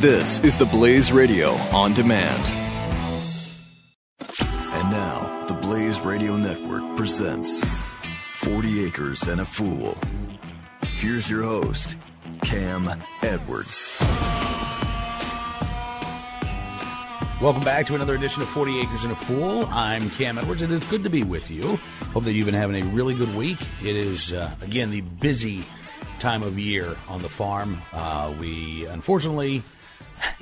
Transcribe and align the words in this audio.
This 0.00 0.40
is 0.40 0.58
the 0.58 0.64
Blaze 0.64 1.12
Radio 1.12 1.50
on 1.72 1.92
demand. 1.92 2.42
And 4.38 4.90
now, 4.90 5.44
the 5.46 5.54
Blaze 5.54 6.00
Radio 6.00 6.36
Network 6.36 6.96
presents 6.96 7.62
40 8.40 8.84
Acres 8.84 9.22
and 9.28 9.40
a 9.40 9.44
Fool. 9.44 9.96
Here's 10.98 11.30
your 11.30 11.42
host, 11.42 11.96
Cam 12.42 12.90
Edwards. 13.22 13.98
Welcome 17.40 17.62
back 17.62 17.86
to 17.86 17.94
another 17.94 18.14
edition 18.16 18.42
of 18.42 18.48
40 18.48 18.80
Acres 18.80 19.04
and 19.04 19.12
a 19.12 19.16
Fool. 19.16 19.66
I'm 19.70 20.10
Cam 20.10 20.38
Edwards. 20.38 20.62
And 20.62 20.72
It 20.72 20.82
is 20.82 20.90
good 20.90 21.04
to 21.04 21.10
be 21.10 21.22
with 21.22 21.48
you. 21.50 21.76
Hope 22.12 22.24
that 22.24 22.32
you've 22.32 22.46
been 22.46 22.54
having 22.54 22.82
a 22.82 22.92
really 22.92 23.14
good 23.14 23.34
week. 23.36 23.58
It 23.84 23.94
is, 23.94 24.32
uh, 24.32 24.52
again, 24.62 24.90
the 24.90 25.00
busy 25.00 25.64
time 26.18 26.42
of 26.42 26.58
year 26.58 26.96
on 27.08 27.22
the 27.22 27.28
farm. 27.28 27.80
Uh, 27.92 28.32
we, 28.38 28.84
unfortunately, 28.86 29.62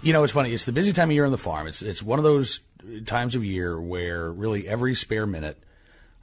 you 0.02 0.12
know, 0.12 0.24
it's 0.24 0.32
funny. 0.32 0.52
It's 0.52 0.64
the 0.64 0.72
busy 0.72 0.92
time 0.92 1.10
of 1.10 1.14
year 1.14 1.24
on 1.24 1.32
the 1.32 1.38
farm. 1.38 1.66
It's, 1.66 1.82
it's 1.82 2.02
one 2.02 2.18
of 2.18 2.24
those 2.24 2.60
times 3.06 3.34
of 3.34 3.44
year 3.44 3.80
where 3.80 4.30
really 4.30 4.66
every 4.66 4.94
spare 4.94 5.26
minute 5.26 5.62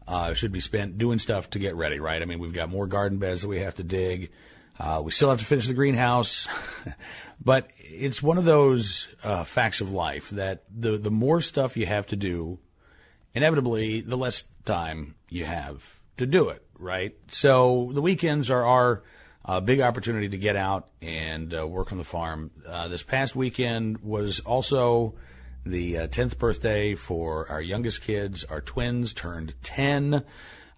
uh, 0.07 0.33
should 0.33 0.51
be 0.51 0.59
spent 0.59 0.97
doing 0.97 1.19
stuff 1.19 1.49
to 1.51 1.59
get 1.59 1.75
ready, 1.75 1.99
right? 1.99 2.21
I 2.21 2.25
mean, 2.25 2.39
we've 2.39 2.53
got 2.53 2.69
more 2.69 2.87
garden 2.87 3.17
beds 3.17 3.41
that 3.41 3.47
we 3.47 3.59
have 3.59 3.75
to 3.75 3.83
dig. 3.83 4.31
Uh, 4.79 5.01
we 5.03 5.11
still 5.11 5.29
have 5.29 5.39
to 5.39 5.45
finish 5.45 5.67
the 5.67 5.73
greenhouse, 5.73 6.47
but 7.43 7.67
it's 7.79 8.21
one 8.21 8.37
of 8.37 8.45
those 8.45 9.07
uh, 9.23 9.43
facts 9.43 9.81
of 9.81 9.91
life 9.91 10.29
that 10.29 10.63
the 10.73 10.99
the 10.99 11.09
more 11.09 11.41
stuff 11.41 11.75
you 11.75 11.87
have 11.87 12.05
to 12.05 12.15
do, 12.15 12.59
inevitably, 13.33 14.01
the 14.01 14.15
less 14.15 14.43
time 14.65 15.15
you 15.29 15.45
have 15.45 15.99
to 16.17 16.27
do 16.27 16.49
it, 16.49 16.63
right? 16.77 17.15
So 17.31 17.89
the 17.93 18.03
weekends 18.03 18.51
are 18.51 18.63
our 18.63 19.03
uh, 19.47 19.61
big 19.61 19.79
opportunity 19.79 20.29
to 20.29 20.37
get 20.37 20.55
out 20.55 20.89
and 21.01 21.57
uh, 21.57 21.65
work 21.65 21.91
on 21.91 21.97
the 21.97 22.03
farm. 22.03 22.51
Uh, 22.67 22.87
this 22.89 23.01
past 23.01 23.35
weekend 23.35 23.99
was 23.99 24.41
also 24.41 25.15
the 25.65 25.93
10th 25.93 26.33
uh, 26.33 26.35
birthday 26.37 26.95
for 26.95 27.49
our 27.49 27.61
youngest 27.61 28.01
kids. 28.01 28.43
Our 28.43 28.61
twins 28.61 29.13
turned 29.13 29.53
10. 29.63 30.25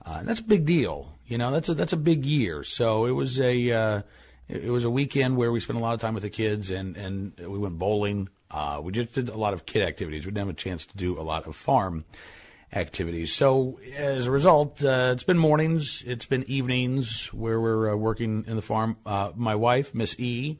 Uh, 0.06 0.24
that's 0.24 0.40
a 0.40 0.44
big 0.44 0.66
deal. 0.66 1.14
You 1.26 1.38
know, 1.38 1.52
that's 1.52 1.70
a, 1.70 1.74
that's 1.74 1.94
a 1.94 1.98
big 1.98 2.26
year. 2.26 2.64
So 2.64 3.06
it 3.06 3.12
was 3.12 3.42
a, 3.42 3.72
uh, 3.72 4.02
it 4.48 4.70
was 4.70 4.86
a 4.86 4.90
weekend 4.90 5.38
where 5.38 5.52
we 5.52 5.60
spent 5.60 5.80
a 5.80 5.82
lot 5.82 5.94
of 5.94 6.00
time 6.00 6.14
with 6.14 6.24
the 6.24 6.30
kids 6.30 6.70
and, 6.70 6.96
and 6.96 7.34
we 7.40 7.58
went 7.58 7.78
bowling. 7.80 8.30
Uh, 8.52 8.80
we 8.84 8.92
just 8.92 9.14
did 9.14 9.30
a 9.30 9.38
lot 9.38 9.54
of 9.54 9.66
kid 9.66 9.84
activities. 9.84 10.26
We 10.26 10.32
didn't 10.32 10.48
have 10.48 10.50
a 10.50 10.54
chance 10.54 10.86
to 10.86 10.98
do 10.98 11.20
a 11.20 11.22
lot 11.22 11.48
of 11.48 11.56
farm 11.56 12.06
activities. 12.74 13.34
So 13.34 13.80
as 13.96 14.28
a 14.28 14.32
result, 14.32 14.84
uh, 14.84 15.12
it's 15.14 15.24
been 15.24 15.38
mornings, 15.38 16.04
it's 16.06 16.26
been 16.26 16.44
evenings 16.48 17.34
where 17.34 17.60
we're 17.60 17.94
uh, 17.94 17.96
working 17.96 18.46
in 18.48 18.56
the 18.56 18.62
farm. 18.62 18.98
Uh, 19.06 19.32
my 19.36 19.56
wife, 19.56 19.94
Miss 19.94 20.20
E, 20.20 20.60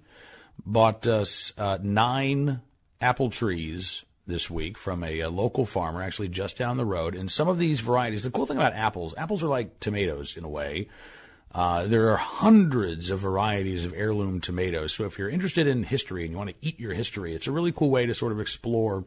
bought 0.66 1.08
us 1.08 1.54
uh, 1.58 1.78
nine 1.82 2.62
apple 3.02 3.30
trees 3.30 4.04
this 4.28 4.50
week 4.50 4.78
from 4.78 5.04
a, 5.04 5.22
a, 5.22 5.30
local 5.30 5.66
farmer, 5.66 6.02
actually 6.02 6.30
just 6.30 6.58
down 6.58 6.78
the 6.78 6.86
road. 6.86 7.16
And 7.16 7.32
some 7.32 7.48
of 7.48 7.58
these 7.58 7.80
varieties, 7.80 8.24
the 8.24 8.32
cool 8.32 8.46
thing 8.46 8.58
about 8.58 8.74
apples, 8.74 9.14
apples 9.18 9.44
are 9.44 9.48
like 9.48 9.80
tomatoes 9.80 10.38
in 10.38 10.44
a 10.44 10.50
way. 10.50 10.88
Uh, 11.52 11.88
there 11.88 12.10
are 12.12 12.18
hundreds 12.18 13.10
of 13.10 13.20
varieties 13.20 13.84
of 13.84 13.94
heirloom 13.96 14.40
tomatoes. 14.40 14.94
So 14.94 15.06
if 15.06 15.18
you're 15.18 15.30
interested 15.30 15.66
in 15.66 15.84
history 15.84 16.24
and 16.24 16.32
you 16.32 16.38
want 16.38 16.52
to 16.52 16.56
eat 16.62 16.80
your 16.80 16.94
history, 16.94 17.34
it's 17.34 17.48
a 17.48 17.52
really 17.52 17.72
cool 17.72 17.90
way 17.90 18.06
to 18.06 18.14
sort 18.14 18.32
of 18.32 18.40
explore, 18.40 19.04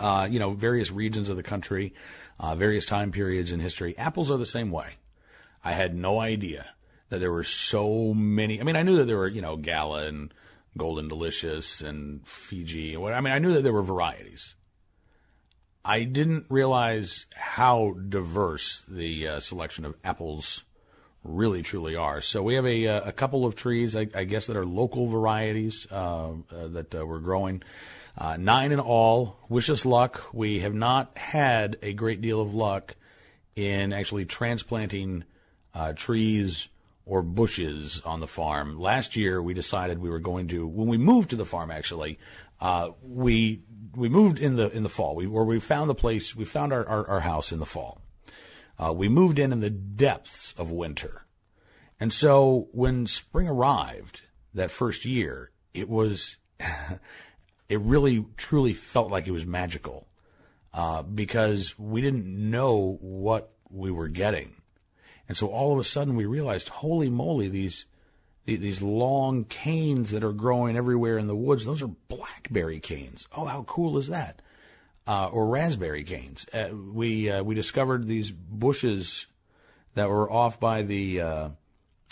uh, 0.00 0.28
you 0.30 0.38
know, 0.38 0.52
various 0.52 0.90
regions 0.90 1.28
of 1.28 1.36
the 1.36 1.42
country, 1.42 1.94
uh, 2.38 2.54
various 2.54 2.86
time 2.86 3.12
periods 3.12 3.52
in 3.52 3.60
history. 3.60 3.96
Apples 3.96 4.30
are 4.30 4.38
the 4.38 4.46
same 4.46 4.70
way. 4.70 4.96
I 5.62 5.72
had 5.72 5.94
no 5.94 6.20
idea 6.20 6.74
that 7.08 7.20
there 7.20 7.32
were 7.32 7.44
so 7.44 8.12
many. 8.12 8.60
I 8.60 8.64
mean, 8.64 8.76
I 8.76 8.82
knew 8.82 8.96
that 8.96 9.04
there 9.04 9.18
were, 9.18 9.28
you 9.28 9.42
know, 9.42 9.56
Gala 9.56 10.06
and 10.06 10.32
Golden 10.76 11.08
Delicious 11.08 11.80
and 11.80 12.26
Fuji. 12.26 12.96
I 12.96 13.20
mean, 13.20 13.32
I 13.32 13.38
knew 13.38 13.54
that 13.54 13.62
there 13.62 13.72
were 13.72 13.82
varieties. 13.82 14.54
I 15.84 16.04
didn't 16.04 16.46
realize 16.48 17.26
how 17.36 17.92
diverse 18.08 18.82
the 18.88 19.28
uh, 19.28 19.40
selection 19.40 19.84
of 19.84 19.96
apples 20.02 20.64
really 21.24 21.62
truly 21.62 21.96
are. 21.96 22.20
So 22.20 22.42
we 22.42 22.54
have 22.54 22.66
a, 22.66 22.86
uh, 22.86 23.08
a 23.08 23.12
couple 23.12 23.46
of 23.46 23.56
trees, 23.56 23.96
I, 23.96 24.06
I 24.14 24.24
guess, 24.24 24.46
that 24.46 24.56
are 24.56 24.66
local 24.66 25.08
varieties 25.08 25.86
uh, 25.90 26.32
uh, 26.32 26.32
that 26.68 26.94
uh, 26.94 27.04
we're 27.04 27.18
growing. 27.18 27.62
Uh, 28.16 28.36
nine 28.36 28.70
in 28.70 28.78
all. 28.78 29.36
Wish 29.48 29.70
us 29.70 29.84
luck. 29.84 30.22
We 30.32 30.60
have 30.60 30.74
not 30.74 31.16
had 31.18 31.78
a 31.82 31.94
great 31.94 32.20
deal 32.20 32.40
of 32.40 32.54
luck 32.54 32.94
in 33.56 33.92
actually 33.92 34.26
transplanting 34.26 35.24
uh, 35.74 35.94
trees 35.94 36.68
or 37.06 37.22
bushes 37.22 38.00
on 38.04 38.20
the 38.20 38.26
farm. 38.26 38.78
Last 38.78 39.16
year, 39.16 39.42
we 39.42 39.54
decided 39.54 39.98
we 39.98 40.10
were 40.10 40.20
going 40.20 40.48
to, 40.48 40.66
when 40.66 40.86
we 40.86 40.98
moved 40.98 41.30
to 41.30 41.36
the 41.36 41.44
farm, 41.44 41.70
actually, 41.70 42.18
we 43.02 43.62
we 43.96 44.08
moved 44.08 44.38
in 44.38 44.56
the 44.56 44.70
in 44.70 44.82
the 44.82 44.88
fall. 44.88 45.14
We 45.14 45.26
where 45.26 45.44
we 45.44 45.60
found 45.60 45.90
the 45.90 45.94
place, 45.94 46.34
we 46.34 46.44
found 46.44 46.72
our 46.72 46.86
our, 46.86 47.06
our 47.08 47.20
house 47.20 47.52
in 47.52 47.58
the 47.58 47.66
fall. 47.66 48.00
Uh, 48.78 48.92
we 48.92 49.08
moved 49.08 49.38
in 49.38 49.52
in 49.52 49.60
the 49.60 49.70
depths 49.70 50.52
of 50.58 50.70
winter, 50.70 51.26
and 52.00 52.12
so 52.12 52.68
when 52.72 53.06
spring 53.06 53.48
arrived 53.48 54.22
that 54.52 54.70
first 54.70 55.04
year, 55.04 55.50
it 55.72 55.88
was 55.88 56.38
it 57.68 57.80
really 57.80 58.26
truly 58.36 58.72
felt 58.72 59.10
like 59.10 59.26
it 59.26 59.32
was 59.32 59.46
magical 59.46 60.08
uh, 60.72 61.02
because 61.02 61.78
we 61.78 62.00
didn't 62.00 62.26
know 62.26 62.98
what 63.00 63.52
we 63.70 63.90
were 63.90 64.08
getting. 64.08 64.54
And 65.28 65.36
so 65.36 65.48
all 65.48 65.72
of 65.72 65.78
a 65.78 65.84
sudden 65.84 66.16
we 66.16 66.26
realized, 66.26 66.68
holy 66.68 67.08
moly, 67.08 67.48
these 67.48 67.86
these 68.46 68.82
long 68.82 69.44
canes 69.44 70.10
that 70.10 70.22
are 70.22 70.32
growing 70.32 70.76
everywhere 70.76 71.16
in 71.16 71.28
the 71.28 71.36
woods, 71.36 71.64
those 71.64 71.80
are 71.80 71.86
blackberry 72.08 72.78
canes. 72.78 73.26
Oh, 73.34 73.46
how 73.46 73.62
cool 73.62 73.96
is 73.96 74.08
that? 74.08 74.42
Uh, 75.06 75.26
or 75.26 75.46
raspberry 75.46 76.02
canes. 76.02 76.46
Uh, 76.50 76.68
we 76.74 77.30
uh, 77.30 77.42
we 77.42 77.54
discovered 77.54 78.06
these 78.06 78.30
bushes 78.30 79.26
that 79.92 80.08
were 80.08 80.30
off 80.30 80.58
by 80.58 80.80
the, 80.80 81.20
uh, 81.20 81.48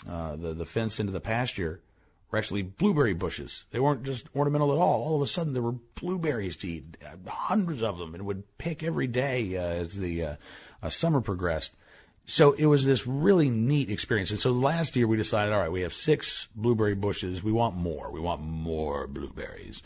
uh, 0.07 0.35
the 0.35 0.53
the 0.53 0.65
fence 0.65 0.99
into 0.99 1.11
the 1.11 1.19
pasture 1.19 1.81
were 2.29 2.37
actually 2.37 2.61
blueberry 2.61 3.15
bushes. 3.15 3.65
They 3.71 3.79
weren't 3.79 4.03
just 4.03 4.27
ornamental 4.35 4.71
at 4.71 4.77
all. 4.77 5.01
All 5.01 5.15
of 5.15 5.23
a 5.23 5.27
sudden, 5.27 5.53
there 5.53 5.63
were 5.63 5.75
blueberries 5.95 6.55
to 6.57 6.67
eat, 6.67 6.97
hundreds 7.25 7.81
of 7.81 7.97
them, 7.97 8.13
and 8.13 8.27
would 8.27 8.59
pick 8.59 8.83
every 8.83 9.07
day 9.07 9.57
uh, 9.57 9.61
as 9.61 9.95
the 9.95 10.37
summer 10.89 11.19
progressed 11.19 11.73
so 12.25 12.53
it 12.53 12.65
was 12.65 12.85
this 12.85 13.05
really 13.05 13.49
neat 13.49 13.89
experience. 13.89 14.31
And 14.31 14.39
so 14.39 14.51
last 14.51 14.95
year 14.95 15.07
we 15.07 15.17
decided, 15.17 15.53
all 15.53 15.59
right, 15.59 15.71
we 15.71 15.81
have 15.81 15.93
six 15.93 16.47
blueberry 16.55 16.95
bushes. 16.95 17.43
We 17.43 17.51
want 17.51 17.75
more. 17.75 18.11
We 18.11 18.19
want 18.19 18.41
more 18.41 19.07
blueberries. 19.07 19.81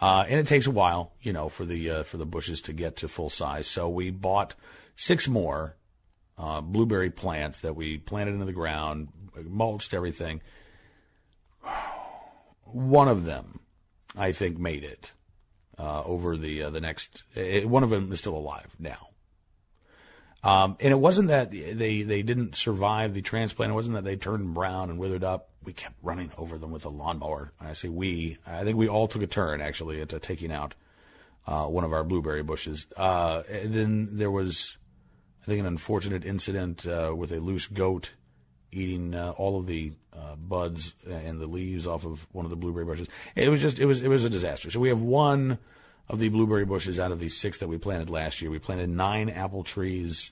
Uh, 0.00 0.24
and 0.28 0.38
it 0.38 0.46
takes 0.46 0.66
a 0.66 0.70
while, 0.70 1.12
you 1.22 1.32
know, 1.32 1.48
for 1.48 1.64
the, 1.64 1.90
uh, 1.90 2.02
for 2.02 2.18
the 2.18 2.26
bushes 2.26 2.60
to 2.62 2.72
get 2.72 2.96
to 2.96 3.08
full 3.08 3.30
size. 3.30 3.66
So 3.66 3.88
we 3.88 4.10
bought 4.10 4.54
six 4.94 5.26
more, 5.26 5.76
uh, 6.36 6.60
blueberry 6.60 7.10
plants 7.10 7.60
that 7.60 7.74
we 7.74 7.96
planted 7.96 8.34
into 8.34 8.44
the 8.44 8.52
ground, 8.52 9.08
mulched 9.42 9.94
everything. 9.94 10.42
One 12.64 13.08
of 13.08 13.24
them, 13.24 13.60
I 14.16 14.32
think, 14.32 14.58
made 14.58 14.84
it, 14.84 15.12
uh, 15.78 16.02
over 16.02 16.36
the, 16.36 16.64
uh, 16.64 16.70
the 16.70 16.80
next, 16.80 17.24
it, 17.34 17.68
one 17.68 17.82
of 17.82 17.90
them 17.90 18.10
is 18.12 18.18
still 18.18 18.36
alive 18.36 18.74
now. 18.78 19.10
Um, 20.42 20.76
and 20.80 20.92
it 20.92 20.96
wasn't 20.96 21.28
that 21.28 21.50
they, 21.50 22.02
they 22.02 22.22
didn't 22.22 22.54
survive 22.54 23.14
the 23.14 23.22
transplant. 23.22 23.72
It 23.72 23.74
wasn't 23.74 23.94
that 23.94 24.04
they 24.04 24.16
turned 24.16 24.54
brown 24.54 24.90
and 24.90 24.98
withered 24.98 25.24
up. 25.24 25.50
We 25.66 25.72
kept 25.72 25.96
running 26.00 26.30
over 26.38 26.58
them 26.58 26.70
with 26.70 26.84
a 26.84 26.88
lawnmower. 26.88 27.52
I 27.60 27.72
say 27.72 27.88
we. 27.88 28.38
I 28.46 28.62
think 28.62 28.76
we 28.76 28.88
all 28.88 29.08
took 29.08 29.22
a 29.22 29.26
turn 29.26 29.60
actually 29.60 30.00
at 30.00 30.14
uh, 30.14 30.20
taking 30.20 30.52
out 30.52 30.76
uh, 31.44 31.66
one 31.66 31.82
of 31.82 31.92
our 31.92 32.04
blueberry 32.04 32.44
bushes. 32.44 32.86
Uh, 32.96 33.42
then 33.64 34.10
there 34.12 34.30
was, 34.30 34.78
I 35.42 35.46
think, 35.46 35.58
an 35.58 35.66
unfortunate 35.66 36.24
incident 36.24 36.86
uh, 36.86 37.12
with 37.16 37.32
a 37.32 37.40
loose 37.40 37.66
goat 37.66 38.14
eating 38.70 39.14
uh, 39.14 39.32
all 39.32 39.58
of 39.58 39.66
the 39.66 39.92
uh, 40.12 40.36
buds 40.36 40.94
and 41.04 41.40
the 41.40 41.46
leaves 41.48 41.84
off 41.84 42.04
of 42.04 42.28
one 42.30 42.44
of 42.44 42.50
the 42.50 42.56
blueberry 42.56 42.84
bushes. 42.84 43.08
It 43.34 43.48
was 43.48 43.60
just 43.60 43.80
it 43.80 43.86
was 43.86 44.02
it 44.02 44.08
was 44.08 44.24
a 44.24 44.30
disaster. 44.30 44.70
So 44.70 44.78
we 44.78 44.88
have 44.88 45.00
one 45.00 45.58
of 46.08 46.20
the 46.20 46.28
blueberry 46.28 46.64
bushes 46.64 47.00
out 47.00 47.10
of 47.10 47.18
the 47.18 47.28
six 47.28 47.58
that 47.58 47.66
we 47.66 47.76
planted 47.76 48.08
last 48.08 48.40
year. 48.40 48.52
We 48.52 48.60
planted 48.60 48.88
nine 48.88 49.28
apple 49.28 49.64
trees 49.64 50.30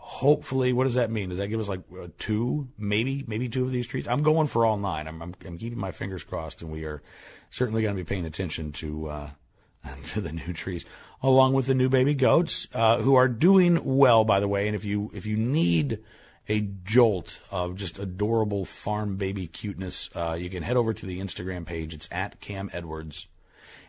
hopefully, 0.00 0.72
what 0.72 0.84
does 0.84 0.94
that 0.94 1.10
mean? 1.10 1.28
Does 1.28 1.38
that 1.38 1.48
give 1.48 1.60
us 1.60 1.68
like 1.68 1.82
uh, 1.92 2.08
two, 2.18 2.68
maybe, 2.78 3.24
maybe 3.28 3.48
two 3.48 3.64
of 3.64 3.70
these 3.70 3.86
trees? 3.86 4.08
I'm 4.08 4.22
going 4.22 4.46
for 4.46 4.64
all 4.64 4.76
nine. 4.76 5.06
I'm, 5.06 5.22
I'm, 5.22 5.34
I'm 5.46 5.58
keeping 5.58 5.78
my 5.78 5.92
fingers 5.92 6.24
crossed, 6.24 6.62
and 6.62 6.72
we 6.72 6.84
are 6.84 7.02
certainly 7.50 7.82
going 7.82 7.94
to 7.94 8.02
be 8.02 8.08
paying 8.08 8.26
attention 8.26 8.72
to 8.72 9.08
uh, 9.08 9.30
to 10.06 10.20
the 10.20 10.32
new 10.32 10.52
trees, 10.52 10.84
along 11.22 11.52
with 11.52 11.66
the 11.66 11.74
new 11.74 11.88
baby 11.88 12.14
goats, 12.14 12.66
uh, 12.74 12.98
who 12.98 13.14
are 13.14 13.28
doing 13.28 13.84
well, 13.84 14.24
by 14.24 14.40
the 14.40 14.48
way. 14.48 14.66
And 14.66 14.74
if 14.74 14.84
you 14.84 15.10
if 15.14 15.26
you 15.26 15.36
need 15.36 16.00
a 16.48 16.60
jolt 16.84 17.40
of 17.50 17.76
just 17.76 17.98
adorable 17.98 18.64
farm 18.64 19.16
baby 19.16 19.46
cuteness, 19.46 20.10
uh, 20.16 20.36
you 20.38 20.50
can 20.50 20.62
head 20.62 20.76
over 20.76 20.92
to 20.92 21.06
the 21.06 21.20
Instagram 21.20 21.64
page. 21.64 21.94
It's 21.94 22.08
at 22.10 22.40
Cam 22.40 22.70
Edwards, 22.72 23.28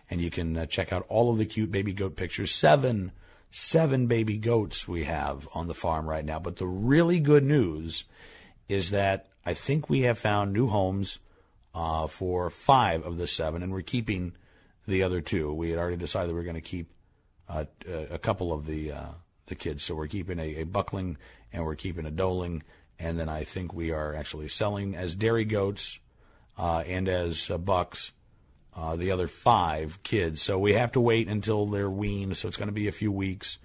and 0.10 0.22
you 0.22 0.30
can 0.30 0.58
uh, 0.58 0.66
check 0.68 0.94
out 0.94 1.06
all 1.08 1.32
of 1.32 1.38
the 1.38 1.46
cute 1.46 1.72
baby 1.72 1.94
goat 1.94 2.16
pictures. 2.16 2.54
Seven 2.54 3.12
seven 3.52 4.08
baby 4.08 4.38
goats 4.38 4.88
we 4.88 5.04
have 5.04 5.48
on 5.54 5.68
the 5.68 5.74
farm 5.74 6.10
right 6.10 6.26
now. 6.26 6.40
But 6.40 6.56
the 6.56 6.68
really 6.68 7.20
good 7.20 7.44
news 7.44 8.06
is 8.68 8.92
that 8.92 9.28
I 9.46 9.54
think 9.54 9.90
we 9.90 10.02
have 10.02 10.18
found 10.18 10.54
new 10.54 10.68
homes 10.68 11.20
uh, 11.76 12.08
for 12.08 12.50
five 12.50 13.06
of 13.06 13.18
the 13.18 13.28
seven, 13.28 13.62
and 13.62 13.72
we're 13.72 13.82
keeping 13.82 14.34
the 14.88 15.04
other 15.04 15.22
two. 15.22 15.54
We 15.54 15.70
had 15.70 15.80
already 15.80 15.98
decided 15.98 16.30
we 16.30 16.36
were 16.36 16.44
going 16.44 16.56
to 16.56 16.62
keep 16.62 16.90
uh, 17.48 17.66
a 18.10 18.18
couple 18.18 18.54
of 18.54 18.66
the 18.66 18.92
uh, 18.92 19.10
the 19.48 19.56
kids. 19.56 19.84
So 19.84 19.96
we're 19.96 20.08
keeping 20.08 20.40
a, 20.40 20.62
a 20.62 20.64
buckling 20.64 21.18
and 21.52 21.66
we're 21.66 21.76
keeping 21.76 22.06
a 22.06 22.12
doeling, 22.12 22.64
and 22.98 23.20
then 23.20 23.28
I 23.28 23.44
think 23.44 23.74
we 23.74 23.92
are 23.92 24.16
actually 24.16 24.48
selling 24.48 24.96
as 24.96 25.16
dairy 25.16 25.46
goats 25.46 26.00
uh, 26.58 26.84
and 26.88 27.10
as 27.10 27.50
uh, 27.52 27.58
bucks 27.58 28.14
uh, 28.76 28.96
the 28.96 29.12
other 29.12 29.28
five 29.28 30.02
kids. 30.04 30.42
So 30.42 30.58
we 30.58 30.74
have 30.74 30.92
to 30.94 31.02
wait 31.02 31.28
until 31.28 31.66
they're 31.66 31.90
weaned. 31.90 32.38
So 32.38 32.48
it's 32.48 32.58
going 32.58 32.70
to 32.70 32.74
be 32.74 32.88
a 32.88 32.94
few 32.94 33.12
weeks. 33.12 33.58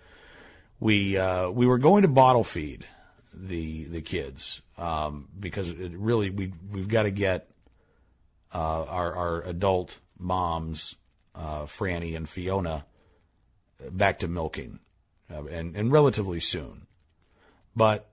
We 0.80 1.16
uh, 1.16 1.50
we 1.50 1.66
were 1.66 1.78
going 1.78 2.02
to 2.02 2.08
bottle 2.08 2.44
feed 2.44 2.86
the 3.32 3.84
the 3.84 4.02
kids 4.02 4.62
um, 4.78 5.28
because 5.38 5.70
it 5.70 5.92
really 5.92 6.30
we 6.30 6.52
we've 6.70 6.88
got 6.88 7.04
to 7.04 7.10
get 7.10 7.48
uh, 8.52 8.84
our 8.84 9.14
our 9.14 9.42
adult 9.42 10.00
moms, 10.18 10.96
uh, 11.34 11.64
Franny 11.64 12.16
and 12.16 12.28
Fiona, 12.28 12.84
back 13.90 14.18
to 14.20 14.28
milking, 14.28 14.80
uh, 15.32 15.44
and 15.46 15.76
and 15.76 15.92
relatively 15.92 16.40
soon. 16.40 16.86
But 17.74 18.10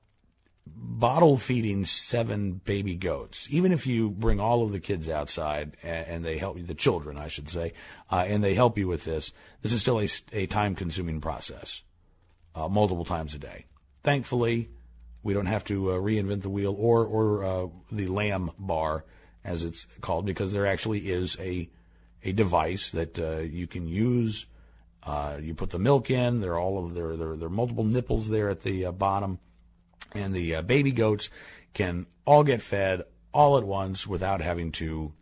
bottle 0.65 1.37
feeding 1.37 1.85
seven 1.85 2.61
baby 2.65 2.95
goats, 2.95 3.47
even 3.49 3.71
if 3.71 3.85
you 3.85 4.09
bring 4.09 4.39
all 4.39 4.63
of 4.63 4.71
the 4.71 4.79
kids 4.79 5.09
outside 5.09 5.75
and, 5.83 6.07
and 6.07 6.25
they 6.25 6.37
help 6.37 6.57
you, 6.57 6.63
the 6.63 6.73
children, 6.73 7.17
I 7.17 7.27
should 7.27 7.49
say, 7.49 7.73
uh, 8.11 8.23
and 8.27 8.43
they 8.43 8.53
help 8.53 8.77
you 8.77 8.87
with 8.87 9.03
this, 9.03 9.33
this 9.61 9.73
is 9.73 9.81
still 9.81 9.99
a, 9.99 10.07
a 10.31 10.45
time 10.47 10.75
consuming 10.75 11.19
process, 11.19 11.81
uh, 12.55 12.69
multiple 12.69 13.05
times 13.05 13.35
a 13.35 13.39
day. 13.39 13.65
Thankfully, 14.03 14.69
we 15.23 15.33
don't 15.33 15.47
have 15.47 15.63
to 15.65 15.91
uh, 15.91 15.95
reinvent 15.95 16.41
the 16.41 16.49
wheel 16.49 16.75
or, 16.77 17.05
or 17.05 17.43
uh, 17.43 17.67
the 17.91 18.07
lamb 18.07 18.51
bar, 18.57 19.05
as 19.43 19.63
it's 19.63 19.85
called, 19.99 20.25
because 20.25 20.53
there 20.53 20.65
actually 20.65 21.11
is 21.11 21.37
a, 21.39 21.69
a 22.23 22.31
device 22.31 22.91
that 22.91 23.19
uh, 23.19 23.39
you 23.39 23.67
can 23.67 23.87
use. 23.87 24.45
Uh, 25.05 25.37
you 25.41 25.53
put 25.53 25.71
the 25.71 25.79
milk 25.79 26.09
in. 26.09 26.39
There 26.39 26.53
are 26.53 26.59
all 26.59 26.85
of 26.85 26.93
there, 26.93 27.17
there, 27.17 27.35
there 27.35 27.47
are 27.47 27.51
multiple 27.51 27.83
nipples 27.83 28.29
there 28.29 28.49
at 28.49 28.61
the 28.61 28.89
bottom 28.91 29.39
and 30.13 30.33
the 30.33 30.55
uh, 30.55 30.61
baby 30.61 30.91
goats 30.91 31.29
can 31.73 32.05
all 32.25 32.43
get 32.43 32.61
fed 32.61 33.03
all 33.33 33.57
at 33.57 33.63
once 33.63 34.05
without 34.05 34.41
having 34.41 34.71
to 34.73 35.13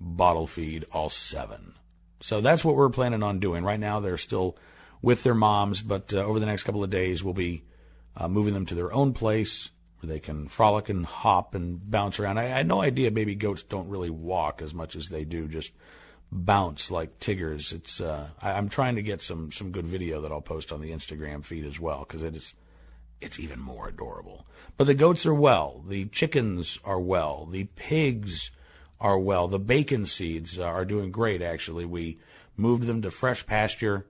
bottle 0.00 0.46
feed 0.46 0.84
all 0.92 1.08
seven. 1.08 1.74
So 2.20 2.40
that's 2.40 2.64
what 2.64 2.76
we're 2.76 2.90
planning 2.90 3.22
on 3.22 3.40
doing. 3.40 3.64
Right 3.64 3.80
now, 3.80 4.00
they're 4.00 4.18
still 4.18 4.56
with 5.02 5.22
their 5.22 5.34
moms, 5.34 5.82
but 5.82 6.12
uh, 6.12 6.18
over 6.18 6.38
the 6.38 6.46
next 6.46 6.64
couple 6.64 6.84
of 6.84 6.90
days, 6.90 7.24
we'll 7.24 7.34
be 7.34 7.64
uh, 8.16 8.28
moving 8.28 8.54
them 8.54 8.66
to 8.66 8.74
their 8.74 8.92
own 8.92 9.12
place 9.12 9.70
where 10.00 10.08
they 10.08 10.20
can 10.20 10.48
frolic 10.48 10.88
and 10.88 11.06
hop 11.06 11.54
and 11.54 11.90
bounce 11.90 12.18
around. 12.18 12.38
I, 12.38 12.44
I 12.44 12.58
had 12.58 12.66
no 12.66 12.82
idea 12.82 13.10
baby 13.10 13.34
goats 13.34 13.62
don't 13.62 13.88
really 13.88 14.10
walk 14.10 14.62
as 14.62 14.74
much 14.74 14.96
as 14.96 15.08
they 15.08 15.24
do, 15.24 15.48
just 15.48 15.72
bounce 16.32 16.90
like 16.90 17.18
tigers. 17.18 17.72
It's 17.72 18.00
uh, 18.00 18.28
I, 18.40 18.52
I'm 18.52 18.68
trying 18.68 18.96
to 18.96 19.02
get 19.02 19.22
some 19.22 19.52
some 19.52 19.72
good 19.72 19.86
video 19.86 20.20
that 20.22 20.32
I'll 20.32 20.40
post 20.40 20.72
on 20.72 20.80
the 20.80 20.90
Instagram 20.90 21.44
feed 21.44 21.64
as 21.64 21.78
well 21.78 22.00
because 22.00 22.22
it 22.22 22.34
is 22.34 22.54
it's 23.20 23.38
even 23.38 23.60
more 23.60 23.88
adorable. 23.88 24.46
But 24.76 24.84
the 24.84 24.94
goats 24.94 25.26
are 25.26 25.34
well. 25.34 25.84
The 25.86 26.06
chickens 26.06 26.78
are 26.84 27.00
well. 27.00 27.46
The 27.50 27.64
pigs 27.64 28.50
are 29.00 29.18
well. 29.18 29.48
The 29.48 29.58
bacon 29.58 30.06
seeds 30.06 30.58
are 30.58 30.84
doing 30.84 31.10
great, 31.10 31.42
actually. 31.42 31.84
We 31.84 32.18
moved 32.56 32.84
them 32.84 33.02
to 33.02 33.10
fresh 33.10 33.46
pasture 33.46 34.06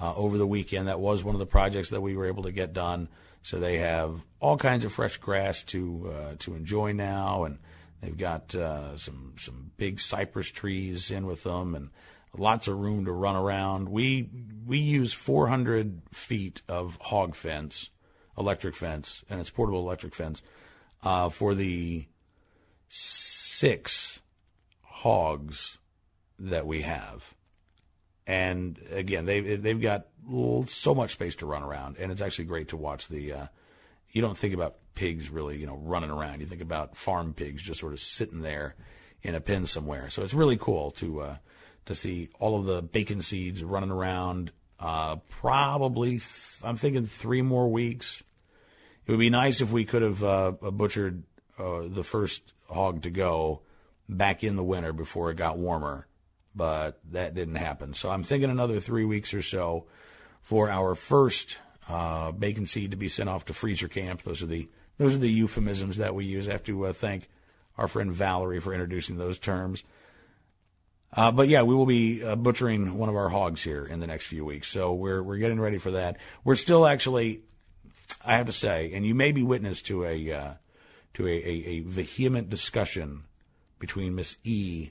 uh, 0.00 0.14
over 0.14 0.38
the 0.38 0.46
weekend. 0.46 0.88
That 0.88 1.00
was 1.00 1.24
one 1.24 1.34
of 1.34 1.38
the 1.38 1.46
projects 1.46 1.90
that 1.90 2.00
we 2.00 2.16
were 2.16 2.26
able 2.26 2.44
to 2.44 2.52
get 2.52 2.72
done. 2.72 3.08
So 3.42 3.58
they 3.58 3.78
have 3.78 4.24
all 4.40 4.56
kinds 4.56 4.84
of 4.84 4.92
fresh 4.92 5.16
grass 5.16 5.62
to 5.64 6.12
uh, 6.14 6.34
to 6.40 6.54
enjoy 6.54 6.92
now, 6.92 7.44
and 7.44 7.58
they've 8.00 8.16
got 8.16 8.54
uh, 8.54 8.96
some 8.96 9.34
some 9.36 9.72
big 9.76 10.00
cypress 10.00 10.50
trees 10.50 11.10
in 11.10 11.26
with 11.26 11.42
them, 11.42 11.74
and 11.74 11.90
lots 12.36 12.68
of 12.68 12.78
room 12.78 13.04
to 13.06 13.12
run 13.12 13.34
around. 13.34 13.88
We 13.88 14.30
we 14.64 14.78
use 14.78 15.12
400 15.12 16.02
feet 16.12 16.62
of 16.68 16.98
hog 17.00 17.34
fence 17.34 17.90
electric 18.36 18.74
fence, 18.74 19.24
and 19.28 19.40
it's 19.40 19.50
portable 19.50 19.80
electric 19.80 20.14
fence 20.14 20.42
uh, 21.02 21.28
for 21.28 21.54
the 21.54 22.06
six 22.88 24.20
hogs 24.82 25.78
that 26.38 26.66
we 26.66 26.82
have. 26.82 27.34
And 28.26 28.78
again, 28.90 29.24
they 29.26 29.56
they've 29.56 29.80
got 29.80 30.06
so 30.66 30.94
much 30.94 31.12
space 31.12 31.36
to 31.36 31.46
run 31.46 31.62
around, 31.62 31.96
and 31.98 32.12
it's 32.12 32.22
actually 32.22 32.44
great 32.46 32.68
to 32.68 32.76
watch 32.76 33.08
the. 33.08 33.32
Uh, 33.32 33.46
you 34.10 34.20
don't 34.20 34.36
think 34.36 34.54
about 34.54 34.76
pigs 34.94 35.30
really, 35.30 35.58
you 35.58 35.66
know, 35.66 35.76
running 35.76 36.10
around. 36.10 36.40
You 36.40 36.46
think 36.46 36.60
about 36.60 36.96
farm 36.96 37.34
pigs 37.34 37.62
just 37.62 37.80
sort 37.80 37.94
of 37.94 38.00
sitting 38.00 38.42
there 38.42 38.76
in 39.22 39.34
a 39.34 39.40
pen 39.40 39.66
somewhere. 39.66 40.10
So 40.10 40.22
it's 40.22 40.34
really 40.34 40.56
cool 40.56 40.90
to 40.92 41.20
uh, 41.20 41.36
to 41.86 41.94
see 41.94 42.30
all 42.38 42.58
of 42.58 42.66
the 42.66 42.82
bacon 42.82 43.22
seeds 43.22 43.64
running 43.64 43.90
around 43.90 44.52
uh, 44.82 45.16
probably, 45.28 46.10
th- 46.10 46.58
I'm 46.64 46.74
thinking 46.74 47.06
three 47.06 47.40
more 47.40 47.70
weeks. 47.70 48.22
It 49.06 49.12
would 49.12 49.20
be 49.20 49.30
nice 49.30 49.60
if 49.60 49.70
we 49.70 49.84
could 49.84 50.02
have 50.02 50.24
uh, 50.24 50.50
butchered 50.50 51.22
uh, 51.56 51.82
the 51.86 52.02
first 52.02 52.52
hog 52.68 53.02
to 53.02 53.10
go 53.10 53.62
back 54.08 54.42
in 54.42 54.56
the 54.56 54.64
winter 54.64 54.92
before 54.92 55.30
it 55.30 55.36
got 55.36 55.56
warmer, 55.56 56.08
but 56.54 56.98
that 57.12 57.34
didn't 57.34 57.54
happen. 57.54 57.94
So 57.94 58.10
I'm 58.10 58.24
thinking 58.24 58.50
another 58.50 58.80
three 58.80 59.04
weeks 59.04 59.32
or 59.32 59.42
so 59.42 59.86
for 60.40 60.68
our 60.68 60.96
first 60.96 61.58
uh, 61.88 62.32
bacon 62.32 62.66
seed 62.66 62.90
to 62.90 62.96
be 62.96 63.08
sent 63.08 63.28
off 63.28 63.44
to 63.46 63.54
freezer 63.54 63.88
camp. 63.88 64.22
Those 64.22 64.42
are 64.42 64.46
the 64.46 64.68
those 64.98 65.14
are 65.14 65.18
the 65.18 65.30
euphemisms 65.30 65.96
that 65.98 66.14
we 66.14 66.24
use. 66.24 66.48
I 66.48 66.52
have 66.52 66.64
to 66.64 66.86
uh, 66.86 66.92
thank 66.92 67.28
our 67.78 67.88
friend 67.88 68.12
Valerie 68.12 68.60
for 68.60 68.74
introducing 68.74 69.16
those 69.16 69.38
terms. 69.38 69.84
Uh, 71.14 71.30
but 71.30 71.48
yeah, 71.48 71.62
we 71.62 71.74
will 71.74 71.86
be 71.86 72.24
uh, 72.24 72.36
butchering 72.36 72.96
one 72.96 73.08
of 73.08 73.16
our 73.16 73.28
hogs 73.28 73.62
here 73.62 73.84
in 73.84 74.00
the 74.00 74.06
next 74.06 74.26
few 74.26 74.44
weeks. 74.44 74.68
So 74.68 74.94
we're 74.94 75.22
we're 75.22 75.36
getting 75.36 75.60
ready 75.60 75.78
for 75.78 75.90
that. 75.92 76.16
We're 76.42 76.54
still 76.54 76.86
actually, 76.86 77.42
I 78.24 78.36
have 78.36 78.46
to 78.46 78.52
say, 78.52 78.92
and 78.94 79.04
you 79.04 79.14
may 79.14 79.32
be 79.32 79.42
witness 79.42 79.82
to 79.82 80.06
a 80.06 80.32
uh, 80.32 80.52
to 81.14 81.26
a, 81.26 81.30
a, 81.30 81.64
a, 81.66 81.80
vehement 81.80 82.48
discussion 82.48 83.24
between 83.78 84.14
Miss 84.14 84.38
E 84.44 84.90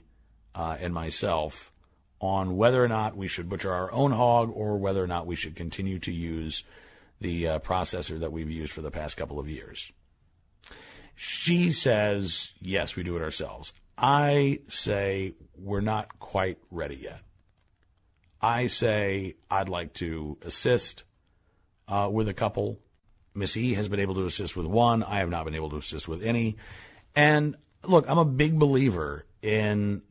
uh, 0.54 0.76
and 0.78 0.94
myself 0.94 1.72
on 2.20 2.56
whether 2.56 2.82
or 2.82 2.88
not 2.88 3.16
we 3.16 3.26
should 3.26 3.48
butcher 3.48 3.72
our 3.72 3.90
own 3.90 4.12
hog 4.12 4.52
or 4.54 4.78
whether 4.78 5.02
or 5.02 5.08
not 5.08 5.26
we 5.26 5.34
should 5.34 5.56
continue 5.56 5.98
to 5.98 6.12
use 6.12 6.62
the 7.20 7.48
uh, 7.48 7.58
processor 7.58 8.20
that 8.20 8.30
we've 8.30 8.50
used 8.50 8.72
for 8.72 8.80
the 8.80 8.90
past 8.90 9.16
couple 9.16 9.40
of 9.40 9.48
years. 9.48 9.90
She 11.16 11.72
says, 11.72 12.52
yes, 12.60 12.94
we 12.94 13.02
do 13.02 13.16
it 13.16 13.22
ourselves. 13.22 13.72
I 13.96 14.60
say 14.68 15.34
we're 15.56 15.80
not 15.80 16.18
quite 16.18 16.58
ready 16.70 16.96
yet. 16.96 17.22
I 18.40 18.66
say 18.66 19.36
I'd 19.50 19.68
like 19.68 19.92
to 19.94 20.38
assist 20.42 21.04
uh, 21.88 22.08
with 22.10 22.28
a 22.28 22.34
couple. 22.34 22.80
Miss 23.34 23.56
E 23.56 23.74
has 23.74 23.88
been 23.88 24.00
able 24.00 24.14
to 24.16 24.26
assist 24.26 24.56
with 24.56 24.66
one. 24.66 25.02
I 25.02 25.18
have 25.18 25.30
not 25.30 25.44
been 25.44 25.54
able 25.54 25.70
to 25.70 25.76
assist 25.76 26.08
with 26.08 26.22
any. 26.22 26.56
And 27.14 27.56
look, 27.84 28.08
I'm 28.08 28.18
a 28.18 28.24
big 28.24 28.58
believer 28.58 29.26
in 29.40 30.02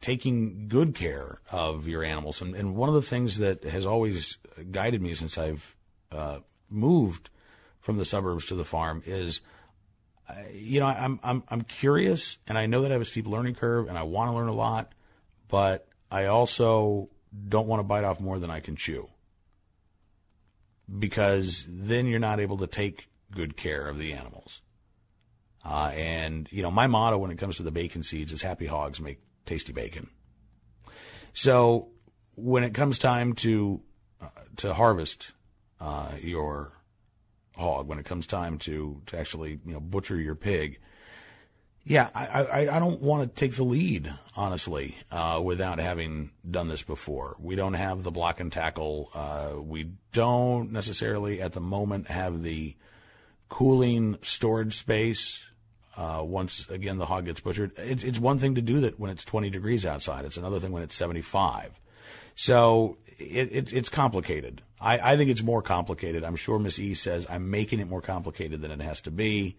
taking 0.00 0.68
good 0.68 0.94
care 0.94 1.40
of 1.50 1.86
your 1.86 2.02
animals. 2.02 2.40
And, 2.40 2.54
and 2.54 2.74
one 2.74 2.88
of 2.88 2.94
the 2.94 3.02
things 3.02 3.38
that 3.38 3.64
has 3.64 3.86
always 3.86 4.38
guided 4.70 5.02
me 5.02 5.14
since 5.14 5.38
I've 5.38 5.76
uh, 6.10 6.38
moved 6.68 7.30
from 7.80 7.96
the 7.96 8.04
suburbs 8.04 8.46
to 8.46 8.54
the 8.54 8.64
farm 8.64 9.02
is– 9.06 9.40
you 10.52 10.80
know, 10.80 10.86
I'm 10.86 11.20
I'm 11.22 11.42
I'm 11.48 11.62
curious, 11.62 12.38
and 12.46 12.58
I 12.58 12.66
know 12.66 12.82
that 12.82 12.90
I 12.90 12.94
have 12.94 13.02
a 13.02 13.06
steep 13.06 13.26
learning 13.26 13.54
curve, 13.54 13.88
and 13.88 13.96
I 13.96 14.02
want 14.02 14.30
to 14.30 14.36
learn 14.36 14.48
a 14.48 14.54
lot, 14.54 14.92
but 15.48 15.88
I 16.10 16.26
also 16.26 17.08
don't 17.48 17.66
want 17.66 17.80
to 17.80 17.84
bite 17.84 18.04
off 18.04 18.20
more 18.20 18.38
than 18.38 18.50
I 18.50 18.60
can 18.60 18.76
chew, 18.76 19.08
because 20.98 21.66
then 21.68 22.06
you're 22.06 22.18
not 22.18 22.40
able 22.40 22.58
to 22.58 22.66
take 22.66 23.08
good 23.30 23.56
care 23.56 23.88
of 23.88 23.98
the 23.98 24.12
animals. 24.12 24.62
Uh, 25.64 25.92
and 25.94 26.48
you 26.50 26.62
know, 26.62 26.70
my 26.70 26.86
motto 26.86 27.18
when 27.18 27.30
it 27.30 27.38
comes 27.38 27.56
to 27.56 27.62
the 27.62 27.70
bacon 27.70 28.02
seeds 28.02 28.32
is 28.32 28.42
"Happy 28.42 28.66
hogs 28.66 29.00
make 29.00 29.20
tasty 29.46 29.72
bacon." 29.72 30.08
So 31.32 31.88
when 32.36 32.64
it 32.64 32.74
comes 32.74 32.98
time 32.98 33.34
to 33.34 33.80
uh, 34.20 34.28
to 34.56 34.74
harvest 34.74 35.32
uh, 35.80 36.12
your 36.20 36.72
hog 37.58 37.88
when 37.88 37.98
it 37.98 38.04
comes 38.04 38.26
time 38.26 38.58
to 38.58 39.00
to 39.06 39.18
actually 39.18 39.60
you 39.66 39.72
know 39.72 39.80
butcher 39.80 40.16
your 40.16 40.34
pig. 40.34 40.78
Yeah, 41.84 42.10
I 42.14 42.26
I, 42.26 42.76
I 42.76 42.78
don't 42.78 43.00
want 43.00 43.22
to 43.28 43.40
take 43.40 43.54
the 43.54 43.64
lead 43.64 44.12
honestly 44.36 44.96
uh, 45.10 45.40
without 45.42 45.78
having 45.78 46.30
done 46.48 46.68
this 46.68 46.82
before. 46.82 47.36
We 47.40 47.56
don't 47.56 47.74
have 47.74 48.02
the 48.02 48.10
block 48.10 48.40
and 48.40 48.52
tackle. 48.52 49.10
Uh, 49.14 49.60
we 49.60 49.92
don't 50.12 50.72
necessarily 50.72 51.40
at 51.40 51.52
the 51.52 51.60
moment 51.60 52.08
have 52.08 52.42
the 52.42 52.76
cooling 53.48 54.18
storage 54.22 54.76
space. 54.76 55.44
Uh, 55.96 56.22
once 56.22 56.68
again, 56.68 56.98
the 56.98 57.06
hog 57.06 57.24
gets 57.24 57.40
butchered. 57.40 57.72
It's, 57.76 58.04
it's 58.04 58.20
one 58.20 58.38
thing 58.38 58.54
to 58.54 58.62
do 58.62 58.80
that 58.82 59.00
when 59.00 59.10
it's 59.10 59.24
20 59.24 59.50
degrees 59.50 59.84
outside. 59.84 60.24
It's 60.24 60.36
another 60.36 60.60
thing 60.60 60.70
when 60.70 60.84
it's 60.84 60.94
75. 60.94 61.80
So 62.36 62.98
it, 63.18 63.52
it, 63.52 63.72
it's 63.72 63.88
complicated. 63.88 64.62
I, 64.80 65.12
I 65.12 65.16
think 65.16 65.30
it's 65.30 65.42
more 65.42 65.62
complicated. 65.62 66.24
I'm 66.24 66.36
sure 66.36 66.58
Miss 66.58 66.78
E 66.78 66.94
says 66.94 67.26
I'm 67.28 67.50
making 67.50 67.80
it 67.80 67.88
more 67.88 68.00
complicated 68.02 68.60
than 68.62 68.70
it 68.70 68.80
has 68.80 69.00
to 69.02 69.10
be, 69.10 69.56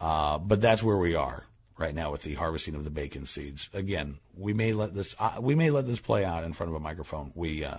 uh, 0.00 0.38
but 0.38 0.60
that's 0.60 0.82
where 0.82 0.96
we 0.96 1.14
are. 1.14 1.44
right 1.78 1.94
now 1.94 2.10
with 2.10 2.22
the 2.22 2.34
harvesting 2.34 2.74
of 2.74 2.84
the 2.84 2.90
bacon 2.90 3.26
seeds. 3.26 3.68
Again, 3.72 4.18
we 4.36 4.52
may 4.52 4.72
let 4.72 4.94
this 4.94 5.14
uh, 5.18 5.38
we 5.40 5.54
may 5.54 5.70
let 5.70 5.86
this 5.86 6.00
play 6.00 6.24
out 6.24 6.44
in 6.44 6.52
front 6.52 6.70
of 6.70 6.76
a 6.76 6.80
microphone. 6.80 7.32
We 7.34 7.64
uh, 7.64 7.78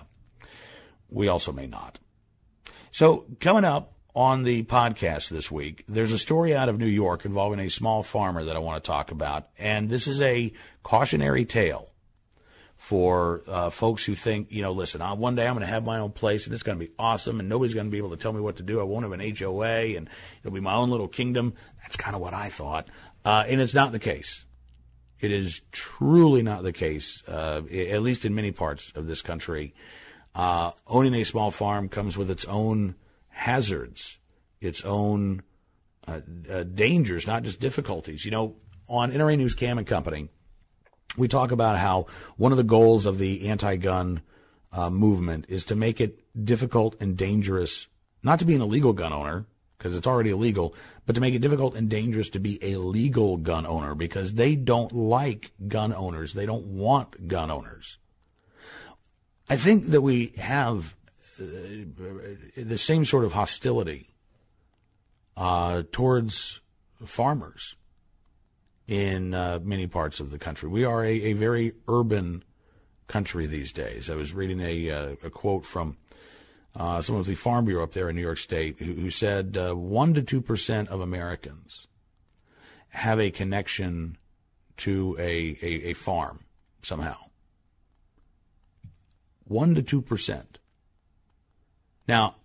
we 1.10 1.28
also 1.28 1.52
may 1.52 1.66
not. 1.66 1.98
So 2.90 3.26
coming 3.40 3.64
up 3.64 3.92
on 4.14 4.42
the 4.42 4.62
podcast 4.64 5.30
this 5.30 5.50
week, 5.50 5.84
there's 5.86 6.12
a 6.12 6.18
story 6.18 6.54
out 6.54 6.68
of 6.68 6.78
New 6.78 6.86
York 6.86 7.24
involving 7.24 7.60
a 7.60 7.68
small 7.68 8.02
farmer 8.02 8.44
that 8.44 8.56
I 8.56 8.60
want 8.60 8.82
to 8.82 8.88
talk 8.88 9.10
about, 9.10 9.48
and 9.58 9.88
this 9.88 10.06
is 10.06 10.22
a 10.22 10.52
cautionary 10.82 11.44
tale 11.44 11.90
for 12.78 13.42
uh, 13.48 13.70
folks 13.70 14.04
who 14.04 14.14
think, 14.14 14.50
you 14.50 14.62
know, 14.62 14.72
listen, 14.72 15.02
I, 15.02 15.12
one 15.12 15.34
day 15.34 15.46
I'm 15.46 15.54
going 15.54 15.66
to 15.66 15.72
have 15.72 15.84
my 15.84 15.98
own 15.98 16.12
place 16.12 16.46
and 16.46 16.54
it's 16.54 16.62
going 16.62 16.78
to 16.78 16.84
be 16.84 16.92
awesome 16.98 17.40
and 17.40 17.48
nobody's 17.48 17.74
going 17.74 17.88
to 17.88 17.90
be 17.90 17.98
able 17.98 18.10
to 18.10 18.16
tell 18.16 18.32
me 18.32 18.40
what 18.40 18.56
to 18.56 18.62
do. 18.62 18.80
I 18.80 18.84
won't 18.84 19.02
have 19.02 19.12
an 19.12 19.36
HOA 19.36 19.96
and 19.96 20.08
it'll 20.40 20.54
be 20.54 20.60
my 20.60 20.74
own 20.74 20.88
little 20.88 21.08
kingdom. 21.08 21.54
That's 21.82 21.96
kind 21.96 22.14
of 22.14 22.22
what 22.22 22.34
I 22.34 22.48
thought. 22.48 22.88
Uh, 23.24 23.44
and 23.48 23.60
it's 23.60 23.74
not 23.74 23.90
the 23.90 23.98
case. 23.98 24.44
It 25.18 25.32
is 25.32 25.60
truly 25.72 26.42
not 26.42 26.62
the 26.62 26.72
case, 26.72 27.22
uh, 27.26 27.62
at 27.70 28.02
least 28.02 28.24
in 28.24 28.34
many 28.34 28.52
parts 28.52 28.92
of 28.94 29.08
this 29.08 29.22
country. 29.22 29.74
Uh, 30.34 30.70
owning 30.86 31.14
a 31.14 31.24
small 31.24 31.50
farm 31.50 31.88
comes 31.88 32.16
with 32.16 32.30
its 32.30 32.44
own 32.44 32.94
hazards, 33.30 34.18
its 34.60 34.84
own 34.84 35.42
uh, 36.06 36.20
uh, 36.48 36.62
dangers, 36.62 37.26
not 37.26 37.42
just 37.42 37.58
difficulties. 37.58 38.24
You 38.24 38.30
know, 38.30 38.56
on 38.88 39.10
NRA 39.10 39.36
News 39.36 39.54
Cam 39.54 39.78
and 39.78 39.86
Company, 39.86 40.28
we 41.16 41.28
talk 41.28 41.50
about 41.50 41.78
how 41.78 42.06
one 42.36 42.52
of 42.52 42.58
the 42.58 42.64
goals 42.64 43.06
of 43.06 43.18
the 43.18 43.48
anti-gun 43.48 44.20
uh, 44.72 44.90
movement 44.90 45.46
is 45.48 45.64
to 45.66 45.74
make 45.74 46.00
it 46.00 46.20
difficult 46.44 46.94
and 47.00 47.16
dangerous 47.16 47.86
not 48.22 48.38
to 48.40 48.44
be 48.44 48.54
an 48.54 48.62
illegal 48.62 48.92
gun 48.92 49.12
owner 49.12 49.46
because 49.76 49.96
it's 49.96 50.06
already 50.06 50.30
illegal, 50.30 50.74
but 51.06 51.14
to 51.14 51.20
make 51.20 51.34
it 51.34 51.38
difficult 51.38 51.76
and 51.76 51.88
dangerous 51.88 52.30
to 52.30 52.40
be 52.40 52.58
a 52.62 52.78
legal 52.78 53.36
gun 53.36 53.64
owner 53.64 53.94
because 53.94 54.34
they 54.34 54.56
don't 54.56 54.92
like 54.92 55.52
gun 55.68 55.94
owners. 55.94 56.34
They 56.34 56.46
don't 56.46 56.66
want 56.66 57.28
gun 57.28 57.50
owners. 57.50 57.96
I 59.48 59.56
think 59.56 59.86
that 59.86 60.02
we 60.02 60.32
have 60.36 60.96
uh, 61.40 61.44
the 62.56 62.76
same 62.76 63.04
sort 63.04 63.24
of 63.24 63.32
hostility 63.32 64.10
uh, 65.36 65.84
towards 65.92 66.60
farmers 67.04 67.76
in 68.88 69.34
uh, 69.34 69.60
many 69.62 69.86
parts 69.86 70.18
of 70.18 70.30
the 70.30 70.38
country. 70.38 70.68
We 70.68 70.84
are 70.84 71.04
a, 71.04 71.12
a, 71.12 71.32
very 71.34 71.74
urban 71.86 72.42
country 73.06 73.46
these 73.46 73.70
days. 73.70 74.08
I 74.08 74.14
was 74.14 74.32
reading 74.32 74.60
a, 74.60 74.90
uh, 74.90 75.16
a 75.22 75.30
quote 75.30 75.66
from 75.66 75.98
uh, 76.74 77.02
someone 77.02 77.20
with 77.20 77.28
the 77.28 77.34
Farm 77.34 77.66
Bureau 77.66 77.84
up 77.84 77.92
there 77.92 78.08
in 78.08 78.16
New 78.16 78.22
York 78.22 78.38
State 78.38 78.78
who, 78.78 78.94
who 78.94 79.10
said 79.10 79.56
uh, 79.58 79.74
1% 79.74 80.26
to 80.26 80.40
2% 80.40 80.88
of 80.88 81.00
Americans 81.00 81.86
have 82.88 83.20
a 83.20 83.30
connection 83.30 84.16
to 84.78 85.14
a, 85.18 85.58
a, 85.62 85.90
a 85.90 85.92
farm 85.92 86.44
somehow. 86.80 87.16
1% 89.50 89.86
to 89.86 90.02
2%. 90.02 90.44
Now, 92.06 92.36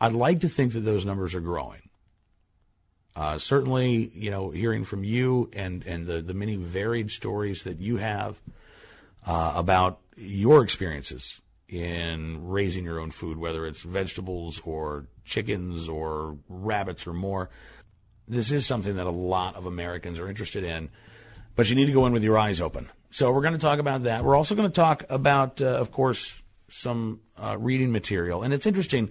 I'd 0.00 0.12
like 0.12 0.40
to 0.40 0.48
think 0.48 0.72
that 0.72 0.80
those 0.80 1.04
numbers 1.04 1.34
are 1.34 1.40
growing. 1.40 1.83
Uh, 3.16 3.38
certainly, 3.38 4.10
you 4.14 4.30
know, 4.30 4.50
hearing 4.50 4.84
from 4.84 5.04
you 5.04 5.48
and, 5.52 5.86
and 5.86 6.06
the, 6.06 6.20
the 6.20 6.34
many 6.34 6.56
varied 6.56 7.10
stories 7.10 7.62
that 7.62 7.80
you 7.80 7.96
have 7.96 8.40
uh, 9.26 9.52
about 9.54 10.00
your 10.16 10.64
experiences 10.64 11.40
in 11.68 12.48
raising 12.48 12.84
your 12.84 12.98
own 12.98 13.10
food, 13.10 13.38
whether 13.38 13.66
it's 13.66 13.82
vegetables 13.82 14.60
or 14.64 15.06
chickens 15.24 15.88
or 15.88 16.36
rabbits 16.48 17.06
or 17.06 17.12
more. 17.12 17.50
This 18.26 18.50
is 18.50 18.66
something 18.66 18.96
that 18.96 19.06
a 19.06 19.10
lot 19.10 19.54
of 19.54 19.66
Americans 19.66 20.18
are 20.18 20.28
interested 20.28 20.64
in, 20.64 20.88
but 21.54 21.68
you 21.68 21.76
need 21.76 21.86
to 21.86 21.92
go 21.92 22.06
in 22.06 22.12
with 22.12 22.24
your 22.24 22.38
eyes 22.38 22.60
open. 22.60 22.88
So 23.10 23.30
we're 23.30 23.42
going 23.42 23.54
to 23.54 23.60
talk 23.60 23.78
about 23.78 24.04
that. 24.04 24.24
We're 24.24 24.36
also 24.36 24.56
going 24.56 24.68
to 24.68 24.74
talk 24.74 25.04
about, 25.08 25.62
uh, 25.62 25.66
of 25.66 25.92
course, 25.92 26.40
some 26.68 27.20
uh, 27.40 27.56
reading 27.58 27.92
material. 27.92 28.42
And 28.42 28.52
it's 28.52 28.66
interesting. 28.66 29.10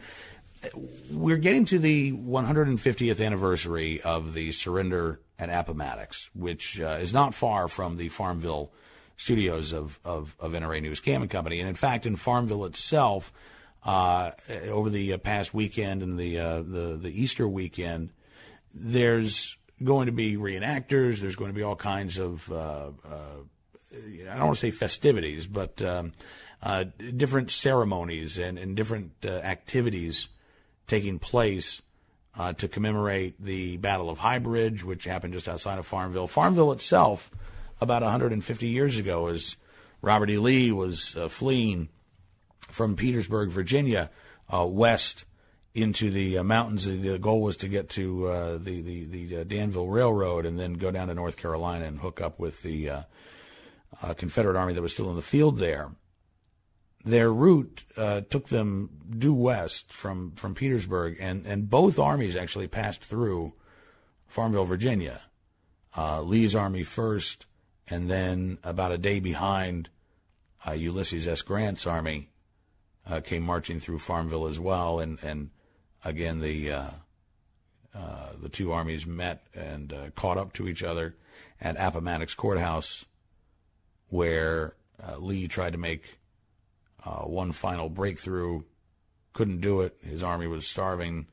We're 1.12 1.38
getting 1.38 1.65
to 1.65 1.79
the 1.79 2.12
150th 2.13 3.25
anniversary 3.25 4.01
of 4.01 4.34
the 4.34 4.51
surrender 4.51 5.20
at 5.38 5.50
Appomattox, 5.50 6.29
which 6.34 6.79
uh, 6.79 6.98
is 7.01 7.13
not 7.13 7.34
far 7.34 7.67
from 7.67 7.98
the 7.98 8.10
Farmville 8.10 8.72
studios 9.17 9.74
of, 9.74 10.00
of, 10.03 10.36
of 10.39 10.51
NRA 10.51 10.82
News 10.82 11.00
Cam 11.00 11.22
and 11.22 11.32
Company. 11.32 11.60
And 11.60 11.70
in 11.70 11.75
fact, 11.75 12.05
in 12.05 12.15
Farmville 12.15 12.65
itself, 12.65 13.32
uh, 13.86 14.32
over 14.70 14.89
the 14.89 15.13
uh, 15.13 15.17
past 15.17 15.53
weekend 15.53 16.01
and 16.01 16.17
the, 16.17 16.39
uh, 16.39 16.62
the, 16.62 16.98
the 17.01 17.22
Easter 17.22 17.48
weekend, 17.48 18.12
there's 18.74 19.58
going 19.84 20.05
to 20.05 20.12
be 20.12 20.38
reenactors. 20.38 21.20
There's 21.20 21.36
going 21.36 21.51
to 21.51 21.55
be 21.55 21.63
all 21.63 21.75
kinds 21.75 22.17
of, 22.17 22.50
uh, 22.51 22.91
uh, 23.05 23.41
I 23.93 24.36
don't 24.36 24.46
want 24.46 24.55
to 24.55 24.60
say 24.60 24.72
festivities, 24.72 25.48
but 25.48 25.82
um, 25.82 26.13
uh, 26.62 26.86
different 27.15 27.51
ceremonies 27.51 28.38
and, 28.38 28.58
and 28.58 28.75
different 28.75 29.25
activities 29.25 30.29
taking 30.87 31.19
place 31.19 31.81
to 32.57 32.67
commemorate 32.67 33.35
the 33.39 33.77
Battle 33.77 34.09
of 34.09 34.17
High 34.17 34.39
Bridge, 34.39 34.83
which 34.83 35.03
happened 35.05 35.33
just 35.33 35.47
outside 35.47 35.77
of 35.77 35.85
Farmville. 35.85 36.27
Farmville 36.27 36.71
itself 36.71 37.29
about 37.79 38.01
150 38.01 38.67
years 38.67 38.97
ago 38.97 39.27
as 39.27 39.57
Robert 40.01 40.29
E. 40.29 40.37
Lee 40.37 40.71
was 40.71 41.15
uh, 41.15 41.29
fleeing 41.29 41.89
from 42.59 42.95
Petersburg, 42.95 43.49
Virginia, 43.49 44.09
uh, 44.53 44.65
west 44.65 45.25
into 45.73 46.11
the 46.11 46.37
uh, 46.37 46.43
mountains. 46.43 46.85
The 46.85 47.17
goal 47.17 47.41
was 47.41 47.57
to 47.57 47.67
get 47.67 47.89
to 47.91 48.27
uh, 48.27 48.57
the 48.57 48.81
the, 48.81 49.05
the 49.05 49.37
uh, 49.37 49.43
Danville 49.43 49.87
Railroad 49.87 50.45
and 50.45 50.59
then 50.59 50.73
go 50.73 50.91
down 50.91 51.07
to 51.07 51.13
North 51.13 51.37
Carolina 51.37 51.85
and 51.85 51.99
hook 51.99 52.21
up 52.21 52.39
with 52.39 52.61
the 52.63 52.89
uh, 52.89 53.03
Confederate 54.17 54.57
Army 54.57 54.73
that 54.73 54.81
was 54.81 54.93
still 54.93 55.09
in 55.09 55.15
the 55.15 55.21
field 55.21 55.57
there. 55.57 55.91
Their 57.05 57.33
route 57.33 57.83
took 57.95 58.48
them 58.48 58.89
due 59.17 59.33
west 59.33 59.91
from, 59.91 60.31
from 60.31 60.55
Petersburg, 60.55 61.17
and, 61.19 61.45
and 61.45 61.69
both 61.69 62.00
armies 62.00 62.36
actually 62.36 62.67
passed 62.67 63.03
through 63.03 63.53
Farmville, 64.27 64.65
Virginia. 64.65 65.22
Lee's 65.98 66.55
army 66.55 66.83
first, 66.83 67.45
and 67.89 68.10
then 68.10 68.57
about 68.63 68.91
a 68.91 68.98
day 68.98 69.19
behind, 69.19 69.89
uh, 70.67 70.72
Ulysses 70.72 71.27
S. 71.27 71.41
Grant's 71.41 71.86
army 71.86 72.29
uh, 73.05 73.19
came 73.19 73.43
marching 73.43 73.79
through 73.79 74.00
Farmville 74.00 74.48
as 74.48 74.60
well, 74.60 75.00
and 75.00 75.19
and 75.22 75.50
again 76.05 76.39
the 76.39 76.72
uh, 76.72 76.89
uh 77.93 78.29
the 78.41 78.50
two 78.50 78.72
armies 78.72 79.05
met 79.05 79.45
and 79.53 79.91
uh, 79.91 80.10
caught 80.15 80.38
up 80.38 80.53
to 80.53 80.67
each 80.67 80.83
other 80.83 81.15
at 81.60 81.75
Appomattox 81.77 82.33
Courthouse, 82.33 83.05
where 84.10 84.75
uh, 85.05 85.17
Lee 85.17 85.48
tried 85.48 85.74
to 85.74 85.77
make 85.77 86.17
one 87.12 87.51
final 87.51 87.89
breakthrough, 87.89 88.63
couldn't 89.33 89.62
do 89.62 89.81
it. 89.81 89.98
His 90.01 90.24
army 90.24 90.48
was 90.48 90.67
starving 90.67 91.27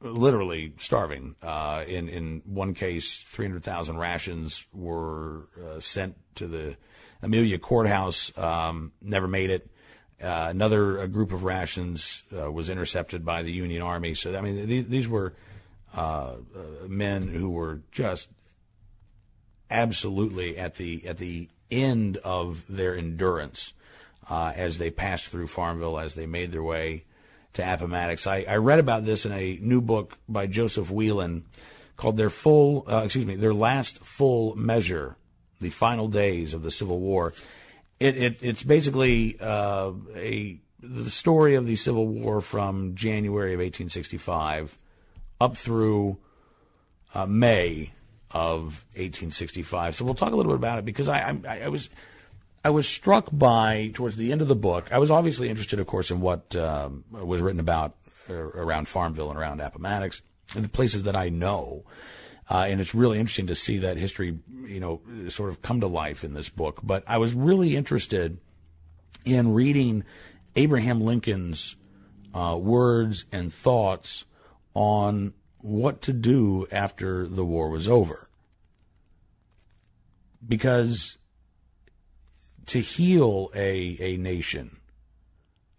literally 0.00 0.72
starving. 0.78 1.36
Uh, 1.42 1.84
in 1.86 2.08
in 2.08 2.42
one 2.44 2.74
case, 2.74 3.18
three 3.18 3.46
hundred 3.46 3.62
thousand 3.64 3.98
rations 3.98 4.64
were 4.72 5.48
uh, 5.62 5.80
sent 5.80 6.16
to 6.36 6.46
the 6.46 6.76
Amelia 7.22 7.58
courthouse. 7.58 8.36
Um, 8.36 8.92
never 9.00 9.28
made 9.28 9.50
it. 9.50 9.70
Uh, 10.22 10.48
another 10.50 11.06
group 11.06 11.32
of 11.32 11.44
rations 11.44 12.24
uh, 12.36 12.50
was 12.50 12.68
intercepted 12.68 13.24
by 13.24 13.42
the 13.42 13.52
Union 13.52 13.80
Army. 13.80 14.14
So 14.14 14.36
I 14.36 14.40
mean, 14.40 14.66
these, 14.66 14.86
these 14.86 15.08
were 15.08 15.34
uh, 15.96 16.00
uh, 16.00 16.88
men 16.88 17.28
who 17.28 17.50
were 17.50 17.80
just 17.90 18.28
absolutely 19.70 20.58
at 20.58 20.74
the 20.74 21.06
at 21.06 21.18
the 21.18 21.48
end 21.70 22.16
of 22.18 22.64
their 22.68 22.96
endurance 22.96 23.72
as 24.30 24.78
they 24.78 24.90
passed 24.90 25.26
through 25.26 25.48
Farmville, 25.48 25.98
as 25.98 26.14
they 26.14 26.26
made 26.26 26.52
their 26.52 26.62
way 26.62 27.04
to 27.54 27.62
Appomattox. 27.62 28.26
I, 28.26 28.44
I 28.48 28.56
read 28.56 28.78
about 28.78 29.04
this 29.04 29.26
in 29.26 29.32
a 29.32 29.58
new 29.60 29.80
book 29.80 30.18
by 30.28 30.46
Joseph 30.46 30.90
Wheelan 30.90 31.42
called 31.96 32.16
"Their 32.16 32.30
Full," 32.30 32.84
uh, 32.88 33.02
excuse 33.04 33.26
me, 33.26 33.36
"Their 33.36 33.54
Last 33.54 33.98
Full 34.04 34.54
Measure: 34.56 35.16
The 35.60 35.70
Final 35.70 36.08
Days 36.08 36.54
of 36.54 36.62
the 36.62 36.70
Civil 36.70 37.00
War." 37.00 37.32
It, 37.98 38.16
it 38.16 38.38
it's 38.40 38.62
basically 38.62 39.36
uh, 39.40 39.92
a 40.14 40.60
the 40.82 41.10
story 41.10 41.56
of 41.56 41.66
the 41.66 41.76
Civil 41.76 42.06
War 42.06 42.40
from 42.40 42.94
January 42.94 43.52
of 43.52 43.58
1865 43.58 44.78
up 45.40 45.56
through 45.56 46.18
uh, 47.14 47.26
May 47.26 47.92
of 48.30 48.84
1865. 48.94 49.96
So 49.96 50.04
we'll 50.04 50.14
talk 50.14 50.32
a 50.32 50.36
little 50.36 50.52
bit 50.52 50.58
about 50.58 50.78
it 50.78 50.84
because 50.84 51.08
I, 51.08 51.36
I, 51.46 51.60
I 51.64 51.68
was 51.68 51.90
I 52.64 52.70
was 52.70 52.86
struck 52.88 53.28
by 53.32 53.90
towards 53.94 54.16
the 54.16 54.32
end 54.32 54.42
of 54.42 54.48
the 54.48 54.56
book. 54.56 54.92
I 54.92 54.98
was 54.98 55.10
obviously 55.10 55.48
interested, 55.48 55.80
of 55.80 55.86
course, 55.86 56.10
in 56.10 56.20
what 56.20 56.54
um, 56.56 57.04
was 57.10 57.40
written 57.40 57.60
about 57.60 57.96
uh, 58.28 58.34
around 58.34 58.86
Farmville 58.88 59.30
and 59.30 59.38
around 59.38 59.60
Appomattox, 59.60 60.22
and 60.54 60.64
the 60.64 60.68
places 60.68 61.04
that 61.04 61.16
I 61.16 61.30
know. 61.30 61.84
Uh, 62.50 62.66
and 62.68 62.80
it's 62.80 62.94
really 62.94 63.18
interesting 63.18 63.46
to 63.46 63.54
see 63.54 63.78
that 63.78 63.96
history, 63.96 64.38
you 64.64 64.80
know, 64.80 65.00
sort 65.28 65.50
of 65.50 65.62
come 65.62 65.80
to 65.80 65.86
life 65.86 66.24
in 66.24 66.34
this 66.34 66.48
book. 66.48 66.80
But 66.82 67.04
I 67.06 67.16
was 67.18 67.32
really 67.32 67.76
interested 67.76 68.38
in 69.24 69.54
reading 69.54 70.04
Abraham 70.56 71.00
Lincoln's 71.00 71.76
uh, 72.34 72.58
words 72.60 73.24
and 73.32 73.52
thoughts 73.52 74.24
on 74.74 75.32
what 75.58 76.02
to 76.02 76.12
do 76.12 76.66
after 76.72 77.26
the 77.26 77.44
war 77.44 77.70
was 77.70 77.88
over. 77.88 78.28
because 80.46 81.16
to 82.70 82.80
heal 82.80 83.50
a, 83.52 83.96
a 83.98 84.16
nation 84.16 84.78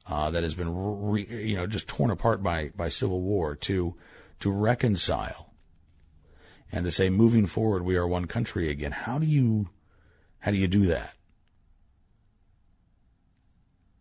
uh, 0.08 0.30
that 0.30 0.44
has 0.44 0.56
been 0.56 0.76
re, 0.76 1.26
you 1.26 1.56
know 1.56 1.66
just 1.66 1.88
torn 1.88 2.12
apart 2.12 2.44
by, 2.44 2.70
by 2.76 2.90
civil 2.90 3.22
war 3.22 3.56
to 3.56 3.96
to 4.42 4.52
reconcile 4.52 5.54
and 6.70 6.84
to 6.84 6.92
say 6.92 7.10
moving 7.10 7.46
forward 7.46 7.84
we 7.84 7.96
are 7.96 8.06
one 8.06 8.26
country 8.26 8.70
again 8.70 8.92
how 8.92 9.18
do 9.18 9.26
you 9.26 9.70
how 10.40 10.52
do 10.52 10.58
you 10.58 10.68
do 10.68 10.86
that 10.86 11.16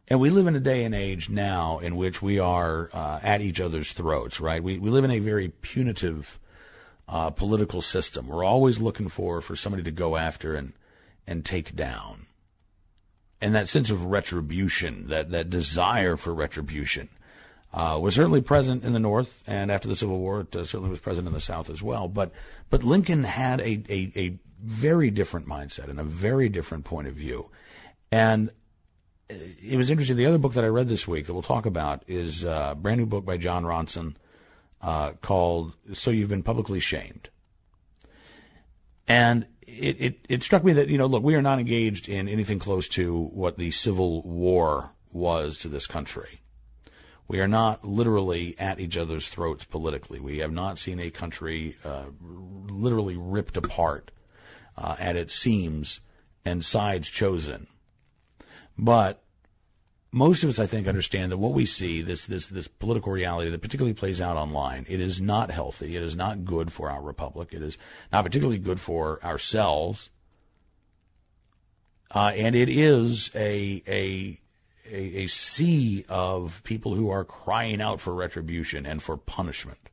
and 0.09 0.19
we 0.19 0.29
live 0.29 0.49
in 0.49 0.57
a 0.57 0.61
day 0.61 0.83
and 0.83 0.93
age 0.93 1.29
now 1.29 1.79
in 1.79 1.95
which 1.95 2.21
we 2.21 2.41
are 2.41 2.91
uh, 2.93 3.21
at 3.23 3.41
each 3.41 3.61
other's 3.61 3.93
throats, 3.93 4.41
right? 4.41 4.61
We, 4.61 4.77
we 4.77 4.91
live 4.91 5.05
in 5.05 5.13
a 5.13 5.21
very 5.21 5.51
punitive 5.51 6.41
uh, 7.09 7.31
political 7.31 7.81
system. 7.81 8.27
We're 8.27 8.43
always 8.43 8.81
looking 8.81 9.09
for, 9.09 9.41
for 9.41 9.55
somebody 9.55 9.85
to 9.85 9.93
go 9.93 10.17
after 10.17 10.57
and, 10.57 10.73
and 11.29 11.45
take 11.45 11.77
down. 11.77 12.27
And 13.41 13.55
that 13.55 13.69
sense 13.69 13.91
of 13.91 14.05
retribution, 14.05 15.09
that, 15.09 15.31
that 15.31 15.49
desire 15.49 16.17
for 16.17 16.35
retribution, 16.35 17.09
uh, 17.73 17.99
was 18.01 18.15
certainly 18.15 18.41
present 18.41 18.85
in 18.85 18.93
the 18.93 18.99
North, 18.99 19.43
and 19.47 19.71
after 19.71 19.89
the 19.89 19.97
Civil 19.97 20.19
War, 20.19 20.41
it 20.41 20.57
uh, 20.57 20.65
certainly 20.65 20.91
was 20.91 21.01
present 21.01 21.27
in 21.29 21.33
the 21.33 21.41
South 21.41 21.71
as 21.71 21.83
well. 21.83 22.09
But 22.09 22.33
but 22.69 22.83
Lincoln 22.83 23.25
had 23.25 23.61
a, 23.61 23.83
a, 23.89 24.13
a 24.17 24.39
very 24.61 25.11
different 25.11 25.47
mindset 25.47 25.89
and 25.89 26.01
a 26.01 26.05
very 26.05 26.49
different 26.49 26.85
point 26.85 27.07
of 27.07 27.15
view, 27.15 27.51
and 28.11 28.51
it 29.29 29.77
was 29.77 29.91
interesting. 29.91 30.17
The 30.17 30.27
other 30.27 30.39
book 30.39 30.55
that 30.55 30.65
I 30.65 30.69
read 30.69 30.89
this 30.89 31.07
week 31.07 31.27
that 31.27 31.33
we'll 31.33 31.43
talk 31.43 31.65
about 31.65 32.03
is 32.09 32.43
a 32.43 32.77
brand 32.79 32.99
new 32.99 33.07
book 33.07 33.25
by 33.25 33.37
Jon 33.37 33.63
Ronson 33.63 34.17
uh, 34.83 35.13
called 35.23 35.75
"So 35.93 36.11
You've 36.11 36.31
Been 36.31 36.43
Publicly 36.43 36.81
Shamed," 36.81 37.29
and 39.07 39.47
it, 39.79 39.97
it, 40.01 40.27
it 40.29 40.43
struck 40.43 40.65
me 40.65 40.73
that 40.75 40.89
you 40.89 40.99
know, 40.99 41.07
look, 41.07 41.23
we 41.23 41.35
are 41.35 41.43
not 41.43 41.59
engaged 41.59 42.09
in 42.09 42.29
anything 42.29 42.59
close 42.59 42.89
to 42.91 43.25
what 43.33 43.59
the 43.59 43.71
Civil 43.71 44.23
War 44.23 44.91
was 45.13 45.59
to 45.59 45.69
this 45.69 45.87
country. 45.87 46.41
We 47.29 47.41
are 47.41 47.49
not 47.49 47.85
literally 47.85 48.57
at 48.59 48.81
each 48.81 48.97
other's 48.97 49.29
throats 49.29 49.65
politically. 49.65 50.19
We 50.19 50.39
have 50.39 50.53
not 50.53 50.79
seen 50.79 50.99
a 50.99 51.11
country 51.11 51.77
uh, 51.85 52.07
literally 52.21 53.17
ripped 53.17 53.57
apart 53.57 54.11
uh, 54.77 54.97
at 54.99 55.17
its 55.17 55.35
seams 55.35 56.01
and 56.45 56.65
sides 56.65 57.09
chosen 57.09 57.69
but 58.81 59.23
most 60.13 60.43
of 60.43 60.49
us, 60.49 60.59
I 60.59 60.67
think, 60.67 60.89
understand 60.89 61.31
that 61.31 61.39
what 61.39 61.53
we 61.53 61.67
see, 61.67 62.03
this, 62.03 62.27
this, 62.27 62.47
this 62.49 62.67
political 62.67 63.13
reality 63.13 63.51
that 63.51 63.63
particularly 63.63 63.95
plays 63.95 64.21
out 64.21 64.37
online, 64.37 64.85
it 64.89 65.01
is 65.01 65.21
not 65.21 65.51
healthy. 65.51 65.97
It 65.97 66.03
is 66.03 66.17
not 66.17 66.45
good 66.45 66.73
for 66.73 66.91
our 66.91 67.01
republic. 67.01 67.51
It 67.53 67.63
is 67.63 67.79
not 68.13 68.25
particularly 68.25 68.59
good 68.59 68.81
for 68.81 69.23
ourselves. 69.25 70.11
Uh, 72.13 72.33
and 72.35 72.57
it 72.57 72.69
is 72.69 73.31
a, 73.37 73.83
a, 73.87 74.41
a, 74.91 75.27
sea 75.29 76.05
of 76.09 76.61
people 76.65 76.97
who 76.97 77.09
are 77.09 77.25
crying 77.25 77.81
out 77.81 78.01
for 78.01 78.13
retribution 78.13 78.85
and 78.85 79.01
for 79.01 79.17
punishment, 79.17 79.91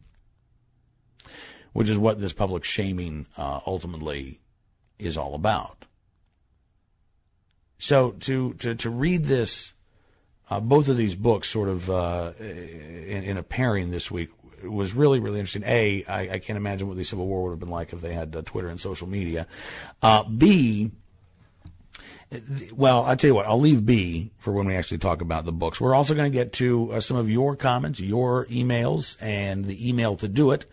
which 1.73 1.89
is 1.89 1.97
what 1.99 2.19
this 2.19 2.33
public 2.33 2.63
shaming 2.63 3.27
uh, 3.37 3.59
ultimately 3.67 4.39
is 4.97 5.15
all 5.15 5.35
about. 5.35 5.85
So 7.77 8.11
to 8.21 8.53
to 8.55 8.73
to 8.73 8.89
read 8.89 9.25
this, 9.25 9.73
uh, 10.49 10.59
both 10.59 10.87
of 10.87 10.97
these 10.97 11.15
books, 11.15 11.49
sort 11.49 11.69
of 11.69 11.89
uh, 11.89 12.33
in, 12.39 13.23
in, 13.23 13.37
a 13.37 13.43
pairing 13.43 13.91
this 13.91 14.09
week, 14.09 14.29
was 14.63 14.93
really 14.93 15.19
really 15.19 15.39
interesting. 15.39 15.63
A, 15.65 16.03
I, 16.05 16.21
I 16.33 16.39
can't 16.39 16.57
imagine 16.57 16.87
what 16.87 16.97
the 16.97 17.03
Civil 17.03 17.27
War 17.27 17.43
would 17.43 17.51
have 17.51 17.59
been 17.59 17.69
like 17.69 17.93
if 17.93 18.01
they 18.01 18.13
had 18.13 18.35
uh, 18.35 18.41
Twitter 18.43 18.69
and 18.69 18.79
social 18.79 19.07
media. 19.07 19.47
Uh, 20.01 20.23
B, 20.23 20.91
well, 22.73 23.05
I 23.05 23.15
tell 23.15 23.29
you 23.29 23.35
what, 23.35 23.45
I'll 23.45 23.59
leave 23.59 23.85
B 23.85 24.31
for 24.37 24.51
when 24.51 24.67
we 24.67 24.75
actually 24.75 24.97
talk 24.97 25.21
about 25.21 25.45
the 25.45 25.53
books. 25.53 25.79
We're 25.79 25.95
also 25.95 26.13
going 26.13 26.29
to 26.29 26.37
get 26.37 26.53
to 26.53 26.93
uh, 26.93 26.99
some 26.99 27.17
of 27.17 27.29
your 27.29 27.55
comments, 27.55 27.99
your 27.99 28.45
emails, 28.47 29.17
and 29.21 29.65
the 29.65 29.87
email 29.87 30.17
to 30.17 30.27
do 30.27 30.51
it 30.51 30.65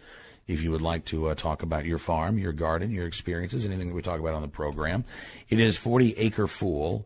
if 0.47 0.63
you 0.63 0.71
would 0.71 0.83
like 0.83 1.05
to 1.07 1.29
uh, 1.29 1.35
talk 1.35 1.63
about 1.63 1.85
your 1.85 1.99
farm, 1.99 2.39
your 2.39 2.53
garden, 2.53 2.91
your 2.91 3.07
experiences, 3.07 3.65
anything 3.65 3.89
that 3.89 3.95
we 3.95 4.03
talk 4.03 4.21
about 4.21 4.35
on 4.35 4.43
the 4.43 4.49
program. 4.49 5.05
It 5.49 5.61
is 5.61 5.79
40acrefool 5.79 7.05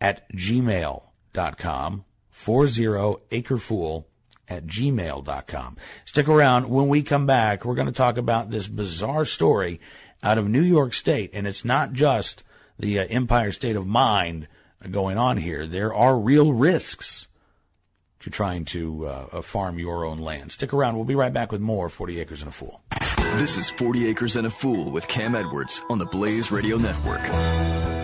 at 0.00 0.30
gmail.com, 0.32 2.04
40acrefool 2.44 4.04
at 4.48 4.66
gmail.com. 4.66 5.76
Stick 6.04 6.28
around. 6.28 6.70
When 6.70 6.88
we 6.88 7.02
come 7.02 7.26
back, 7.26 7.64
we're 7.64 7.74
going 7.74 7.86
to 7.86 7.92
talk 7.92 8.16
about 8.16 8.50
this 8.50 8.68
bizarre 8.68 9.24
story 9.24 9.80
out 10.22 10.38
of 10.38 10.48
New 10.48 10.62
York 10.62 10.94
State, 10.94 11.30
and 11.32 11.46
it's 11.46 11.64
not 11.64 11.92
just 11.92 12.42
the 12.78 12.98
uh, 12.98 13.06
Empire 13.08 13.52
State 13.52 13.76
of 13.76 13.86
Mind 13.86 14.48
going 14.90 15.18
on 15.18 15.36
here. 15.36 15.66
There 15.66 15.92
are 15.92 16.18
real 16.18 16.52
risks 16.52 17.26
to 18.20 18.30
trying 18.30 18.64
to 18.66 19.06
uh, 19.06 19.42
farm 19.42 19.78
your 19.78 20.04
own 20.04 20.18
land. 20.18 20.52
Stick 20.52 20.72
around. 20.72 20.96
We'll 20.96 21.04
be 21.04 21.14
right 21.14 21.32
back 21.32 21.52
with 21.52 21.60
more 21.60 21.88
40 21.88 22.20
Acres 22.20 22.42
and 22.42 22.48
a 22.48 22.52
Fool. 22.52 22.80
This 23.36 23.56
is 23.56 23.70
40 23.70 24.08
Acres 24.08 24.36
and 24.36 24.46
a 24.46 24.50
Fool 24.50 24.90
with 24.90 25.06
Cam 25.06 25.34
Edwards 25.34 25.80
on 25.90 25.98
the 25.98 26.06
Blaze 26.06 26.50
Radio 26.50 26.76
Network. 26.78 27.97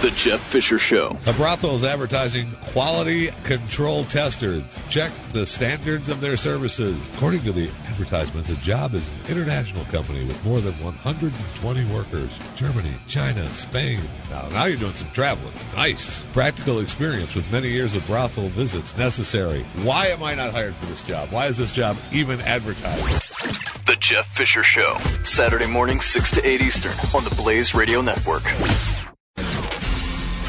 The 0.00 0.10
Jeff 0.12 0.40
Fisher 0.40 0.78
Show. 0.78 1.18
A 1.26 1.32
brothel 1.34 1.76
is 1.76 1.84
advertising 1.84 2.50
quality 2.72 3.30
control 3.44 4.04
testers. 4.04 4.64
Check 4.88 5.12
the 5.32 5.44
standards 5.44 6.08
of 6.08 6.22
their 6.22 6.38
services. 6.38 7.10
According 7.10 7.42
to 7.42 7.52
the 7.52 7.68
advertisement, 7.86 8.46
the 8.46 8.54
job 8.54 8.94
is 8.94 9.08
an 9.08 9.14
international 9.28 9.84
company 9.84 10.24
with 10.24 10.42
more 10.42 10.62
than 10.62 10.72
120 10.82 11.84
workers. 11.92 12.38
Germany, 12.56 12.94
China, 13.08 13.46
Spain. 13.50 14.00
Now, 14.30 14.48
now 14.48 14.64
you're 14.64 14.78
doing 14.78 14.94
some 14.94 15.10
traveling. 15.10 15.52
Nice. 15.76 16.22
Practical 16.32 16.80
experience 16.80 17.34
with 17.34 17.52
many 17.52 17.68
years 17.68 17.94
of 17.94 18.06
brothel 18.06 18.48
visits 18.48 18.96
necessary. 18.96 19.64
Why 19.82 20.06
am 20.06 20.22
I 20.22 20.34
not 20.34 20.52
hired 20.52 20.76
for 20.76 20.86
this 20.86 21.02
job? 21.02 21.30
Why 21.30 21.48
is 21.48 21.58
this 21.58 21.74
job 21.74 21.98
even 22.10 22.40
advertised? 22.40 23.86
The 23.86 23.96
Jeff 24.00 24.26
Fisher 24.34 24.64
Show. 24.64 24.94
Saturday 25.24 25.66
morning, 25.66 26.00
6 26.00 26.30
to 26.30 26.48
8 26.48 26.62
Eastern 26.62 26.92
on 27.14 27.22
the 27.24 27.34
Blaze 27.34 27.74
Radio 27.74 28.00
Network. 28.00 28.44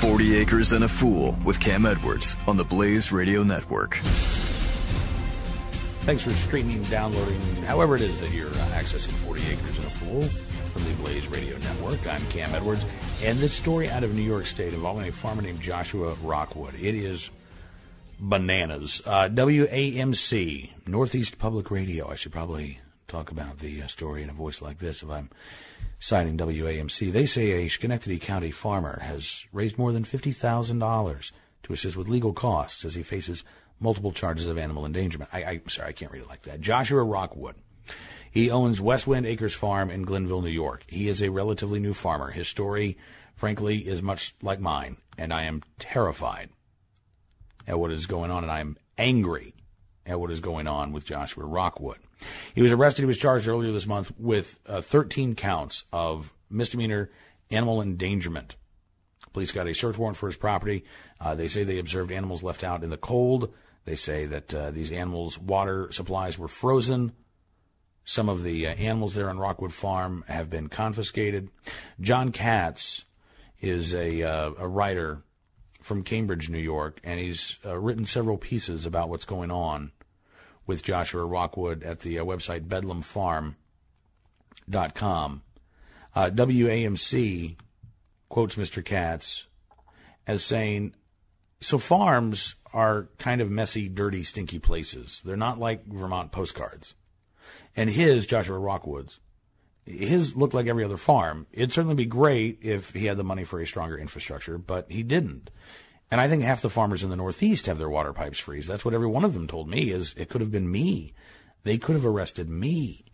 40 0.01 0.35
Acres 0.37 0.71
and 0.71 0.83
a 0.83 0.87
Fool 0.87 1.37
with 1.45 1.59
Cam 1.59 1.85
Edwards 1.85 2.35
on 2.47 2.57
the 2.57 2.63
Blaze 2.63 3.11
Radio 3.11 3.43
Network. 3.43 3.97
Thanks 6.01 6.23
for 6.23 6.31
streaming, 6.31 6.81
downloading, 6.83 7.39
however 7.67 7.93
it 7.93 8.01
is 8.01 8.19
that 8.19 8.31
you're 8.31 8.49
uh, 8.49 8.71
accessing 8.73 9.11
40 9.11 9.43
Acres 9.51 9.77
and 9.77 9.85
a 9.85 9.89
Fool 9.91 10.23
from 10.23 10.83
the 10.85 11.03
Blaze 11.03 11.27
Radio 11.27 11.55
Network. 11.59 12.07
I'm 12.07 12.25
Cam 12.31 12.49
Edwards, 12.55 12.83
and 13.23 13.37
this 13.37 13.53
story 13.53 13.91
out 13.91 14.03
of 14.03 14.15
New 14.15 14.23
York 14.23 14.47
State 14.47 14.73
involving 14.73 15.07
a 15.07 15.11
farmer 15.11 15.43
named 15.43 15.61
Joshua 15.61 16.15
Rockwood. 16.23 16.73
It 16.73 16.95
is 16.95 17.29
bananas. 18.19 19.03
Uh, 19.05 19.29
WAMC, 19.29 20.71
Northeast 20.87 21.37
Public 21.37 21.69
Radio. 21.69 22.09
I 22.09 22.15
should 22.15 22.31
probably 22.31 22.79
talk 23.11 23.29
about 23.29 23.57
the 23.57 23.81
uh, 23.81 23.87
story 23.87 24.23
in 24.23 24.29
a 24.29 24.33
voice 24.33 24.61
like 24.61 24.79
this 24.79 25.03
if 25.03 25.09
I'm 25.09 25.29
citing 25.99 26.37
WAMC. 26.37 27.11
They 27.11 27.25
say 27.25 27.51
a 27.51 27.67
Schenectady 27.67 28.17
County 28.17 28.51
farmer 28.51 28.99
has 29.01 29.45
raised 29.51 29.77
more 29.77 29.91
than 29.91 30.03
$50,000 30.03 31.31
to 31.63 31.73
assist 31.73 31.97
with 31.97 32.07
legal 32.07 32.31
costs 32.31 32.85
as 32.85 32.95
he 32.95 33.03
faces 33.03 33.43
multiple 33.81 34.13
charges 34.13 34.47
of 34.47 34.57
animal 34.57 34.85
endangerment. 34.85 35.29
I, 35.33 35.41
am 35.41 35.67
sorry, 35.67 35.89
I 35.89 35.91
can't 35.91 36.11
read 36.11 36.21
it 36.21 36.29
like 36.29 36.43
that. 36.43 36.61
Joshua 36.61 37.03
Rockwood. 37.03 37.55
He 38.31 38.49
owns 38.49 38.79
Westwind 38.79 39.25
Acres 39.25 39.55
Farm 39.55 39.91
in 39.91 40.03
Glenville, 40.03 40.41
New 40.41 40.49
York. 40.49 40.85
He 40.87 41.09
is 41.09 41.21
a 41.21 41.29
relatively 41.29 41.81
new 41.81 41.93
farmer. 41.93 42.31
His 42.31 42.47
story, 42.47 42.97
frankly, 43.35 43.79
is 43.79 44.01
much 44.01 44.35
like 44.41 44.61
mine, 44.61 44.95
and 45.17 45.33
I 45.33 45.43
am 45.43 45.63
terrified 45.79 46.49
at 47.67 47.77
what 47.77 47.91
is 47.91 48.05
going 48.07 48.31
on, 48.31 48.43
and 48.43 48.51
I 48.51 48.61
am 48.61 48.77
angry 48.97 49.53
at 50.05 50.17
what 50.17 50.31
is 50.31 50.39
going 50.39 50.67
on 50.67 50.93
with 50.93 51.03
Joshua 51.03 51.43
Rockwood. 51.43 51.99
He 52.53 52.61
was 52.61 52.71
arrested. 52.71 53.03
He 53.03 53.07
was 53.07 53.17
charged 53.17 53.47
earlier 53.47 53.71
this 53.71 53.87
month 53.87 54.11
with 54.17 54.59
uh, 54.67 54.81
13 54.81 55.35
counts 55.35 55.85
of 55.91 56.33
misdemeanor 56.49 57.09
animal 57.49 57.81
endangerment. 57.81 58.55
Police 59.33 59.51
got 59.51 59.67
a 59.67 59.73
search 59.73 59.97
warrant 59.97 60.17
for 60.17 60.27
his 60.27 60.37
property. 60.37 60.83
Uh, 61.19 61.35
they 61.35 61.47
say 61.47 61.63
they 61.63 61.79
observed 61.79 62.11
animals 62.11 62.43
left 62.43 62.63
out 62.63 62.83
in 62.83 62.89
the 62.89 62.97
cold. 62.97 63.53
They 63.85 63.95
say 63.95 64.25
that 64.25 64.53
uh, 64.53 64.71
these 64.71 64.91
animals' 64.91 65.39
water 65.39 65.91
supplies 65.91 66.37
were 66.37 66.47
frozen. 66.47 67.13
Some 68.03 68.29
of 68.29 68.43
the 68.43 68.67
uh, 68.67 68.71
animals 68.71 69.15
there 69.15 69.29
on 69.29 69.39
Rockwood 69.39 69.73
Farm 69.73 70.23
have 70.27 70.49
been 70.49 70.67
confiscated. 70.67 71.49
Jon 71.99 72.31
Katz 72.31 73.05
is 73.59 73.93
a, 73.93 74.23
uh, 74.23 74.51
a 74.57 74.67
writer 74.67 75.23
from 75.81 76.03
Cambridge, 76.03 76.49
New 76.49 76.59
York, 76.59 76.99
and 77.03 77.19
he's 77.19 77.57
uh, 77.65 77.77
written 77.77 78.05
several 78.05 78.37
pieces 78.37 78.85
about 78.85 79.09
what's 79.09 79.25
going 79.25 79.51
on 79.51 79.91
with 80.71 80.83
Joshua 80.83 81.25
Rockwood 81.25 81.83
at 81.83 81.99
the 81.99 82.17
uh, 82.17 82.23
website 82.23 82.65
bedlamfarm.com. 82.65 85.41
Uh, 86.15 86.29
WAMC 86.29 87.57
quotes 88.29 88.55
Mr. 88.55 88.81
Katz 88.83 89.47
as 90.25 90.45
saying, 90.45 90.95
So 91.59 91.77
farms 91.77 92.55
are 92.73 93.09
kind 93.17 93.41
of 93.41 93.51
messy, 93.51 93.89
dirty, 93.89 94.23
stinky 94.23 94.59
places. 94.59 95.21
They're 95.25 95.35
not 95.35 95.59
like 95.59 95.85
Vermont 95.85 96.31
postcards. 96.31 96.93
And 97.75 97.89
his, 97.89 98.25
Joshua 98.25 98.57
Rockwood's, 98.57 99.19
his 99.85 100.37
looked 100.37 100.53
like 100.53 100.67
every 100.67 100.85
other 100.85 100.95
farm. 100.95 101.47
It'd 101.51 101.73
certainly 101.73 101.95
be 101.95 102.05
great 102.05 102.59
if 102.61 102.91
he 102.91 103.07
had 103.07 103.17
the 103.17 103.25
money 103.25 103.43
for 103.43 103.59
a 103.59 103.67
stronger 103.67 103.97
infrastructure, 103.97 104.57
but 104.57 104.89
he 104.89 105.03
didn't. 105.03 105.49
And 106.11 106.19
I 106.19 106.27
think 106.27 106.43
half 106.43 106.61
the 106.61 106.69
farmers 106.69 107.03
in 107.03 107.09
the 107.09 107.15
Northeast 107.15 107.67
have 107.67 107.77
their 107.77 107.89
water 107.89 108.11
pipes 108.11 108.37
freeze. 108.37 108.67
That's 108.67 108.83
what 108.83 108.93
every 108.93 109.07
one 109.07 109.23
of 109.23 109.33
them 109.33 109.47
told 109.47 109.69
me 109.69 109.91
is 109.91 110.13
it 110.17 110.27
could 110.27 110.41
have 110.41 110.51
been 110.51 110.69
me. 110.69 111.13
They 111.63 111.77
could 111.77 111.95
have 111.95 112.05
arrested 112.05 112.49
me. 112.49 113.05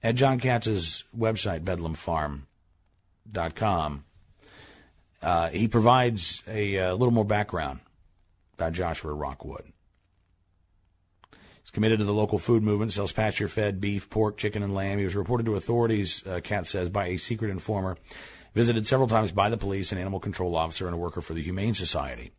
At 0.00 0.14
Jon 0.14 0.38
Katz's 0.38 1.02
website, 1.16 1.64
bedlamfarm.com, 1.64 4.04
uh, 5.20 5.48
he 5.48 5.66
provides 5.66 6.44
a, 6.46 6.76
a 6.76 6.94
little 6.94 7.10
more 7.10 7.24
background 7.24 7.80
about 8.54 8.74
Joshua 8.74 9.12
Rockwood. 9.12 9.72
He's 11.62 11.72
committed 11.72 11.98
to 11.98 12.04
the 12.04 12.14
local 12.14 12.38
food 12.38 12.62
movement, 12.62 12.92
sells 12.92 13.12
pasture 13.12 13.48
fed 13.48 13.80
beef, 13.80 14.08
pork, 14.08 14.36
chicken, 14.36 14.62
and 14.62 14.72
lamb. 14.72 14.98
He 14.98 15.04
was 15.04 15.16
reported 15.16 15.46
to 15.46 15.56
authorities, 15.56 16.24
uh, 16.26 16.38
Katz 16.44 16.70
says, 16.70 16.90
by 16.90 17.08
a 17.08 17.16
secret 17.16 17.50
informer, 17.50 17.96
visited 18.58 18.88
several 18.88 19.06
times 19.06 19.30
by 19.30 19.48
the 19.48 19.56
police, 19.56 19.92
an 19.92 19.98
animal 19.98 20.18
control 20.18 20.56
officer, 20.56 20.86
and 20.86 20.94
a 20.96 20.98
worker 20.98 21.20
for 21.20 21.32
the 21.32 21.40
Humane 21.40 21.74
Society. 21.74 22.32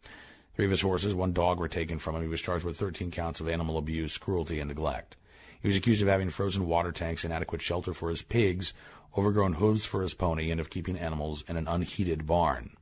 Three 0.53 0.65
of 0.65 0.71
his 0.71 0.81
horses, 0.81 1.15
one 1.15 1.31
dog, 1.31 1.59
were 1.59 1.69
taken 1.69 1.97
from 1.97 2.13
him. 2.13 2.21
He 2.21 2.27
was 2.27 2.41
charged 2.41 2.65
with 2.65 2.77
13 2.77 3.09
counts 3.09 3.39
of 3.39 3.47
animal 3.47 3.77
abuse, 3.77 4.17
cruelty, 4.17 4.59
and 4.59 4.67
neglect. 4.67 5.15
He 5.61 5.69
was 5.69 5.77
accused 5.77 6.01
of 6.01 6.09
having 6.09 6.29
frozen 6.29 6.67
water 6.67 6.91
tanks, 6.91 7.23
inadequate 7.23 7.61
shelter 7.61 7.93
for 7.93 8.09
his 8.09 8.21
pigs, 8.21 8.73
overgrown 9.17 9.53
hooves 9.53 9.85
for 9.85 10.01
his 10.01 10.13
pony, 10.13 10.51
and 10.51 10.59
of 10.59 10.69
keeping 10.69 10.97
animals 10.97 11.41
in 11.47 11.55
an 11.55 11.69
unheated 11.69 12.25
barn. 12.25 12.75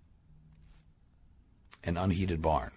An 1.83 1.95
unheated 1.95 2.41
barn. 2.41 2.71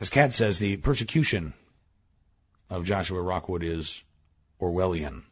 As 0.00 0.10
Katz 0.10 0.36
says, 0.36 0.58
the 0.58 0.76
persecution 0.76 1.54
of 2.68 2.84
Joshua 2.84 3.22
Rockwood 3.22 3.62
is 3.62 4.04
Orwellian. 4.60 5.22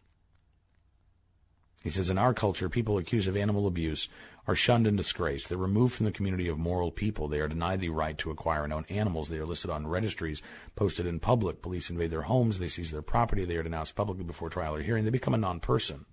He 1.82 1.88
says, 1.88 2.10
in 2.10 2.18
our 2.18 2.34
culture, 2.34 2.68
people 2.68 2.98
accused 2.98 3.26
of 3.26 3.36
animal 3.36 3.66
abuse 3.66 4.08
are 4.46 4.54
shunned 4.54 4.86
and 4.86 4.98
disgraced. 4.98 5.48
They're 5.48 5.56
removed 5.56 5.94
from 5.94 6.04
the 6.04 6.12
community 6.12 6.46
of 6.46 6.58
moral 6.58 6.90
people. 6.90 7.26
They 7.26 7.40
are 7.40 7.48
denied 7.48 7.80
the 7.80 7.88
right 7.88 8.18
to 8.18 8.30
acquire 8.30 8.64
and 8.64 8.72
own 8.72 8.84
animals. 8.90 9.28
They 9.28 9.38
are 9.38 9.46
listed 9.46 9.70
on 9.70 9.86
registries 9.86 10.42
posted 10.76 11.06
in 11.06 11.20
public. 11.20 11.62
Police 11.62 11.88
invade 11.88 12.10
their 12.10 12.22
homes. 12.22 12.58
They 12.58 12.68
seize 12.68 12.90
their 12.90 13.00
property. 13.00 13.46
They 13.46 13.56
are 13.56 13.62
denounced 13.62 13.96
publicly 13.96 14.24
before 14.24 14.50
trial 14.50 14.74
or 14.74 14.82
hearing. 14.82 15.04
They 15.04 15.10
become 15.10 15.32
a 15.32 15.38
non-person. 15.38 16.04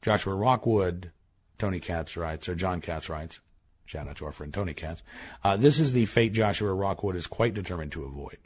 Joshua 0.00 0.34
Rockwood, 0.34 1.12
Tony 1.58 1.78
Katz 1.78 2.16
writes, 2.16 2.48
or 2.48 2.54
Jon 2.54 2.80
Katz 2.80 3.10
writes, 3.10 3.40
shout 3.84 4.08
out 4.08 4.16
to 4.16 4.24
our 4.24 4.32
friend 4.32 4.54
Tony 4.54 4.72
Katz, 4.72 5.02
uh, 5.44 5.58
this 5.58 5.78
is 5.78 5.92
the 5.92 6.06
fate 6.06 6.32
Joshua 6.32 6.72
Rockwood 6.72 7.16
is 7.16 7.26
quite 7.26 7.52
determined 7.52 7.92
to 7.92 8.04
avoid. 8.04 8.38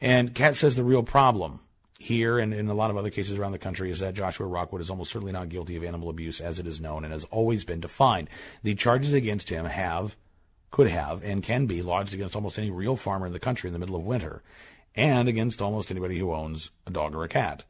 And 0.00 0.32
Katz 0.32 0.60
says 0.60 0.76
the 0.76 0.84
real 0.84 1.02
problem 1.02 1.60
here 1.98 2.38
and 2.38 2.52
in 2.52 2.68
a 2.68 2.74
lot 2.74 2.90
of 2.90 2.96
other 2.96 3.10
cases 3.10 3.38
around 3.38 3.52
the 3.52 3.58
country 3.58 3.90
is 3.90 4.00
that 4.00 4.14
Joshua 4.14 4.46
Rockwood 4.46 4.80
is 4.80 4.90
almost 4.90 5.12
certainly 5.12 5.32
not 5.32 5.48
guilty 5.48 5.76
of 5.76 5.84
animal 5.84 6.10
abuse 6.10 6.40
as 6.40 6.58
it 6.58 6.66
is 6.66 6.80
known 6.80 7.04
and 7.04 7.12
has 7.12 7.24
always 7.24 7.64
been 7.64 7.80
defined. 7.80 8.28
The 8.62 8.74
charges 8.74 9.12
against 9.12 9.48
him 9.48 9.64
have, 9.64 10.16
could 10.70 10.88
have, 10.88 11.22
and 11.22 11.42
can 11.42 11.66
be 11.66 11.82
lodged 11.82 12.12
against 12.12 12.34
almost 12.34 12.58
any 12.58 12.70
real 12.70 12.96
farmer 12.96 13.26
in 13.26 13.32
the 13.32 13.38
country 13.38 13.68
in 13.68 13.72
the 13.72 13.78
middle 13.78 13.96
of 13.96 14.02
winter 14.02 14.42
and 14.94 15.28
against 15.28 15.62
almost 15.62 15.90
anybody 15.90 16.18
who 16.18 16.32
owns 16.32 16.70
a 16.86 16.90
dog 16.90 17.14
or 17.14 17.24
a 17.24 17.28
cat. 17.28 17.64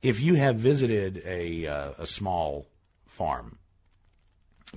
If 0.00 0.20
you 0.20 0.34
have 0.34 0.56
visited 0.56 1.22
a, 1.26 1.66
uh, 1.66 1.92
a 1.98 2.06
small 2.06 2.66
farm 3.06 3.58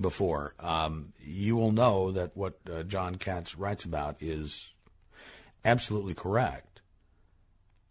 before, 0.00 0.54
um, 0.58 1.12
you 1.20 1.54
will 1.54 1.70
know 1.70 2.12
that 2.12 2.36
what 2.36 2.58
uh, 2.70 2.82
Jon 2.82 3.16
Katz 3.16 3.56
writes 3.56 3.84
about 3.84 4.16
is 4.20 4.71
absolutely 5.64 6.14
correct. 6.14 6.80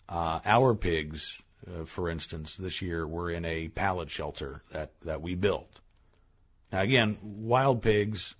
Uh, 0.09 0.39
our 0.45 0.75
pigs, 0.75 1.41
uh, 1.67 1.85
for 1.85 2.09
instance, 2.09 2.55
this 2.55 2.81
year 2.81 3.07
were 3.07 3.29
in 3.29 3.45
a 3.45 3.69
pallet 3.69 4.09
shelter 4.09 4.63
that, 4.71 4.91
that 5.01 5.21
we 5.21 5.35
built. 5.35 5.79
Now, 6.71 6.81
again, 6.81 7.17
wild 7.21 7.81
pigs, 7.81 8.35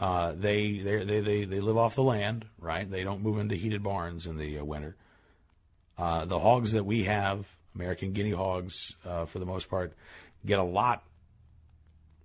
uh, 0.00 0.32
they, 0.32 0.78
they, 0.78 1.04
they, 1.04 1.20
they, 1.20 1.44
they 1.44 1.60
live 1.60 1.76
off 1.76 1.94
the 1.94 2.02
land, 2.02 2.46
right? 2.58 2.90
They 2.90 3.04
don't 3.04 3.22
move 3.22 3.38
into 3.38 3.54
heated 3.54 3.82
barns 3.82 4.26
in 4.26 4.36
the 4.36 4.58
uh, 4.58 4.64
winter. 4.64 4.96
Uh, 5.96 6.24
the 6.24 6.38
hogs 6.38 6.72
that 6.72 6.84
we 6.84 7.04
have, 7.04 7.46
American 7.74 8.12
guinea 8.12 8.32
hogs, 8.32 8.94
uh, 9.04 9.26
for 9.26 9.38
the 9.38 9.46
most 9.46 9.70
part, 9.70 9.94
get 10.44 10.58
a 10.58 10.64
lot 10.64 11.04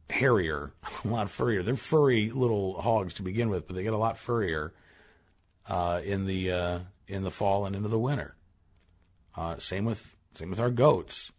hairier, 0.09 0.71
a 1.05 1.07
lot 1.07 1.29
furrier. 1.29 1.63
They're 1.63 1.75
furry 1.75 2.31
little 2.31 2.81
hogs 2.81 3.13
to 3.15 3.23
begin 3.23 3.49
with, 3.49 3.67
but 3.67 3.75
they 3.75 3.83
get 3.83 3.93
a 3.93 3.97
lot 3.97 4.17
furrier 4.17 4.73
uh, 5.67 6.01
in 6.03 6.25
the 6.25 6.51
uh, 6.51 6.79
in 7.07 7.23
the 7.23 7.31
fall 7.31 7.65
and 7.65 7.75
into 7.75 7.89
the 7.89 7.99
winter. 7.99 8.35
Uh, 9.35 9.57
same 9.57 9.85
with 9.85 10.15
same 10.33 10.49
with 10.49 10.59
our 10.59 10.71
goats. 10.71 11.31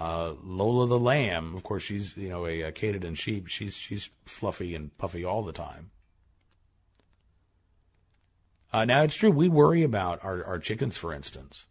Uh, 0.00 0.34
Lola 0.44 0.86
the 0.86 0.98
lamb, 0.98 1.56
of 1.56 1.64
course, 1.64 1.82
she's 1.82 2.16
you 2.16 2.28
know 2.28 2.46
a, 2.46 2.62
a 2.62 2.72
Katahdin 2.72 3.14
sheep. 3.14 3.48
She's 3.48 3.76
she's 3.76 4.10
fluffy 4.24 4.74
and 4.74 4.96
puffy 4.96 5.24
all 5.24 5.42
the 5.42 5.52
time. 5.52 5.90
Uh, 8.72 8.84
now 8.84 9.02
it's 9.02 9.16
true 9.16 9.30
we 9.30 9.48
worry 9.48 9.82
about 9.82 10.22
our, 10.22 10.44
our 10.44 10.58
chickens, 10.58 10.96
for 10.96 11.14
instance, 11.14 11.64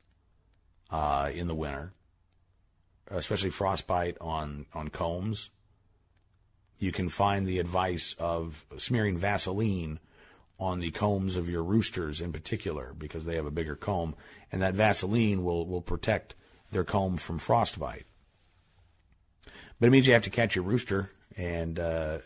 uh, 0.90 1.30
in 1.32 1.48
the 1.48 1.54
winter, 1.54 1.94
especially 3.10 3.52
frostbite 3.52 4.18
on 4.20 4.66
on 4.74 4.90
combs. 4.90 5.50
You 6.80 6.92
can 6.92 7.10
find 7.10 7.48
the 7.48 7.60
advice 7.60 8.16
of 8.20 8.66
smearing 8.78 9.18
Vaseline 9.18 10.00
on 10.60 10.80
the 10.80 10.92
combs 10.92 11.38
of 11.38 11.50
your 11.50 11.64
roosters 11.64 12.20
in 12.20 12.34
particular 12.34 12.94
because 12.98 13.26
they 13.26 13.36
have 13.36 13.46
a 13.46 13.52
bigger 13.52 13.76
comb, 13.76 14.16
and 14.52 14.62
that 14.62 14.74
Vaseline 14.74 15.44
will, 15.44 15.68
will 15.68 15.82
protect 15.82 16.36
their 16.72 16.84
comb 16.84 17.18
from 17.18 17.38
frostbite. 17.38 18.06
But 19.80 19.88
it 19.88 19.90
means 19.92 20.08
you 20.08 20.14
have 20.14 20.24
to 20.24 20.30
catch 20.30 20.56
your 20.56 20.66
rooster 20.66 21.12
and 21.38 21.80
uh, 21.80 22.18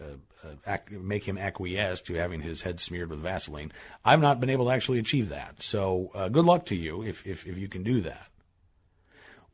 uh, 0.00 0.48
uh, 0.66 0.78
make 0.90 1.24
him 1.24 1.36
acquiesce 1.36 2.00
to 2.02 2.14
having 2.14 2.40
his 2.40 2.62
head 2.62 2.80
smeared 2.80 3.10
with 3.10 3.18
Vaseline. 3.20 3.72
I've 4.04 4.20
not 4.20 4.40
been 4.40 4.50
able 4.50 4.66
to 4.66 4.70
actually 4.70 4.98
achieve 4.98 5.28
that, 5.28 5.62
so 5.62 6.10
uh, 6.14 6.28
good 6.28 6.46
luck 6.46 6.64
to 6.66 6.76
you 6.76 7.02
if, 7.02 7.26
if, 7.26 7.46
if 7.46 7.58
you 7.58 7.68
can 7.68 7.82
do 7.82 8.00
that. 8.02 8.28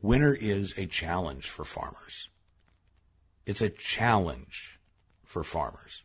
Winter 0.01 0.33
is 0.33 0.73
a 0.77 0.85
challenge 0.85 1.49
for 1.49 1.65
farmers. 1.65 2.29
It's 3.45 3.61
a 3.61 3.69
challenge 3.69 4.79
for 5.23 5.43
farmers 5.43 6.03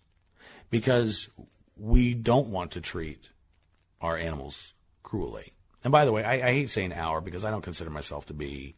because 0.71 1.29
we 1.79 2.14
don't 2.14 2.49
want 2.49 2.73
to 2.73 2.81
treat 2.81 3.29
our 4.01 4.17
animals 4.17 4.75
cruelly. 5.03 5.53
And 5.85 5.93
by 5.93 6.05
the 6.05 6.12
way, 6.12 6.25
I, 6.25 6.35
I 6.35 6.53
hate 6.53 6.71
saying 6.71 6.93
our 6.93 7.21
because 7.21 7.45
I 7.45 7.51
don't 7.51 7.62
consider 7.62 7.91
myself 7.91 8.27
to 8.27 8.35
be 8.35 8.77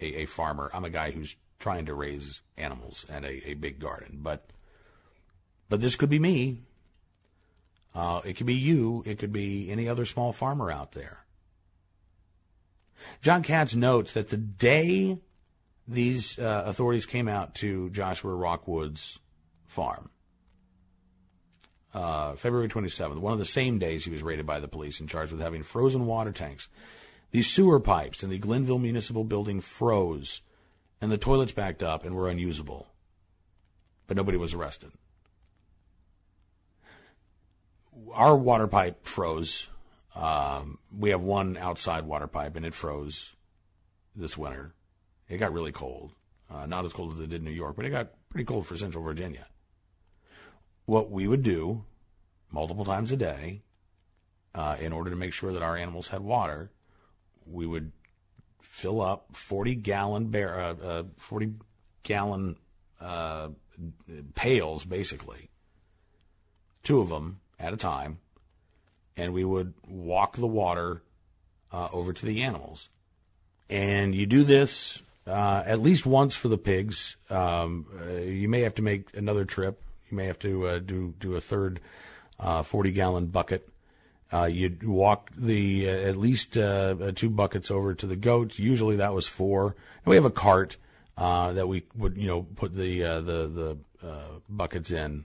a, 0.00 0.22
a, 0.22 0.26
farmer. 0.26 0.70
I'm 0.72 0.84
a 0.84 0.90
guy 0.90 1.10
who's 1.10 1.36
trying 1.58 1.86
to 1.86 1.94
raise 1.94 2.42
animals 2.56 3.06
and 3.08 3.24
a, 3.24 3.50
a 3.50 3.54
big 3.54 3.78
garden. 3.78 4.20
But 4.22 4.50
but 5.68 5.80
this 5.80 5.96
could 5.96 6.10
be 6.10 6.18
me. 6.18 6.62
Uh, 7.94 8.20
it 8.24 8.34
could 8.34 8.46
be 8.46 8.54
you. 8.54 9.02
It 9.06 9.18
could 9.18 9.32
be 9.32 9.70
any 9.70 9.88
other 9.88 10.04
small 10.04 10.32
farmer 10.32 10.70
out 10.70 10.92
there. 10.92 11.24
Jon 13.20 13.42
Katz 13.42 13.74
notes 13.74 14.12
that 14.12 14.28
the 14.28 14.36
day 14.36 15.18
these 15.86 16.38
uh, 16.38 16.64
authorities 16.66 17.06
came 17.06 17.28
out 17.28 17.54
to 17.56 17.90
Joshua 17.90 18.34
Rockwood's 18.34 19.18
farm, 19.66 20.10
uh, 21.94 22.34
February 22.36 22.68
27th, 22.68 23.18
one 23.18 23.32
of 23.32 23.38
the 23.38 23.44
same 23.44 23.78
days 23.78 24.04
he 24.04 24.10
was 24.10 24.22
raided 24.22 24.46
by 24.46 24.60
the 24.60 24.68
police 24.68 25.00
and 25.00 25.08
charged 25.08 25.32
with 25.32 25.40
having 25.40 25.62
frozen 25.62 26.06
water 26.06 26.32
tanks. 26.32 26.68
These 27.30 27.50
sewer 27.50 27.80
pipes 27.80 28.22
in 28.22 28.30
the 28.30 28.38
Glenville 28.38 28.78
Municipal 28.78 29.24
Building 29.24 29.60
froze, 29.60 30.42
and 31.00 31.10
the 31.10 31.18
toilets 31.18 31.52
backed 31.52 31.82
up 31.82 32.04
and 32.04 32.14
were 32.14 32.28
unusable. 32.28 32.88
But 34.06 34.16
nobody 34.16 34.38
was 34.38 34.54
arrested. 34.54 34.92
Our 38.12 38.36
water 38.36 38.66
pipe 38.66 39.06
froze. 39.06 39.68
Um, 40.14 40.78
we 40.96 41.10
have 41.10 41.22
one 41.22 41.56
outside 41.56 42.04
water 42.04 42.26
pipe, 42.26 42.56
and 42.56 42.66
it 42.66 42.74
froze 42.74 43.30
this 44.14 44.36
winter. 44.36 44.74
It 45.28 45.38
got 45.38 45.52
really 45.52 45.72
cold. 45.72 46.12
Uh, 46.50 46.66
not 46.66 46.84
as 46.84 46.92
cold 46.92 47.14
as 47.14 47.20
it 47.20 47.30
did 47.30 47.40
in 47.40 47.44
New 47.44 47.50
York, 47.50 47.76
but 47.76 47.86
it 47.86 47.90
got 47.90 48.12
pretty 48.28 48.44
cold 48.44 48.66
for 48.66 48.76
Central 48.76 49.02
Virginia 49.02 49.46
what 50.86 51.10
we 51.10 51.26
would 51.26 51.42
do 51.42 51.84
multiple 52.50 52.84
times 52.84 53.12
a 53.12 53.16
day 53.16 53.62
uh, 54.54 54.76
in 54.78 54.92
order 54.92 55.10
to 55.10 55.16
make 55.16 55.32
sure 55.32 55.52
that 55.52 55.62
our 55.62 55.76
animals 55.76 56.08
had 56.08 56.20
water, 56.20 56.70
we 57.46 57.66
would 57.66 57.92
fill 58.60 59.00
up 59.00 59.34
40 59.34 59.74
gallon 59.76 60.26
bear, 60.26 60.60
uh, 60.60 60.74
uh, 60.74 61.02
40 61.16 61.54
gallon 62.02 62.56
uh, 63.00 63.48
pails, 64.34 64.84
basically, 64.84 65.50
two 66.82 67.00
of 67.00 67.08
them 67.08 67.40
at 67.58 67.72
a 67.72 67.76
time, 67.76 68.18
and 69.16 69.32
we 69.32 69.44
would 69.44 69.74
walk 69.88 70.36
the 70.36 70.46
water 70.46 71.02
uh, 71.72 71.88
over 71.92 72.12
to 72.12 72.26
the 72.26 72.42
animals. 72.42 72.88
And 73.68 74.14
you 74.14 74.26
do 74.26 74.44
this 74.44 75.00
uh, 75.26 75.62
at 75.64 75.80
least 75.80 76.04
once 76.04 76.34
for 76.34 76.48
the 76.48 76.58
pigs. 76.58 77.16
Um, 77.30 77.86
uh, 78.00 78.12
you 78.14 78.48
may 78.48 78.60
have 78.60 78.74
to 78.76 78.82
make 78.82 79.16
another 79.16 79.44
trip. 79.44 79.80
You 80.12 80.18
may 80.18 80.26
have 80.26 80.38
to 80.40 80.68
uh, 80.68 80.78
do 80.78 81.14
do 81.18 81.34
a 81.34 81.40
third 81.40 81.80
uh, 82.38 82.62
forty 82.62 82.92
gallon 82.92 83.26
bucket. 83.26 83.68
Uh, 84.32 84.44
you 84.44 84.78
walk 84.84 85.30
the 85.36 85.88
at 85.88 86.16
least 86.16 86.52
two 86.52 87.30
buckets 87.30 87.70
over 87.70 87.94
to 87.94 88.06
the 88.06 88.16
goats. 88.16 88.58
Usually 88.58 88.96
that 88.96 89.12
was 89.12 89.26
four. 89.26 89.74
And 90.04 90.10
we 90.10 90.16
have 90.16 90.24
a 90.24 90.30
cart 90.30 90.76
that 91.16 91.66
we 91.66 91.84
would 91.96 92.16
you 92.16 92.28
know 92.28 92.42
put 92.42 92.76
the 92.76 93.00
the 93.00 93.78
the 94.00 94.40
buckets 94.48 94.90
in 94.90 95.24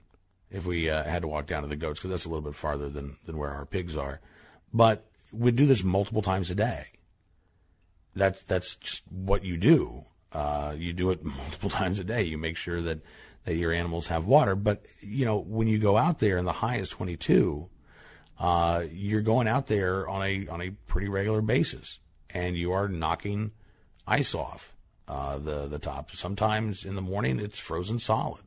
if 0.50 0.66
we 0.66 0.84
had 0.84 1.22
to 1.22 1.28
walk 1.28 1.46
down 1.46 1.62
to 1.62 1.68
the 1.68 1.76
goats 1.76 2.00
because 2.00 2.10
that's 2.10 2.24
a 2.24 2.28
little 2.28 2.42
bit 2.42 2.56
farther 2.56 2.88
than 2.88 3.16
than 3.24 3.38
where 3.38 3.50
our 3.50 3.66
pigs 3.66 3.96
are. 3.96 4.20
But 4.74 5.06
we 5.32 5.52
do 5.52 5.66
this 5.66 5.84
multiple 5.84 6.22
times 6.22 6.50
a 6.50 6.54
day 6.54 6.88
that's 8.18 8.42
that's 8.42 8.76
just 8.76 9.02
what 9.10 9.44
you 9.44 9.56
do. 9.56 10.04
Uh, 10.32 10.74
you 10.76 10.92
do 10.92 11.10
it 11.10 11.24
multiple 11.24 11.70
times 11.70 11.98
a 11.98 12.04
day. 12.04 12.22
You 12.22 12.36
make 12.36 12.56
sure 12.56 12.82
that 12.82 12.98
that 13.48 13.56
your 13.56 13.72
animals 13.72 14.08
have 14.08 14.26
water. 14.26 14.54
But 14.54 14.84
you 15.00 15.24
know, 15.24 15.38
when 15.38 15.68
you 15.68 15.78
go 15.78 15.96
out 15.96 16.18
there 16.18 16.38
and 16.38 16.46
the 16.46 16.52
high 16.52 16.76
is 16.76 16.88
22, 16.88 17.68
uh, 18.38 18.84
you're 18.90 19.22
going 19.22 19.48
out 19.48 19.66
there 19.66 20.08
on 20.08 20.22
a 20.22 20.46
on 20.48 20.60
a 20.60 20.70
pretty 20.86 21.08
regular 21.08 21.40
basis, 21.40 21.98
and 22.30 22.56
you 22.56 22.72
are 22.72 22.88
knocking 22.88 23.52
ice 24.06 24.34
off 24.34 24.74
uh, 25.08 25.38
the 25.38 25.66
the 25.66 25.78
top. 25.78 26.12
Sometimes 26.12 26.84
in 26.84 26.94
the 26.94 27.02
morning 27.02 27.40
it's 27.40 27.58
frozen 27.58 27.98
solid 27.98 28.44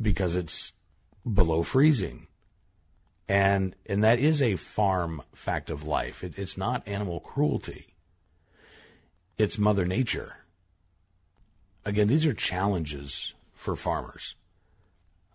because 0.00 0.34
it's 0.34 0.72
below 1.30 1.62
freezing. 1.62 2.26
And 3.26 3.74
and 3.86 4.04
that 4.04 4.18
is 4.18 4.42
a 4.42 4.56
farm 4.56 5.22
fact 5.34 5.70
of 5.70 5.86
life. 5.86 6.22
It, 6.22 6.34
it's 6.36 6.58
not 6.58 6.86
animal 6.86 7.20
cruelty 7.20 7.94
it's 9.36 9.58
Mother 9.58 9.84
Nature. 9.84 10.36
Again, 11.84 12.08
these 12.08 12.26
are 12.26 12.34
challenges 12.34 13.34
for 13.64 13.74
farmers, 13.74 14.34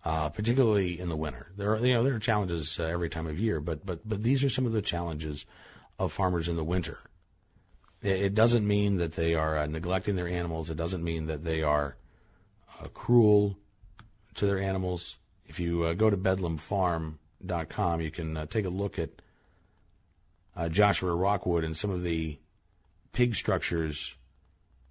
uh, 0.04 0.28
particularly 0.28 1.00
in 1.00 1.08
the 1.08 1.16
winter. 1.16 1.50
There 1.56 1.74
are, 1.74 1.84
you 1.84 1.94
know, 1.94 2.04
there 2.04 2.14
are 2.14 2.20
challenges 2.20 2.78
uh, 2.78 2.84
every 2.84 3.10
time 3.10 3.26
of 3.26 3.40
year, 3.40 3.58
but 3.60 3.84
but 3.84 4.08
but 4.08 4.22
these 4.22 4.44
are 4.44 4.48
some 4.48 4.66
of 4.66 4.72
the 4.72 4.80
challenges 4.80 5.46
of 5.98 6.12
farmers 6.12 6.46
in 6.46 6.54
the 6.54 6.62
winter. 6.62 7.00
It, 8.00 8.22
it 8.22 8.34
doesn't 8.36 8.64
mean 8.64 8.98
that 8.98 9.14
they 9.14 9.34
are 9.34 9.58
uh, 9.58 9.66
neglecting 9.66 10.14
their 10.14 10.28
animals. 10.28 10.70
It 10.70 10.76
doesn't 10.76 11.02
mean 11.02 11.26
that 11.26 11.42
they 11.42 11.64
are 11.64 11.96
uh, 12.78 12.86
cruel 12.94 13.58
to 14.34 14.46
their 14.46 14.60
animals. 14.60 15.16
If 15.46 15.58
you 15.58 15.82
uh, 15.82 15.94
go 15.94 16.08
to 16.08 16.16
bedlamfarm.com, 16.16 18.00
you 18.00 18.12
can 18.12 18.36
uh, 18.36 18.46
take 18.46 18.64
a 18.64 18.70
look 18.70 18.96
at 18.96 19.10
Joshua 20.70 21.14
Rockwood 21.14 21.64
and 21.64 21.76
some 21.76 21.90
of 21.90 22.04
the 22.04 22.38
pig 23.12 23.34
structures 23.34 24.14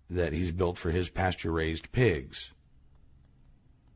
that 0.09 0.33
he's 0.33 0.51
built 0.51 0.77
for 0.77 0.89
his 0.89 1.09
pasture 1.09 1.51
raised 1.51 1.91
pigs, 1.91 2.51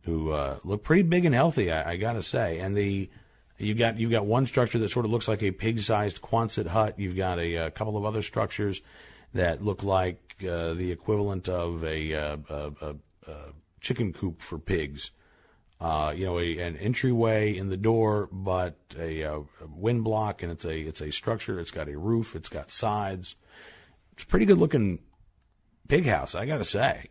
who 0.03 0.31
uh, 0.31 0.59
look 0.63 0.83
pretty 0.83 1.03
big 1.03 1.25
and 1.25 1.35
healthy, 1.35 1.71
I, 1.71 1.91
I 1.91 1.97
got 1.97 2.13
to 2.13 2.23
say. 2.23 2.59
And 2.59 2.75
the 2.75 3.09
you've 3.57 3.77
got 3.77 3.97
you've 3.97 4.11
got 4.11 4.25
one 4.25 4.45
structure 4.45 4.79
that 4.79 4.91
sort 4.91 5.05
of 5.05 5.11
looks 5.11 5.27
like 5.27 5.43
a 5.43 5.51
pig 5.51 5.79
sized 5.79 6.21
Quonset 6.21 6.67
hut. 6.67 6.99
You've 6.99 7.15
got 7.17 7.39
a, 7.39 7.55
a, 7.55 7.71
couple 7.71 7.97
of 7.97 8.05
other 8.05 8.21
structures 8.21 8.81
that 9.33 9.63
look 9.63 9.83
like 9.83 10.35
uh, 10.41 10.73
the 10.73 10.91
equivalent 10.91 11.49
of 11.49 11.83
a, 11.83 12.13
uh, 12.13 12.37
a, 12.49 12.95
a, 13.27 13.35
chicken 13.81 14.13
coop 14.13 14.41
for 14.41 14.57
pigs. 14.57 15.11
Uh, 15.81 16.13
you 16.15 16.25
know, 16.25 16.37
an 16.37 16.77
entryway 16.77 17.57
in 17.57 17.67
the 17.67 17.75
door, 17.75 18.29
but 18.31 18.77
a, 18.97 19.21
a 19.21 19.43
wind 19.69 20.03
block, 20.03 20.41
and 20.41 20.51
it's 20.51 20.63
a 20.63 20.79
it's 20.79 21.01
a 21.01 21.11
structure. 21.11 21.59
It's 21.59 21.71
got 21.71 21.89
a 21.89 21.97
roof. 21.97 22.35
It's 22.35 22.49
got 22.49 22.71
sides. 22.71 23.35
It's 24.13 24.23
a 24.23 24.27
pretty 24.27 24.45
good 24.45 24.57
looking 24.57 24.99
pig 25.87 26.05
house, 26.05 26.35
I 26.35 26.45
got 26.45 26.59
to 26.59 26.65
say. 26.65 27.07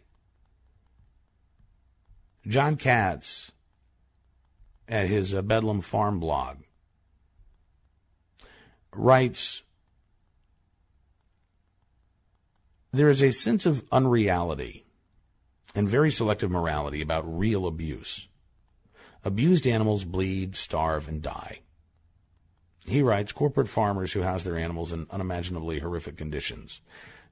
Jon 2.47 2.77
Katz 2.77 3.53
at 4.89 5.07
his 5.07 5.35
uh, 5.35 5.43
Bedlam 5.43 5.81
Farm 5.81 6.19
blog 6.19 6.59
writes 8.93 9.63
There 12.91 13.09
is 13.09 13.23
a 13.23 13.31
sense 13.31 13.65
of 13.65 13.85
unreality 13.91 14.85
and 15.75 15.89
very 15.89 16.11
selective 16.11 16.51
morality 16.51 17.01
about 17.01 17.39
real 17.39 17.67
abuse. 17.67 18.29
Abused 19.25 19.67
animals 19.67 20.05
bleed, 20.05 20.57
starve, 20.57 21.09
and 21.09 21.23
die. 21.23 21.61
He 22.85 23.01
writes 23.01 23.33
corporate 23.33 23.69
farmers 23.69 24.13
who 24.13 24.23
house 24.23 24.43
their 24.43 24.59
animals 24.59 24.93
in 24.93 25.07
unimaginably 25.11 25.79
horrific 25.79 26.17
conditions, 26.17 26.81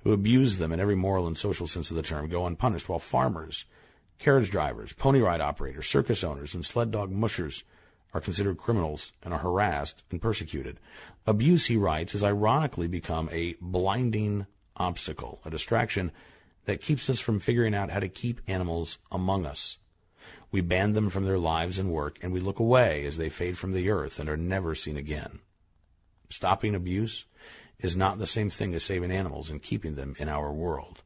who 0.04 0.12
abuse 0.12 0.58
them 0.58 0.72
in 0.72 0.78
every 0.78 0.94
moral 0.94 1.26
and 1.26 1.36
social 1.36 1.66
sense 1.66 1.90
of 1.90 1.96
the 1.96 2.02
term, 2.02 2.28
go 2.28 2.46
unpunished, 2.46 2.88
while 2.88 3.00
farmers, 3.00 3.64
carriage 4.20 4.50
drivers, 4.50 4.92
pony 4.92 5.20
ride 5.20 5.40
operators, 5.40 5.88
circus 5.88 6.22
owners, 6.22 6.54
and 6.54 6.64
sled 6.64 6.90
dog 6.90 7.10
mushers 7.10 7.64
are 8.12 8.20
considered 8.20 8.58
criminals 8.58 9.12
and 9.22 9.32
are 9.32 9.40
harassed 9.40 10.04
and 10.10 10.20
persecuted. 10.20 10.78
Abuse, 11.26 11.66
he 11.66 11.76
writes, 11.76 12.12
has 12.12 12.22
ironically 12.22 12.86
become 12.86 13.28
a 13.32 13.56
blinding 13.60 14.46
obstacle, 14.76 15.40
a 15.44 15.50
distraction 15.50 16.12
that 16.66 16.80
keeps 16.80 17.08
us 17.08 17.20
from 17.20 17.40
figuring 17.40 17.74
out 17.74 17.90
how 17.90 18.00
to 18.00 18.08
keep 18.08 18.40
animals 18.46 18.98
among 19.10 19.46
us. 19.46 19.78
We 20.52 20.60
ban 20.60 20.92
them 20.92 21.10
from 21.10 21.24
their 21.24 21.38
lives 21.38 21.78
and 21.78 21.90
work, 21.90 22.18
and 22.22 22.32
we 22.32 22.40
look 22.40 22.58
away 22.58 23.06
as 23.06 23.16
they 23.16 23.28
fade 23.28 23.56
from 23.56 23.72
the 23.72 23.90
earth 23.90 24.18
and 24.18 24.28
are 24.28 24.36
never 24.36 24.74
seen 24.74 24.96
again. 24.96 25.40
Stopping 26.28 26.74
abuse 26.74 27.24
is 27.78 27.96
not 27.96 28.18
the 28.18 28.26
same 28.26 28.50
thing 28.50 28.74
as 28.74 28.84
saving 28.84 29.10
animals 29.10 29.48
and 29.48 29.62
keeping 29.62 29.94
them 29.94 30.14
in 30.18 30.28
our 30.28 30.52
world. 30.52 31.02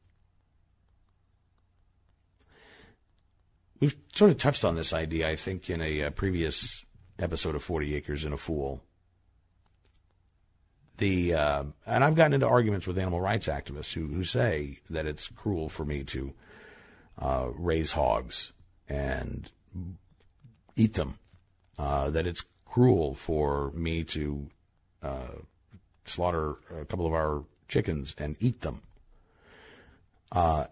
We've 3.80 3.96
sort 4.14 4.30
of 4.30 4.38
touched 4.38 4.64
on 4.64 4.76
this 4.76 4.92
idea, 4.92 5.28
I 5.28 5.36
think, 5.36 5.68
in 5.68 5.80
a, 5.80 6.00
a 6.00 6.06
uh, 6.06 6.10
previous 6.10 6.84
episode 7.18 7.54
of 7.54 7.62
40 7.62 7.94
Acres 7.96 8.24
and 8.24 8.34
a 8.34 8.36
Fool. 8.36 8.82
The 10.98 11.34
uh, 11.34 11.64
and 11.86 12.04
I've 12.04 12.14
gotten 12.14 12.34
into 12.34 12.46
arguments 12.46 12.86
with 12.86 12.98
animal 12.98 13.20
rights 13.20 13.48
activists 13.48 13.92
who, 13.92 14.06
who 14.06 14.22
say 14.22 14.78
that 14.90 15.06
it's 15.06 15.26
cruel 15.28 15.68
for 15.68 15.84
me 15.84 16.04
to 16.04 16.34
uh, 17.18 17.48
raise 17.52 17.92
hogs 17.92 18.52
and 18.88 19.50
eat 20.76 20.94
them. 20.94 21.18
Uh, 21.76 22.10
that 22.10 22.26
it's 22.28 22.44
cruel 22.64 23.14
for 23.14 23.72
me 23.72 24.04
to 24.04 24.48
uh, 25.02 25.32
slaughter 26.04 26.56
a 26.80 26.84
couple 26.84 27.06
of 27.06 27.12
our 27.12 27.44
chickens 27.66 28.14
and 28.16 28.36
eat 28.38 28.60
them. 28.60 28.82
Uh, 30.30 30.66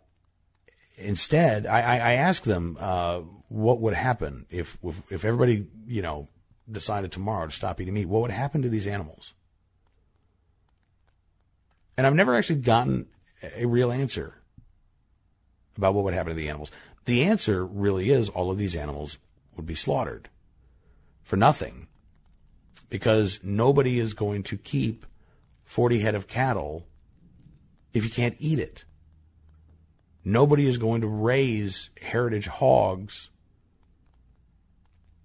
instead, 0.97 1.67
I, 1.67 1.81
I, 1.81 1.97
I 1.97 2.13
ask 2.15 2.45
them 2.45 2.77
uh, 2.81 3.21
what 3.49 3.81
would 3.81 3.95
happen 3.95 4.47
if, 4.51 4.79
if 4.83 5.03
if 5.11 5.25
everybody 5.25 5.67
you 5.87 6.03
know 6.03 6.29
decided 6.71 7.13
tomorrow 7.13 7.47
to 7.47 7.53
stop 7.53 7.81
eating 7.81 7.95
meat. 7.95 8.09
What 8.09 8.23
would 8.23 8.31
happen 8.31 8.63
to 8.63 8.69
these 8.69 8.87
animals? 8.87 9.35
And 11.97 12.07
I've 12.07 12.15
never 12.15 12.35
actually 12.35 12.61
gotten 12.61 13.07
a 13.57 13.67
real 13.67 13.93
answer 13.93 14.35
about 15.77 15.95
what 15.95 16.05
would 16.05 16.15
happen 16.15 16.31
to 16.31 16.37
the 16.37 16.49
animals. 16.49 16.71
The 17.05 17.25
answer 17.25 17.67
really 17.67 18.11
is 18.11 18.29
all 18.29 18.51
of 18.51 18.59
these 18.59 18.77
animals 18.77 19.19
would 19.57 19.67
be 19.67 19.75
slaughtered 19.75 20.29
for 21.23 21.37
nothing 21.37 21.89
because 22.89 23.41
nobody 23.43 23.99
is 23.99 24.15
going 24.15 24.43
to 24.45 24.57
keep 24.57 25.07
40 25.65 26.01
head 26.01 26.15
of 26.15 26.29
cattle 26.29 26.87
if 27.93 28.05
you 28.05 28.11
can't 28.11 28.37
eat 28.39 28.59
it. 28.59 28.85
Nobody 30.25 30.67
is 30.67 30.79
going 30.79 31.01
to 31.01 31.09
raise 31.09 31.91
heritage 32.01 32.47
hogs 32.47 33.31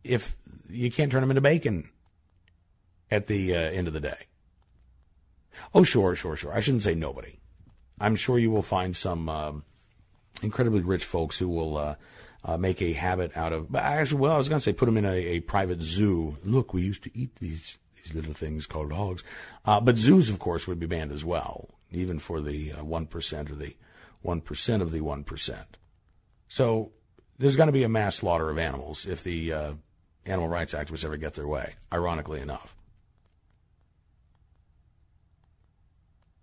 if 0.03 0.35
you 0.69 0.91
can't 0.91 1.11
turn 1.11 1.21
them 1.21 1.31
into 1.31 1.41
bacon 1.41 1.89
at 3.11 3.27
the 3.27 3.55
uh, 3.55 3.59
end 3.59 3.87
of 3.87 3.93
the 3.93 3.99
day. 3.99 4.25
Oh, 5.73 5.83
sure, 5.83 6.15
sure, 6.15 6.35
sure. 6.35 6.53
I 6.53 6.59
shouldn't 6.59 6.83
say 6.83 6.95
nobody. 6.95 7.39
I'm 7.99 8.15
sure 8.15 8.37
you 8.37 8.51
will 8.51 8.61
find 8.61 8.95
some. 8.95 9.29
Um, 9.29 9.63
incredibly 10.41 10.81
rich 10.81 11.05
folks 11.05 11.37
who 11.37 11.47
will 11.47 11.77
uh, 11.77 11.95
uh, 12.43 12.57
make 12.57 12.81
a 12.81 12.93
habit 12.93 13.35
out 13.35 13.53
of. 13.53 13.71
But 13.71 13.83
actually, 13.83 14.21
well, 14.21 14.33
I 14.33 14.37
was 14.37 14.49
going 14.49 14.59
to 14.59 14.63
say 14.63 14.73
put 14.73 14.85
them 14.85 14.97
in 14.97 15.05
a, 15.05 15.15
a, 15.15 15.39
private 15.41 15.81
zoo. 15.81 16.37
Look, 16.43 16.73
we 16.73 16.81
used 16.81 17.03
to 17.03 17.17
eat 17.17 17.35
these 17.37 17.77
these 18.03 18.13
little 18.13 18.33
things 18.33 18.65
called 18.65 18.91
hogs, 18.91 19.23
uh, 19.65 19.79
but 19.79 19.97
zoos, 19.97 20.29
of 20.29 20.39
course, 20.39 20.67
would 20.67 20.79
be 20.79 20.85
banned 20.85 21.11
as 21.11 21.25
well, 21.25 21.69
even 21.91 22.19
for 22.19 22.41
the 22.41 22.73
uh, 22.73 22.83
one 22.83 23.07
or 23.13 23.55
the 23.55 23.75
one 24.21 24.41
percent 24.41 24.81
of 24.81 24.91
the 24.91 25.01
one 25.01 25.23
percent. 25.23 25.77
So 26.47 26.91
there's 27.37 27.55
going 27.55 27.67
to 27.67 27.73
be 27.73 27.83
a 27.83 27.89
mass 27.89 28.17
slaughter 28.17 28.49
of 28.49 28.57
animals 28.57 29.05
if 29.05 29.23
the 29.23 29.53
uh, 29.53 29.73
animal 30.25 30.49
rights 30.49 30.73
activists 30.73 31.05
ever 31.05 31.17
get 31.17 31.33
their 31.35 31.47
way. 31.47 31.75
Ironically 31.91 32.41
enough. 32.41 32.75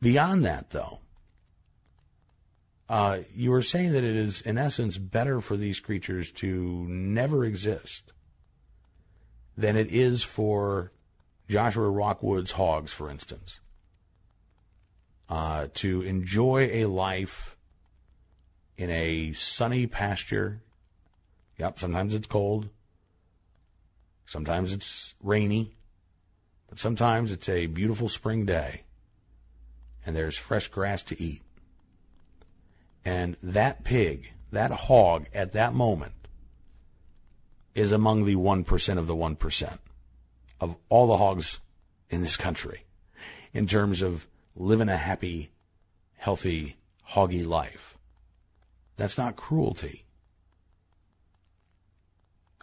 Beyond 0.01 0.45
that, 0.45 0.71
though, 0.71 1.01
uh, 2.89 3.21
you 3.35 3.51
were 3.51 3.63
saying 3.63 3.93
that 3.93 4.05
it 4.05 4.17
is, 4.17 4.43
in 4.43 4.59
essence, 4.59 4.99
better 4.99 5.41
for 5.41 5.57
these 5.57 5.81
creatures 5.81 6.31
to 6.33 6.87
never 6.89 7.45
exist 7.45 8.13
than 9.57 9.77
it 9.77 9.89
is 9.91 10.23
for 10.23 10.93
Joshua 11.49 11.89
Rockwood's 11.89 12.53
hogs, 12.53 12.93
for 12.93 13.11
instance. 13.11 13.61
uh, 15.29 15.69
to 15.75 16.03
enjoy 16.03 16.69
a 16.73 16.87
life 16.87 17.54
in 18.77 18.91
a 18.91 19.33
sunny 19.33 19.87
pasture. 19.87 20.61
Yep, 21.59 21.79
sometimes 21.79 22.15
it's 22.15 22.27
cold. 22.27 22.69
Sometimes 24.27 24.73
it's 24.73 25.15
rainy. 25.23 25.77
But 26.69 26.79
sometimes 26.79 27.31
it's 27.33 27.49
a 27.49 27.67
beautiful 27.67 28.09
spring 28.09 28.47
day 28.47 28.85
and 30.05 30.15
there's 30.15 30.37
fresh 30.37 30.69
grass 30.69 31.03
to 31.05 31.23
eat. 31.23 31.43
And 33.05 33.37
that 33.43 33.85
pig, 33.85 34.33
that 34.51 34.71
hog 34.71 35.27
at 35.35 35.53
that 35.53 35.75
moment 35.75 36.15
is 37.75 37.93
among 37.93 38.25
the 38.25 38.37
1% 38.37 38.99
of 38.99 39.07
the 39.07 39.17
1% 39.17 39.79
of 40.61 40.77
all 40.89 41.07
the 41.07 41.17
hogs 41.17 41.61
in 42.09 42.23
this 42.23 42.37
country 42.37 42.85
in 43.53 43.67
terms 43.67 44.03
of 44.03 44.27
living 44.57 44.89
a 44.89 44.97
happy, 44.97 45.51
healthy, 46.17 46.77
hoggy 47.11 47.47
life. 47.47 47.94
That's 48.97 49.19
not 49.19 49.37
cruelty. 49.37 50.05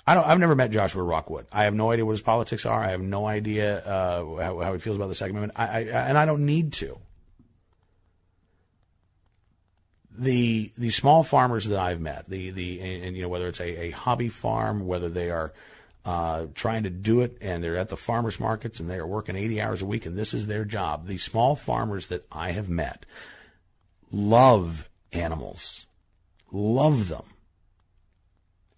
I 0.08 0.16
don't, 0.16 0.26
I've 0.26 0.40
never 0.40 0.56
met 0.56 0.72
Joshua 0.72 1.04
Rockwood. 1.04 1.46
I 1.52 1.66
have 1.66 1.74
no 1.74 1.92
idea 1.92 2.06
what 2.06 2.14
his 2.14 2.22
politics 2.22 2.66
are. 2.66 2.84
I 2.84 2.90
have 2.90 3.02
no 3.02 3.28
idea 3.28 3.80
uh, 3.80 4.42
how, 4.42 4.60
how, 4.60 4.74
he 4.74 4.80
feels 4.80 4.96
about 4.96 5.10
the 5.10 5.16
Second 5.16 5.38
Amendment. 5.38 5.60
I, 5.60 5.66
I, 5.66 5.82
and 5.82 6.18
I 6.18 6.26
don't 6.26 6.46
need 6.46 6.74
to. 6.74 6.98
The 10.14 10.72
the 10.78 10.90
small 10.90 11.24
farmers 11.24 11.66
that 11.68 11.80
I've 11.80 12.02
met, 12.02 12.28
the 12.28 12.52
the 12.52 12.82
and, 12.82 13.06
and 13.06 13.16
you 13.16 13.22
know 13.22 13.30
whether 13.30 13.48
it's 13.48 13.62
a, 13.62 13.84
a 13.86 13.92
hobby 13.92 14.28
farm, 14.28 14.86
whether 14.86 15.08
they 15.08 15.32
are 15.32 15.54
uh, 16.04 16.48
trying 16.56 16.84
to 16.84 16.90
do 16.90 17.22
it 17.22 17.38
and 17.42 17.64
they're 17.64 17.78
at 17.78 17.90
the 17.90 17.98
farmers 17.98 18.40
markets 18.40 18.80
and 18.80 18.90
they 18.90 18.98
are 18.98 19.08
working 19.08 19.36
80 19.36 19.62
hours 19.62 19.82
a 19.82 19.86
week 19.86 20.06
and 20.06 20.18
this 20.18 20.34
is 20.34 20.48
their 20.48 20.66
job. 20.66 21.08
The 21.08 21.18
small 21.18 21.56
farmers 21.56 22.08
that 22.08 22.26
I 22.32 22.52
have 22.52 22.70
met 22.70 23.06
love 24.12 24.90
animals, 25.14 25.86
love 26.52 27.08
them, 27.08 27.26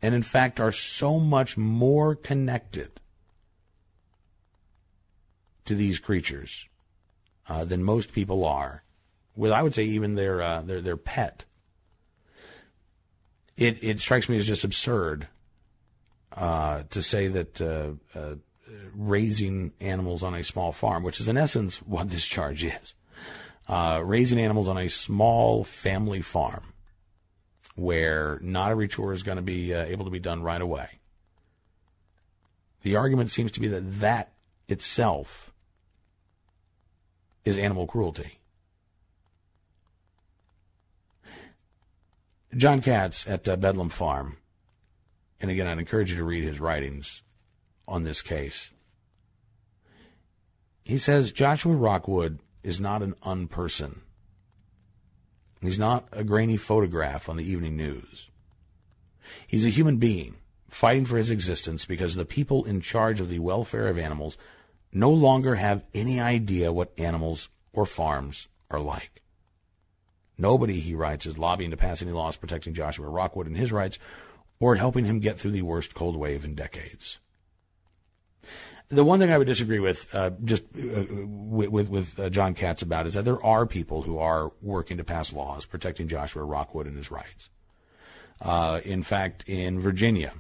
and 0.02 0.14
in 0.14 0.24
fact 0.24 0.60
are 0.60 0.72
so 0.72 1.20
much 1.20 1.58
more 1.58 2.16
connected 2.16 3.00
to 5.66 5.76
these 5.76 6.00
creatures 6.00 6.68
uh, 7.48 7.66
than 7.66 7.84
most 7.84 8.14
people 8.14 8.46
are. 8.46 8.84
With 9.36 9.52
I 9.52 9.64
would 9.64 9.74
say 9.74 9.84
even 9.84 10.16
their 10.16 10.42
uh, 10.42 10.62
their 10.62 10.82
their 10.82 10.98
pet. 10.98 11.46
It 13.58 13.84
it 13.84 14.00
strikes 14.00 14.30
me 14.30 14.38
as 14.38 14.48
just 14.48 14.64
absurd 14.64 15.28
uh, 16.36 16.84
to 16.90 17.02
say 17.02 17.28
that 17.28 17.62
uh, 17.62 17.92
uh, 18.18 18.36
raising 18.96 19.74
animals 19.80 20.24
on 20.24 20.34
a 20.36 20.44
small 20.44 20.72
farm, 20.72 21.04
which 21.04 21.20
is 21.20 21.28
in 21.28 21.38
essence 21.38 21.78
what 21.78 22.10
this 22.10 22.26
charge 22.26 22.64
is, 22.64 22.94
uh, 23.68 24.02
raising 24.04 24.40
animals 24.40 24.68
on 24.68 24.78
a 24.78 24.88
small 24.88 25.64
family 25.64 26.22
farm 26.22 26.73
where 27.76 28.40
not 28.42 28.72
every 28.72 28.88
chore 28.88 29.14
is 29.14 29.24
going 29.24 29.38
to 29.38 29.42
be 29.42 29.74
uh, 29.74 29.84
able 29.86 30.06
to 30.06 30.12
be 30.12 30.20
done 30.20 30.44
right 30.44 30.62
away. 30.62 31.00
The 32.82 32.96
argument 32.96 33.32
seems 33.32 33.52
to 33.54 33.60
be 33.60 33.68
that 33.70 34.00
that 34.00 34.34
itself 34.68 35.52
is 37.46 37.58
animal 37.58 37.88
cruelty. 37.88 38.40
Jon 42.56 42.82
Katz 42.82 43.28
at 43.28 43.48
uh, 43.48 43.56
Bedlam 43.56 43.90
Farm 43.90 44.38
and 45.44 45.52
again, 45.52 45.68
I'd 45.68 45.78
encourage 45.78 46.10
you 46.10 46.16
to 46.16 46.24
read 46.24 46.46
his 46.46 46.62
writings 46.62 47.22
on 47.86 48.04
this 48.04 48.22
case. 48.22 48.70
He 50.86 50.98
says 50.98 51.34
Joshua 51.34 51.76
Rockwood 51.76 52.40
is 52.64 52.80
not 52.80 53.02
an 53.02 53.14
unperson. 53.22 54.03
He's 55.64 55.80
not 55.80 56.08
a 56.12 56.24
grainy 56.24 56.58
photograph 56.58 57.30
on 57.30 57.38
the 57.38 57.50
evening 57.50 57.78
news. 57.78 58.30
He's 59.48 59.66
a 59.66 59.70
human 59.70 59.98
being 59.98 60.36
fighting 60.70 61.06
for 61.06 61.18
his 61.18 61.30
existence 61.30 61.86
because 61.86 62.16
the 62.16 62.26
people 62.26 62.66
in 62.66 62.82
charge 62.82 63.22
of 63.22 63.30
the 63.30 63.40
welfare 63.40 63.88
of 63.88 63.98
animals 63.98 64.38
no 64.92 65.10
longer 65.10 65.56
have 65.56 65.86
any 65.94 66.20
idea 66.20 66.74
what 66.74 66.92
animals 66.98 67.48
or 67.72 67.86
farms 67.86 68.48
are 68.70 68.80
like. 68.80 69.22
Nobody, 70.38 70.80
he 70.80 70.96
writes, 70.96 71.26
is 71.26 71.38
lobbying 71.38 71.72
to 71.72 71.78
pass 71.78 72.02
any 72.02 72.12
laws 72.12 72.38
protecting 72.38 72.74
Joshua 72.74 73.08
Rockwood 73.08 73.48
and 73.48 73.56
his 73.56 73.72
rights 73.72 74.00
or 74.60 74.76
helping 74.76 75.06
him 75.06 75.20
get 75.20 75.40
through 75.40 75.52
the 75.52 75.62
worst 75.62 75.94
cold 75.94 76.16
wave 76.16 76.44
in 76.44 76.56
decades. 76.56 77.20
The 78.90 79.04
one 79.04 79.20
thing 79.20 79.32
I 79.32 79.38
would 79.38 79.48
disagree 79.48 79.80
with, 79.80 80.14
uh, 80.14 80.32
just 80.44 80.64
uh, 80.76 81.06
with 81.26 81.90
with, 81.90 82.20
uh, 82.20 82.30
Jon 82.30 82.54
Katz 82.54 82.82
about 82.82 83.08
is 83.08 83.16
that 83.16 83.26
there 83.26 83.44
are 83.44 83.66
people 83.66 84.04
who 84.04 84.20
are 84.20 84.52
working 84.62 84.98
to 84.98 85.04
pass 85.04 85.34
laws 85.34 85.66
protecting 85.66 86.08
Joshua 86.08 86.44
Rockwood 86.44 86.86
and 86.86 86.98
his 86.98 87.10
rights. 87.10 87.50
Uh, 88.42 88.82
in 88.84 89.02
fact, 89.02 89.46
in 89.48 89.80
Virginia, 89.80 90.34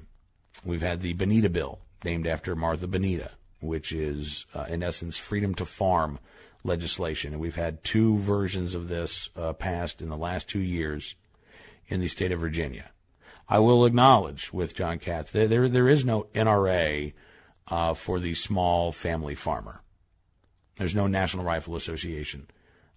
we've 0.64 0.82
had 0.82 1.02
the 1.02 1.14
Boneta 1.14 1.50
Bill, 1.50 1.80
named 2.04 2.28
after 2.28 2.56
Martha 2.56 2.88
Boneta, 2.88 3.32
which 3.62 3.92
is 3.92 4.46
uh, 4.54 4.66
in 4.70 4.84
essence 4.84 5.18
freedom 5.18 5.56
to 5.56 5.66
farm 5.66 6.20
legislation, 6.64 7.34
and 7.34 7.42
we've 7.42 7.56
had 7.56 7.84
two 7.84 8.18
versions 8.20 8.76
of 8.76 8.88
this 8.88 9.30
uh, 9.36 9.54
passed 9.54 10.02
in 10.02 10.10
the 10.10 10.18
last 10.18 10.48
two 10.48 10.60
years 10.60 11.16
in 11.88 12.02
the 12.02 12.08
state 12.08 12.32
of 12.32 12.40
Virginia. 12.40 12.92
I 13.50 13.60
will 13.60 13.86
acknowledge 13.86 14.54
with 14.54 14.76
Jon 14.76 15.00
Katz 15.00 15.32
there 15.32 15.48
there, 15.48 15.68
there 15.68 15.90
is 15.90 16.06
no 16.06 16.28
NRA 16.34 17.14
uh, 17.68 17.94
for 17.94 18.20
the 18.20 18.34
small 18.34 18.92
family 18.92 19.36
farmer. 19.36 19.82
There's 20.78 20.96
no 20.96 21.08
National 21.08 21.44
Rifle 21.44 21.76
Association. 21.76 22.48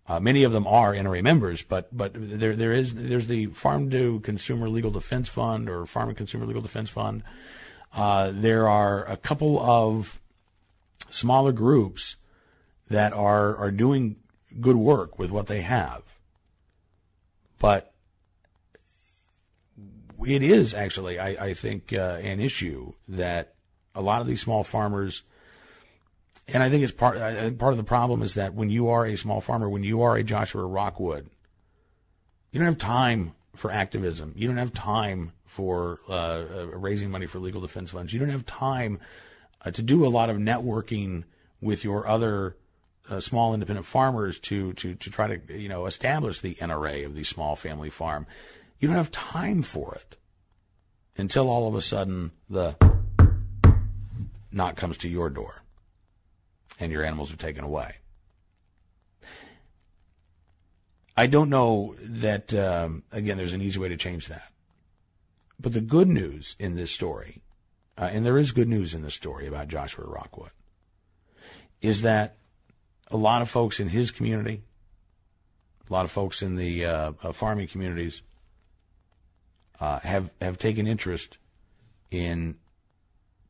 Uh, 0.08 0.20
many 0.20 0.44
of 0.44 0.52
them 0.52 0.66
are 0.66 0.94
NRA 0.94 1.22
members, 1.22 1.62
but 1.62 1.94
but 1.96 2.12
there 2.14 2.54
there 2.54 2.72
is 2.72 2.94
there's 2.94 3.26
the 3.26 3.46
Farm 3.46 3.90
to 3.90 4.20
Consumer 4.20 4.68
Legal 4.68 4.90
Defense 4.90 5.28
Fund 5.28 5.68
or 5.68 5.84
Farm 5.84 6.08
and 6.08 6.16
Consumer 6.16 6.46
Legal 6.46 6.62
Defense 6.62 6.90
Fund. 6.90 7.24
Uh, 7.92 8.30
there 8.32 8.68
are 8.68 9.04
a 9.10 9.16
couple 9.16 9.58
of 9.58 10.20
smaller 11.10 11.52
groups 11.52 12.16
that 12.88 13.12
are 13.12 13.56
are 13.56 13.72
doing 13.72 14.16
good 14.60 14.76
work 14.76 15.18
with 15.18 15.32
what 15.32 15.48
they 15.48 15.62
have, 15.62 16.02
but 17.58 17.92
it 20.24 20.42
is 20.42 20.72
actually, 20.72 21.18
I, 21.18 21.46
I 21.46 21.54
think, 21.54 21.92
uh, 21.92 22.18
an 22.22 22.40
issue 22.40 22.92
that 23.08 23.55
a 23.96 24.02
lot 24.02 24.20
of 24.20 24.28
these 24.28 24.40
small 24.40 24.62
farmers, 24.62 25.22
and 26.46 26.62
I 26.62 26.70
think 26.70 26.84
it's 26.84 26.92
part. 26.92 27.16
I 27.16 27.34
think 27.34 27.58
part 27.58 27.72
of 27.72 27.78
the 27.78 27.84
problem 27.84 28.22
is 28.22 28.34
that 28.34 28.54
when 28.54 28.70
you 28.70 28.88
are 28.88 29.04
a 29.04 29.16
small 29.16 29.40
farmer, 29.40 29.68
when 29.68 29.82
you 29.82 30.02
are 30.02 30.16
a 30.16 30.22
Joshua 30.22 30.64
Rockwood, 30.64 31.28
you 32.52 32.60
don't 32.60 32.66
have 32.66 32.78
time 32.78 33.32
for 33.56 33.72
activism. 33.72 34.32
You 34.36 34.46
don't 34.46 34.58
have 34.58 34.72
time 34.72 35.32
for 35.44 36.00
uh, 36.08 36.12
uh, 36.12 36.66
raising 36.74 37.10
money 37.10 37.26
for 37.26 37.38
legal 37.38 37.60
defense 37.60 37.90
funds. 37.90 38.12
You 38.12 38.20
don't 38.20 38.28
have 38.28 38.46
time 38.46 39.00
uh, 39.64 39.70
to 39.72 39.82
do 39.82 40.06
a 40.06 40.08
lot 40.08 40.30
of 40.30 40.36
networking 40.36 41.24
with 41.60 41.82
your 41.82 42.06
other 42.06 42.56
uh, 43.08 43.20
small 43.20 43.54
independent 43.54 43.86
farmers 43.86 44.38
to 44.40 44.72
to 44.74 44.94
to 44.94 45.10
try 45.10 45.36
to 45.36 45.58
you 45.58 45.68
know 45.68 45.86
establish 45.86 46.40
the 46.40 46.54
NRA 46.56 47.06
of 47.06 47.14
the 47.14 47.24
small 47.24 47.56
family 47.56 47.90
farm. 47.90 48.26
You 48.78 48.88
don't 48.88 48.96
have 48.96 49.10
time 49.10 49.62
for 49.62 49.94
it 49.94 50.16
until 51.16 51.48
all 51.48 51.66
of 51.66 51.74
a 51.74 51.82
sudden 51.82 52.32
the 52.48 52.76
knock 54.56 54.76
comes 54.76 54.96
to 54.98 55.08
your 55.08 55.30
door 55.30 55.62
and 56.80 56.90
your 56.90 57.04
animals 57.04 57.32
are 57.32 57.36
taken 57.36 57.62
away. 57.62 57.96
I 61.16 61.26
don't 61.26 61.48
know 61.48 61.94
that, 62.00 62.52
um, 62.52 63.02
again, 63.10 63.38
there's 63.38 63.54
an 63.54 63.62
easy 63.62 63.78
way 63.78 63.88
to 63.88 63.96
change 63.96 64.28
that. 64.28 64.52
But 65.58 65.72
the 65.72 65.80
good 65.80 66.08
news 66.08 66.56
in 66.58 66.76
this 66.76 66.90
story, 66.90 67.42
uh, 67.96 68.10
and 68.12 68.26
there 68.26 68.36
is 68.36 68.52
good 68.52 68.68
news 68.68 68.92
in 68.92 69.02
this 69.02 69.14
story 69.14 69.46
about 69.46 69.68
Joshua 69.68 70.04
Rockwood, 70.06 70.50
is 71.80 72.02
that 72.02 72.36
a 73.10 73.16
lot 73.16 73.40
of 73.40 73.48
folks 73.48 73.80
in 73.80 73.88
his 73.88 74.10
community, 74.10 74.62
a 75.88 75.92
lot 75.92 76.04
of 76.04 76.10
folks 76.10 76.42
in 76.42 76.56
the 76.56 76.84
uh, 76.84 77.12
uh, 77.22 77.32
farming 77.32 77.68
communities, 77.68 78.20
uh, 79.80 80.00
have 80.00 80.30
have 80.40 80.58
taken 80.58 80.86
interest 80.86 81.38
in 82.10 82.56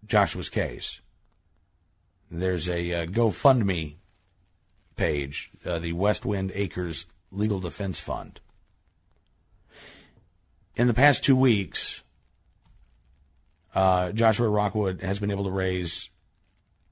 Joshua's 0.07 0.49
case. 0.49 1.01
There's 2.31 2.69
a 2.69 2.95
uh, 2.95 3.07
GoFundMe 3.07 3.97
page, 4.97 5.51
uh, 5.65 5.79
the 5.79 5.93
West 5.93 6.25
Wind 6.25 6.53
Acres 6.55 7.07
Legal 7.31 7.61
Defense 7.61 8.01
Fund. 8.01 8.41
In 10.75 10.87
the 10.87 10.95
past 10.95 11.25
two 11.25 11.37
weeks, 11.37 12.03
uh, 13.75 14.13
Joshua 14.13 14.49
Rockwood 14.49 15.03
has 15.03 15.19
been 15.19 15.31
able 15.31 15.45
to 15.45 15.51
raise 15.51 16.11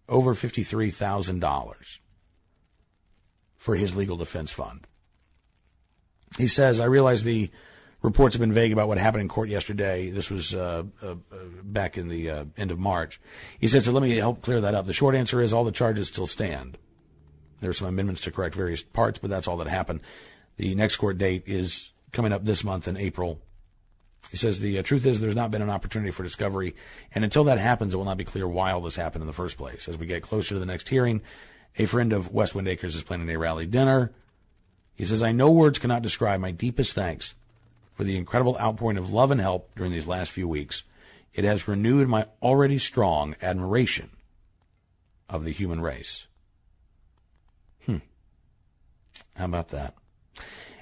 over 0.09 0.35
fifty-three 0.35 0.91
thousand 0.91 1.41
dollars 1.41 2.01
for 3.57 3.75
his 3.75 3.97
legal 3.97 4.17
defense 4.17 4.53
fund. 4.53 4.87
He 6.37 6.47
says, 6.47 6.81
"I 6.81 6.85
realize 6.85 7.25
the." 7.25 7.51
Reports 8.05 8.35
have 8.35 8.41
been 8.41 8.53
vague 8.53 8.71
about 8.71 8.87
what 8.87 8.99
happened 8.99 9.23
in 9.23 9.29
court 9.29 9.49
yesterday. 9.49 10.11
This 10.11 10.31
was 10.31 10.55
uh, 10.55 10.85
uh, 11.03 11.13
uh, 11.13 11.15
back 11.63 11.97
in 11.97 12.09
the 12.09 12.31
uh, 12.31 12.45
end 12.55 12.71
of 12.71 12.79
March. 12.79 13.19
He 13.59 13.67
said, 13.67 13.83
so 13.83 13.93
let 13.93 14.03
me 14.03 14.15
help 14.17 14.43
clear 14.43 14.61
that 14.61 14.75
up. 14.75 14.85
The 14.85 14.93
short 14.93 15.15
answer 15.15 15.41
is 15.41 15.55
all 15.55 15.65
the 15.65 15.73
charges 15.73 16.09
still 16.09 16.27
stand. 16.27 16.77
There 17.61 17.71
are 17.71 17.75
some 17.75 17.89
amendments 17.89 18.21
to 18.23 18.31
correct 18.31 18.55
various 18.55 18.83
parts, 18.83 19.19
but 19.19 19.31
that's 19.31 19.49
all 19.49 19.57
that 19.57 19.69
happened. 19.69 20.01
The 20.59 20.75
next 20.75 20.97
court 20.97 21.17
date 21.17 21.45
is 21.47 21.93
coming 22.13 22.31
up 22.31 22.45
this 22.45 22.63
month 22.63 22.87
in 22.87 22.99
April. 22.99 23.41
He 24.31 24.37
says 24.37 24.61
the 24.61 24.79
uh, 24.79 24.83
truth 24.83 25.07
is 25.07 25.21
there's 25.21 25.35
not 25.35 25.51
been 25.51 25.63
an 25.63 25.71
opportunity 25.71 26.11
for 26.11 26.23
discovery, 26.23 26.77
and 27.15 27.25
until 27.25 27.45
that 27.45 27.59
happens, 27.59 27.95
it 27.95 27.97
will 27.97 28.05
not 28.05 28.19
be 28.19 28.25
clear 28.25 28.47
why 28.47 28.71
all 28.71 28.83
this 28.83 28.97
happened 28.97 29.23
in 29.23 29.27
the 29.27 29.33
first 29.33 29.57
place. 29.57 29.89
As 29.89 29.97
we 29.97 30.05
get 30.05 30.23
closer 30.23 30.55
to 30.55 30.59
the 30.59 30.67
next 30.67 30.91
hearing, 30.91 31.23
a 31.79 31.87
friend 31.87 32.13
of 32.13 32.31
Westwind 32.33 32.69
Acres 32.69 32.97
is 32.97 33.03
planning 33.03 33.31
a 33.31 33.39
rally 33.39 33.67
dinner. 33.67 34.13
He 34.95 35.07
says, 35.07 35.23
I 35.23 35.33
know 35.33 35.51
words 35.51 35.79
cannot 35.79 36.03
describe 36.03 36.41
my 36.41 36.51
deepest 36.51 36.95
thanks 36.95 37.35
for 37.95 38.05
the 38.05 38.17
incredible 38.17 38.59
outpouring 38.59 38.99
of 38.99 39.13
love 39.13 39.31
and 39.31 39.41
help 39.41 39.75
during 39.77 39.93
these 39.93 40.07
last 40.07 40.33
few 40.33 40.47
weeks. 40.47 40.83
It 41.33 41.45
has 41.45 41.67
renewed 41.67 42.09
my 42.09 42.27
already 42.43 42.79
strong 42.79 43.35
admiration 43.41 44.11
of 45.29 45.45
the 45.45 45.53
human 45.53 45.81
race. 45.81 46.27
Hmm. 47.87 47.99
How 49.37 49.47
about 49.47 49.69
that? 49.69 49.95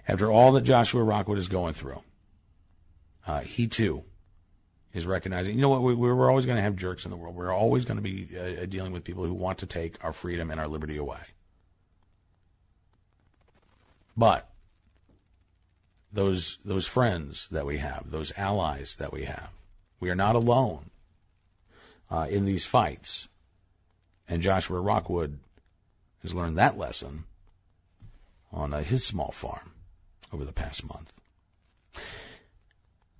After 0.09 0.31
all 0.31 0.53
that 0.53 0.63
Joshua 0.63 1.03
Rockwood 1.03 1.39
is 1.39 1.49
going 1.49 1.75
through, 1.75 2.03
uh, 3.27 3.41
he 3.41 3.67
too 3.67 4.05
is 4.93 5.07
recognizing, 5.07 5.55
you 5.55 5.63
know 5.63 5.69
what, 5.69 5.83
we, 5.83 5.95
we're 5.95 6.29
always 6.29 6.45
going 6.45 6.57
to 6.57 6.63
have 6.63 6.77
jerks 6.77 7.05
in 7.05 7.11
the 7.11 7.17
world. 7.17 7.35
We're 7.35 7.53
always 7.53 7.85
going 7.85 7.97
to 7.97 8.03
be 8.03 8.29
uh, 8.37 8.67
dealing 8.67 8.93
with 8.93 9.05
people 9.05 9.25
who 9.25 9.33
want 9.33 9.59
to 9.59 9.67
take 9.67 10.03
our 10.05 10.13
freedom 10.13 10.51
and 10.51 10.61
our 10.61 10.69
liberty 10.69 10.97
away. 10.97 11.21
But 14.17 14.52
those 16.13 16.59
those 16.65 16.87
friends 16.87 17.49
that 17.51 17.67
we 17.67 17.79
have, 17.79 18.11
those 18.11 18.33
allies 18.37 18.97
that 18.97 19.13
we 19.13 19.25
have, 19.25 19.51
we 19.99 20.11
are 20.11 20.15
not 20.15 20.35
alone 20.37 20.91
uh, 22.11 22.27
in 22.29 22.45
these 22.45 22.67
fights. 22.67 23.29
And 24.29 24.43
Joshua 24.43 24.81
Rockwood 24.81 25.39
has 26.23 26.35
learned 26.35 26.57
that 26.59 26.79
lesson 26.79 27.25
on 28.53 28.73
uh, 28.73 28.83
his 28.83 29.05
small 29.05 29.33
farm 29.33 29.73
over 30.33 30.45
the 30.45 30.53
past 30.53 30.87
month. 30.89 31.13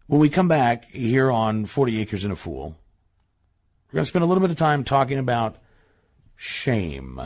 When 0.07 0.21
we 0.21 0.29
come 0.29 0.49
back 0.49 0.91
here 0.91 1.31
on 1.31 1.65
40 1.67 2.01
Acres 2.01 2.25
and 2.25 2.33
a 2.33 2.37
Fool, 2.37 2.77
we're 3.89 3.97
going 3.97 4.05
to 4.05 4.09
spend 4.09 4.23
a 4.23 4.27
little 4.27 4.43
bit 4.43 4.51
of 4.51 4.59
time 4.59 4.85
talking 4.85 5.19
about 5.19 5.57
shame. 6.37 7.21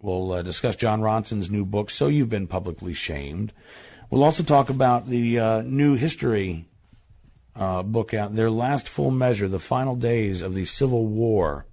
We'll 0.00 0.32
uh, 0.32 0.42
discuss 0.42 0.76
Jon 0.76 1.00
Ronson's 1.00 1.50
new 1.50 1.64
book, 1.64 1.90
So 1.90 2.06
You've 2.06 2.28
Been 2.28 2.46
Publicly 2.46 2.92
Shamed. 2.92 3.52
We'll 4.10 4.24
also 4.24 4.42
talk 4.42 4.70
about 4.70 5.06
the 5.06 5.38
uh, 5.38 5.62
new 5.62 5.94
history 5.94 6.66
uh, 7.54 7.82
book 7.82 8.14
out, 8.14 8.34
their 8.34 8.50
last 8.50 8.88
full 8.88 9.10
measure, 9.10 9.48
the 9.48 9.58
final 9.58 9.96
days 9.96 10.42
of 10.42 10.54
the 10.54 10.64
Civil 10.64 11.06
War, 11.06 11.66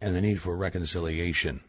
and 0.00 0.14
the 0.14 0.20
need 0.20 0.40
for 0.40 0.56
reconciliation 0.56 1.60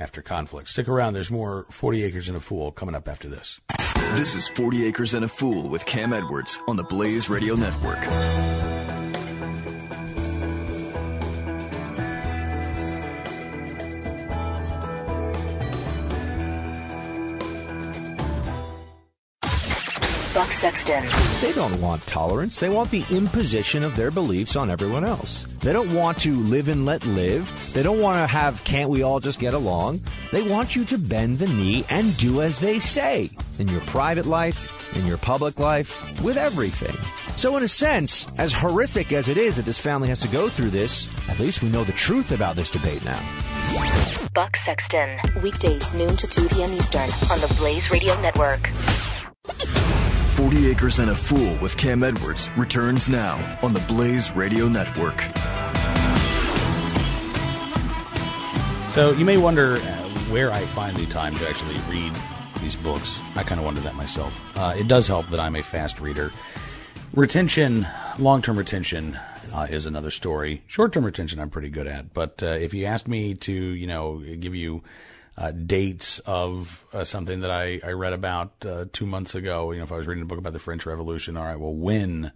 after 0.00 0.22
conflict. 0.22 0.68
Stick 0.68 0.88
around. 0.88 1.12
There's 1.12 1.30
more 1.30 1.66
40 1.70 2.02
Acres 2.02 2.28
and 2.28 2.36
a 2.36 2.40
Fool 2.40 2.72
coming 2.72 2.94
up 2.94 3.06
after 3.06 3.28
this. 3.28 3.60
This 4.14 4.34
is 4.34 4.48
40 4.48 4.86
Acres 4.86 5.14
and 5.14 5.24
a 5.24 5.28
Fool 5.28 5.68
with 5.68 5.86
Cam 5.86 6.12
Edwards 6.12 6.58
on 6.66 6.76
the 6.76 6.82
Blaze 6.82 7.28
Radio 7.28 7.54
Network. 7.54 8.69
Sexton. 20.60 21.06
They 21.40 21.54
don't 21.54 21.80
want 21.80 22.06
tolerance. 22.06 22.58
They 22.58 22.68
want 22.68 22.90
the 22.90 23.06
imposition 23.08 23.82
of 23.82 23.96
their 23.96 24.10
beliefs 24.10 24.56
on 24.56 24.70
everyone 24.70 25.04
else. 25.06 25.44
They 25.62 25.72
don't 25.72 25.94
want 25.94 26.18
to 26.18 26.38
live 26.38 26.68
and 26.68 26.84
let 26.84 27.02
live. 27.06 27.72
They 27.72 27.82
don't 27.82 27.98
want 27.98 28.18
to 28.18 28.26
have 28.26 28.62
can't 28.64 28.90
we 28.90 29.02
all 29.02 29.20
just 29.20 29.40
get 29.40 29.54
along. 29.54 30.02
They 30.32 30.42
want 30.42 30.76
you 30.76 30.84
to 30.84 30.98
bend 30.98 31.38
the 31.38 31.48
knee 31.48 31.86
and 31.88 32.14
do 32.18 32.42
as 32.42 32.58
they 32.58 32.78
say 32.78 33.30
in 33.58 33.68
your 33.68 33.80
private 33.82 34.26
life, 34.26 34.94
in 34.94 35.06
your 35.06 35.16
public 35.16 35.58
life, 35.58 36.20
with 36.20 36.36
everything. 36.36 36.94
So, 37.36 37.56
in 37.56 37.62
a 37.62 37.68
sense, 37.68 38.30
as 38.36 38.52
horrific 38.52 39.12
as 39.12 39.30
it 39.30 39.38
is 39.38 39.56
that 39.56 39.64
this 39.64 39.78
family 39.78 40.08
has 40.08 40.20
to 40.20 40.28
go 40.28 40.50
through 40.50 40.70
this, 40.70 41.08
at 41.30 41.38
least 41.38 41.62
we 41.62 41.70
know 41.70 41.84
the 41.84 41.92
truth 41.92 42.32
about 42.32 42.54
this 42.54 42.70
debate 42.70 43.02
now. 43.02 43.22
Buck 44.34 44.58
Sexton. 44.58 45.18
Weekdays, 45.42 45.94
noon 45.94 46.14
to 46.18 46.26
2 46.26 46.50
p.m. 46.50 46.70
Eastern 46.74 47.08
on 47.30 47.40
the 47.40 47.54
Blaze 47.58 47.90
Radio 47.90 48.20
Network. 48.20 48.68
40 50.50 50.68
Acres 50.68 50.98
and 50.98 51.12
a 51.12 51.14
Fool 51.14 51.56
with 51.58 51.76
Cam 51.76 52.02
Edwards 52.02 52.48
returns 52.56 53.08
now 53.08 53.56
on 53.62 53.72
the 53.72 53.78
Blaze 53.82 54.32
Radio 54.32 54.66
Network. 54.66 55.20
So 58.96 59.12
you 59.12 59.24
may 59.24 59.36
wonder 59.36 59.76
uh, 59.76 60.08
where 60.28 60.50
I 60.50 60.62
find 60.62 60.96
the 60.96 61.06
time 61.06 61.36
to 61.36 61.48
actually 61.48 61.78
read 61.88 62.12
these 62.60 62.74
books. 62.74 63.16
I 63.36 63.44
kind 63.44 63.60
of 63.60 63.64
wonder 63.64 63.80
that 63.82 63.94
myself. 63.94 64.42
Uh, 64.56 64.74
it 64.76 64.88
does 64.88 65.06
help 65.06 65.28
that 65.28 65.38
I'm 65.38 65.54
a 65.54 65.62
fast 65.62 66.00
reader. 66.00 66.32
Retention, 67.14 67.86
long 68.18 68.42
term 68.42 68.58
retention, 68.58 69.16
uh, 69.52 69.68
is 69.70 69.86
another 69.86 70.10
story. 70.10 70.64
Short 70.66 70.92
term 70.92 71.04
retention, 71.04 71.38
I'm 71.38 71.50
pretty 71.50 71.70
good 71.70 71.86
at. 71.86 72.12
But 72.12 72.42
uh, 72.42 72.46
if 72.46 72.74
you 72.74 72.86
asked 72.86 73.06
me 73.06 73.34
to, 73.34 73.52
you 73.52 73.86
know, 73.86 74.18
give 74.18 74.56
you 74.56 74.82
uh, 75.40 75.52
dates 75.52 76.18
of 76.20 76.84
uh, 76.92 77.02
something 77.02 77.40
that 77.40 77.50
I, 77.50 77.80
I 77.82 77.92
read 77.92 78.12
about 78.12 78.52
uh, 78.64 78.84
two 78.92 79.06
months 79.06 79.34
ago. 79.34 79.72
You 79.72 79.78
know, 79.78 79.84
if 79.84 79.92
I 79.92 79.96
was 79.96 80.06
reading 80.06 80.22
a 80.22 80.26
book 80.26 80.38
about 80.38 80.52
the 80.52 80.58
French 80.58 80.84
Revolution, 80.84 81.38
all 81.38 81.44
right, 81.44 81.58
well, 81.58 81.72
when 81.72 82.32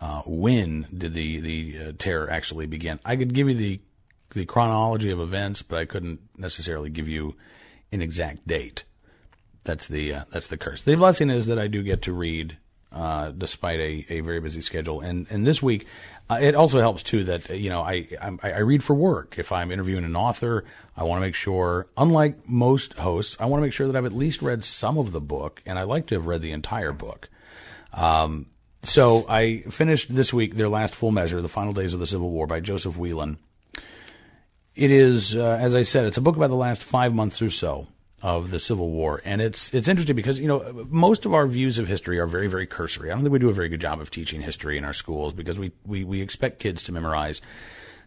uh, 0.00 0.22
when 0.26 0.88
did 0.92 1.14
the 1.14 1.40
the 1.40 1.78
uh, 1.78 1.92
terror 1.96 2.28
actually 2.28 2.66
begin? 2.66 2.98
I 3.04 3.14
could 3.14 3.32
give 3.32 3.48
you 3.48 3.54
the 3.54 3.80
the 4.30 4.44
chronology 4.44 5.12
of 5.12 5.20
events, 5.20 5.62
but 5.62 5.78
I 5.78 5.84
couldn't 5.84 6.18
necessarily 6.36 6.90
give 6.90 7.06
you 7.06 7.36
an 7.92 8.02
exact 8.02 8.46
date. 8.46 8.82
That's 9.62 9.86
the 9.86 10.12
uh, 10.12 10.24
that's 10.32 10.48
the 10.48 10.56
curse. 10.56 10.82
The 10.82 10.96
blessing 10.96 11.30
is 11.30 11.46
that 11.46 11.60
I 11.60 11.68
do 11.68 11.84
get 11.84 12.02
to 12.02 12.12
read 12.12 12.58
despite 13.38 13.78
a, 13.78 14.06
a 14.08 14.20
very 14.20 14.40
busy 14.40 14.62
schedule. 14.62 15.00
And 15.00 15.28
and 15.30 15.46
this 15.46 15.62
week, 15.62 15.86
uh, 16.28 16.38
it 16.40 16.54
also 16.54 16.80
helps 16.80 17.02
too 17.02 17.24
that 17.24 17.48
you 17.50 17.70
know 17.70 17.82
I, 17.82 18.08
I, 18.20 18.38
I 18.42 18.58
read 18.58 18.82
for 18.82 18.94
work. 18.94 19.38
If 19.38 19.52
I'm 19.52 19.70
interviewing 19.70 20.04
an 20.04 20.16
author, 20.16 20.64
I 20.96 21.04
want 21.04 21.20
to 21.20 21.26
make 21.26 21.34
sure, 21.34 21.86
unlike 21.96 22.48
most 22.48 22.94
hosts, 22.94 23.36
I 23.38 23.46
want 23.46 23.60
to 23.60 23.66
make 23.66 23.72
sure 23.72 23.86
that 23.86 23.96
I've 23.96 24.04
at 24.04 24.12
least 24.12 24.42
read 24.42 24.64
some 24.64 24.98
of 24.98 25.12
the 25.12 25.20
book, 25.20 25.62
and 25.64 25.78
I 25.78 25.84
like 25.84 26.06
to 26.08 26.16
have 26.16 26.26
read 26.26 26.42
the 26.42 26.52
entire 26.52 26.92
book. 26.92 27.28
Um, 27.92 28.46
so 28.82 29.24
I 29.28 29.62
finished 29.70 30.14
this 30.14 30.32
week 30.32 30.54
their 30.54 30.68
last 30.68 30.94
full 30.94 31.12
measure, 31.12 31.40
"The 31.40 31.48
Final 31.48 31.72
Days 31.72 31.94
of 31.94 32.00
the 32.00 32.06
Civil 32.06 32.30
War" 32.30 32.46
by 32.46 32.60
Joseph 32.60 32.96
Wheelan. 32.96 33.38
It 34.74 34.90
is, 34.90 35.34
uh, 35.34 35.58
as 35.60 35.74
I 35.74 35.84
said, 35.84 36.06
it's 36.06 36.18
a 36.18 36.20
book 36.20 36.36
about 36.36 36.50
the 36.50 36.56
last 36.56 36.84
five 36.84 37.14
months 37.14 37.40
or 37.40 37.50
so 37.50 37.88
of 38.22 38.50
the 38.50 38.58
Civil 38.58 38.90
War, 38.90 39.20
and 39.24 39.42
it's 39.42 39.72
it's 39.74 39.88
interesting 39.88 40.16
because 40.16 40.40
you 40.40 40.48
know 40.48 40.86
most 40.88 41.26
of 41.26 41.34
our 41.34 41.46
views 41.46 41.78
of 41.78 41.86
history 41.88 42.18
are 42.18 42.26
very 42.26 42.48
very 42.48 42.66
cursory. 42.66 43.10
I 43.10 43.14
don't 43.14 43.22
think 43.22 43.32
we 43.32 43.38
do 43.38 43.50
a 43.50 43.54
very 43.54 43.68
good 43.68 43.80
job 43.80 44.00
of 44.00 44.10
teaching 44.10 44.40
history 44.40 44.78
in 44.78 44.84
our 44.84 44.94
schools 44.94 45.32
because 45.32 45.58
we 45.58 45.72
we, 45.84 46.04
we 46.04 46.20
expect 46.20 46.58
kids 46.58 46.82
to 46.84 46.92
memorize 46.92 47.40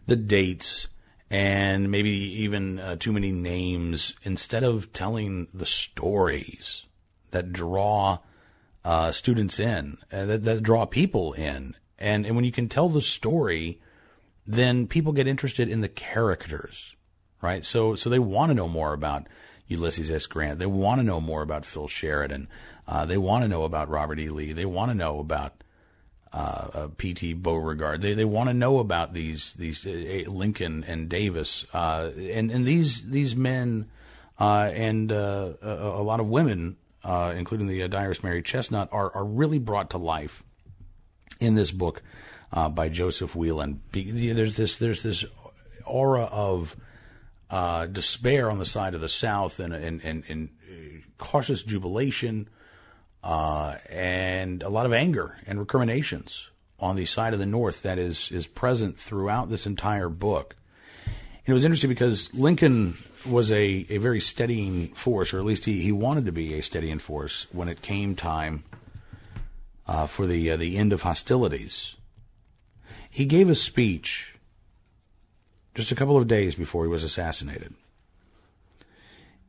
the 0.06 0.16
dates 0.16 0.88
and 1.30 1.90
maybe 1.90 2.10
even 2.10 2.80
uh, 2.80 2.96
too 2.96 3.12
many 3.12 3.30
names 3.30 4.16
instead 4.22 4.64
of 4.64 4.92
telling 4.92 5.46
the 5.54 5.66
stories 5.66 6.84
that 7.30 7.52
draw 7.52 8.18
uh, 8.84 9.12
students 9.12 9.60
in, 9.60 9.96
uh, 10.12 10.24
that, 10.26 10.44
that 10.44 10.62
draw 10.62 10.84
people 10.86 11.32
in, 11.34 11.76
and 11.98 12.26
and 12.26 12.34
when 12.34 12.44
you 12.44 12.52
can 12.52 12.68
tell 12.68 12.88
the 12.88 13.02
story, 13.02 13.80
then 14.46 14.86
people 14.86 15.12
get 15.12 15.28
interested 15.28 15.68
in 15.68 15.82
the 15.82 15.88
characters, 15.88 16.94
right? 17.40 17.64
So 17.64 17.94
so 17.94 18.10
they 18.10 18.18
want 18.18 18.50
to 18.50 18.54
know 18.54 18.68
more 18.68 18.92
about 18.92 19.28
Ulysses 19.70 20.10
S. 20.10 20.26
Grant. 20.26 20.58
They 20.58 20.66
want 20.66 20.98
to 20.98 21.04
know 21.04 21.20
more 21.20 21.42
about 21.42 21.64
Phil 21.64 21.86
Sheridan. 21.86 22.48
Uh, 22.88 23.06
they 23.06 23.16
want 23.16 23.44
to 23.44 23.48
know 23.48 23.62
about 23.62 23.88
Robert 23.88 24.18
E. 24.18 24.28
Lee. 24.28 24.52
They 24.52 24.64
want 24.64 24.90
to 24.90 24.96
know 24.96 25.20
about 25.20 25.62
uh, 26.32 26.68
uh, 26.74 26.88
P.T. 26.96 27.34
Beauregard. 27.34 28.02
They 28.02 28.14
they 28.14 28.24
want 28.24 28.48
to 28.48 28.54
know 28.54 28.80
about 28.80 29.14
these 29.14 29.52
these 29.52 29.86
uh, 29.86 30.24
Lincoln 30.28 30.82
and 30.84 31.08
Davis 31.08 31.66
uh, 31.72 32.10
and 32.16 32.50
and 32.50 32.64
these 32.64 33.08
these 33.08 33.36
men 33.36 33.88
uh, 34.40 34.70
and 34.74 35.12
a, 35.12 35.56
a, 35.62 36.02
lot 36.02 36.18
of 36.18 36.28
women, 36.28 36.76
including 37.04 37.68
the 37.68 37.86
diarist 37.86 38.24
Mary 38.24 38.42
Chesnut, 38.42 38.88
are 38.90 39.14
are 39.14 39.24
really 39.24 39.60
brought 39.60 39.90
to 39.90 39.98
life 39.98 40.42
in 41.38 41.54
this 41.54 41.70
book 41.70 42.02
by 42.72 42.88
Joseph 42.88 43.34
Wheelan. 43.34 43.78
There's 43.92 44.56
this 44.56 44.78
there's 44.78 45.04
this 45.04 45.24
aura 45.84 46.24
of 46.24 46.76
uh, 47.50 47.86
despair 47.86 48.50
on 48.50 48.58
the 48.58 48.66
side 48.66 48.94
of 48.94 49.00
the 49.00 49.08
South 49.08 49.58
and, 49.58 49.74
and, 49.74 50.00
and, 50.02 50.24
and 50.28 50.50
cautious 51.18 51.62
jubilation 51.62 52.48
uh, 53.22 53.76
and 53.88 54.62
a 54.62 54.68
lot 54.68 54.86
of 54.86 54.92
anger 54.92 55.36
and 55.46 55.58
recriminations 55.58 56.48
on 56.78 56.96
the 56.96 57.06
side 57.06 57.32
of 57.32 57.38
the 57.38 57.46
North 57.46 57.82
that 57.82 57.98
is, 57.98 58.30
is 58.32 58.46
present 58.46 58.96
throughout 58.96 59.50
this 59.50 59.66
entire 59.66 60.08
book. 60.08 60.56
And 61.06 61.48
it 61.48 61.52
was 61.52 61.64
interesting 61.64 61.90
because 61.90 62.32
Lincoln 62.32 62.94
was 63.26 63.50
a, 63.50 63.86
a 63.90 63.98
very 63.98 64.20
steadying 64.20 64.88
force, 64.88 65.34
or 65.34 65.38
at 65.38 65.44
least 65.44 65.64
he, 65.64 65.80
he 65.80 65.92
wanted 65.92 66.26
to 66.26 66.32
be 66.32 66.54
a 66.54 66.62
steadying 66.62 66.98
force 66.98 67.46
when 67.52 67.68
it 67.68 67.82
came 67.82 68.14
time 68.14 68.64
uh, 69.86 70.06
for 70.06 70.26
the, 70.26 70.52
uh, 70.52 70.56
the 70.56 70.76
end 70.76 70.92
of 70.92 71.02
hostilities. 71.02 71.96
He 73.10 73.24
gave 73.24 73.50
a 73.50 73.54
speech 73.54 74.34
just 75.74 75.92
a 75.92 75.94
couple 75.94 76.16
of 76.16 76.26
days 76.28 76.54
before 76.54 76.84
he 76.84 76.90
was 76.90 77.04
assassinated. 77.04 77.74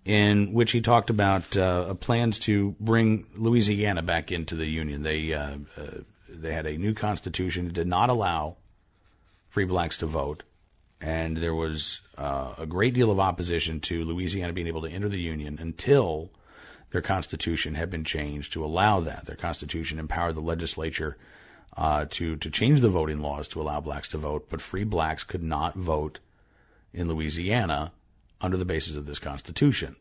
in 0.03 0.53
which 0.53 0.71
he 0.71 0.81
talked 0.81 1.09
about 1.09 1.55
uh, 1.55 1.93
plans 1.95 2.39
to 2.39 2.75
bring 2.79 3.25
Louisiana 3.35 4.01
back 4.01 4.31
into 4.31 4.55
the 4.55 4.65
Union. 4.65 5.03
They 5.03 5.33
uh, 5.33 5.57
uh, 5.77 6.01
they 6.27 6.53
had 6.53 6.65
a 6.65 6.77
new 6.77 6.93
constitution 6.93 7.65
that 7.65 7.73
did 7.73 7.87
not 7.87 8.09
allow 8.09 8.57
free 9.47 9.65
blacks 9.65 9.97
to 9.97 10.05
vote, 10.07 10.43
and 10.99 11.37
there 11.37 11.53
was 11.53 12.01
uh, 12.17 12.53
a 12.57 12.65
great 12.65 12.93
deal 12.93 13.11
of 13.11 13.19
opposition 13.19 13.79
to 13.81 14.03
Louisiana 14.03 14.53
being 14.53 14.67
able 14.67 14.81
to 14.81 14.89
enter 14.89 15.09
the 15.09 15.19
Union 15.19 15.57
until 15.59 16.31
their 16.91 17.01
constitution 17.01 17.75
had 17.75 17.89
been 17.89 18.03
changed 18.03 18.53
to 18.53 18.65
allow 18.65 18.99
that. 19.01 19.25
Their 19.25 19.35
constitution 19.35 19.99
empowered 19.99 20.35
the 20.35 20.41
legislature 20.41 21.17
uh, 21.77 22.05
to 22.09 22.35
to 22.37 22.49
change 22.49 22.81
the 22.81 22.89
voting 22.89 23.21
laws 23.21 23.47
to 23.49 23.61
allow 23.61 23.79
blacks 23.79 24.07
to 24.09 24.17
vote, 24.17 24.47
but 24.49 24.61
free 24.61 24.83
blacks 24.83 25.23
could 25.23 25.43
not 25.43 25.75
vote 25.75 26.19
in 26.93 27.07
Louisiana 27.07 27.91
under 28.41 28.57
the 28.57 28.65
basis 28.65 28.95
of 28.95 29.05
this 29.05 29.19
Constitution. 29.19 29.95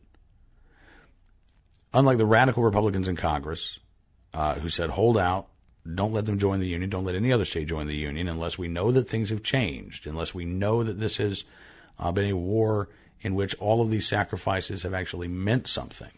Unlike 1.93 2.17
the 2.17 2.25
radical 2.25 2.63
Republicans 2.63 3.07
in 3.07 3.15
Congress, 3.15 3.79
uh, 4.33 4.55
who 4.55 4.69
said, 4.69 4.91
hold 4.91 5.17
out, 5.17 5.47
don't 5.93 6.13
let 6.13 6.25
them 6.25 6.39
join 6.39 6.59
the 6.59 6.67
Union, 6.67 6.89
don't 6.89 7.05
let 7.05 7.15
any 7.15 7.33
other 7.33 7.45
state 7.45 7.67
join 7.67 7.87
the 7.87 7.95
Union 7.95 8.27
unless 8.27 8.57
we 8.57 8.67
know 8.67 8.91
that 8.91 9.09
things 9.09 9.29
have 9.29 9.43
changed, 9.43 10.07
unless 10.07 10.33
we 10.33 10.45
know 10.45 10.83
that 10.83 10.99
this 10.99 11.17
has 11.17 11.43
uh, 11.99 12.11
been 12.11 12.29
a 12.29 12.37
war 12.37 12.89
in 13.21 13.35
which 13.35 13.55
all 13.55 13.81
of 13.81 13.91
these 13.91 14.07
sacrifices 14.07 14.83
have 14.83 14.93
actually 14.93 15.27
meant 15.27 15.67
something. 15.67 16.11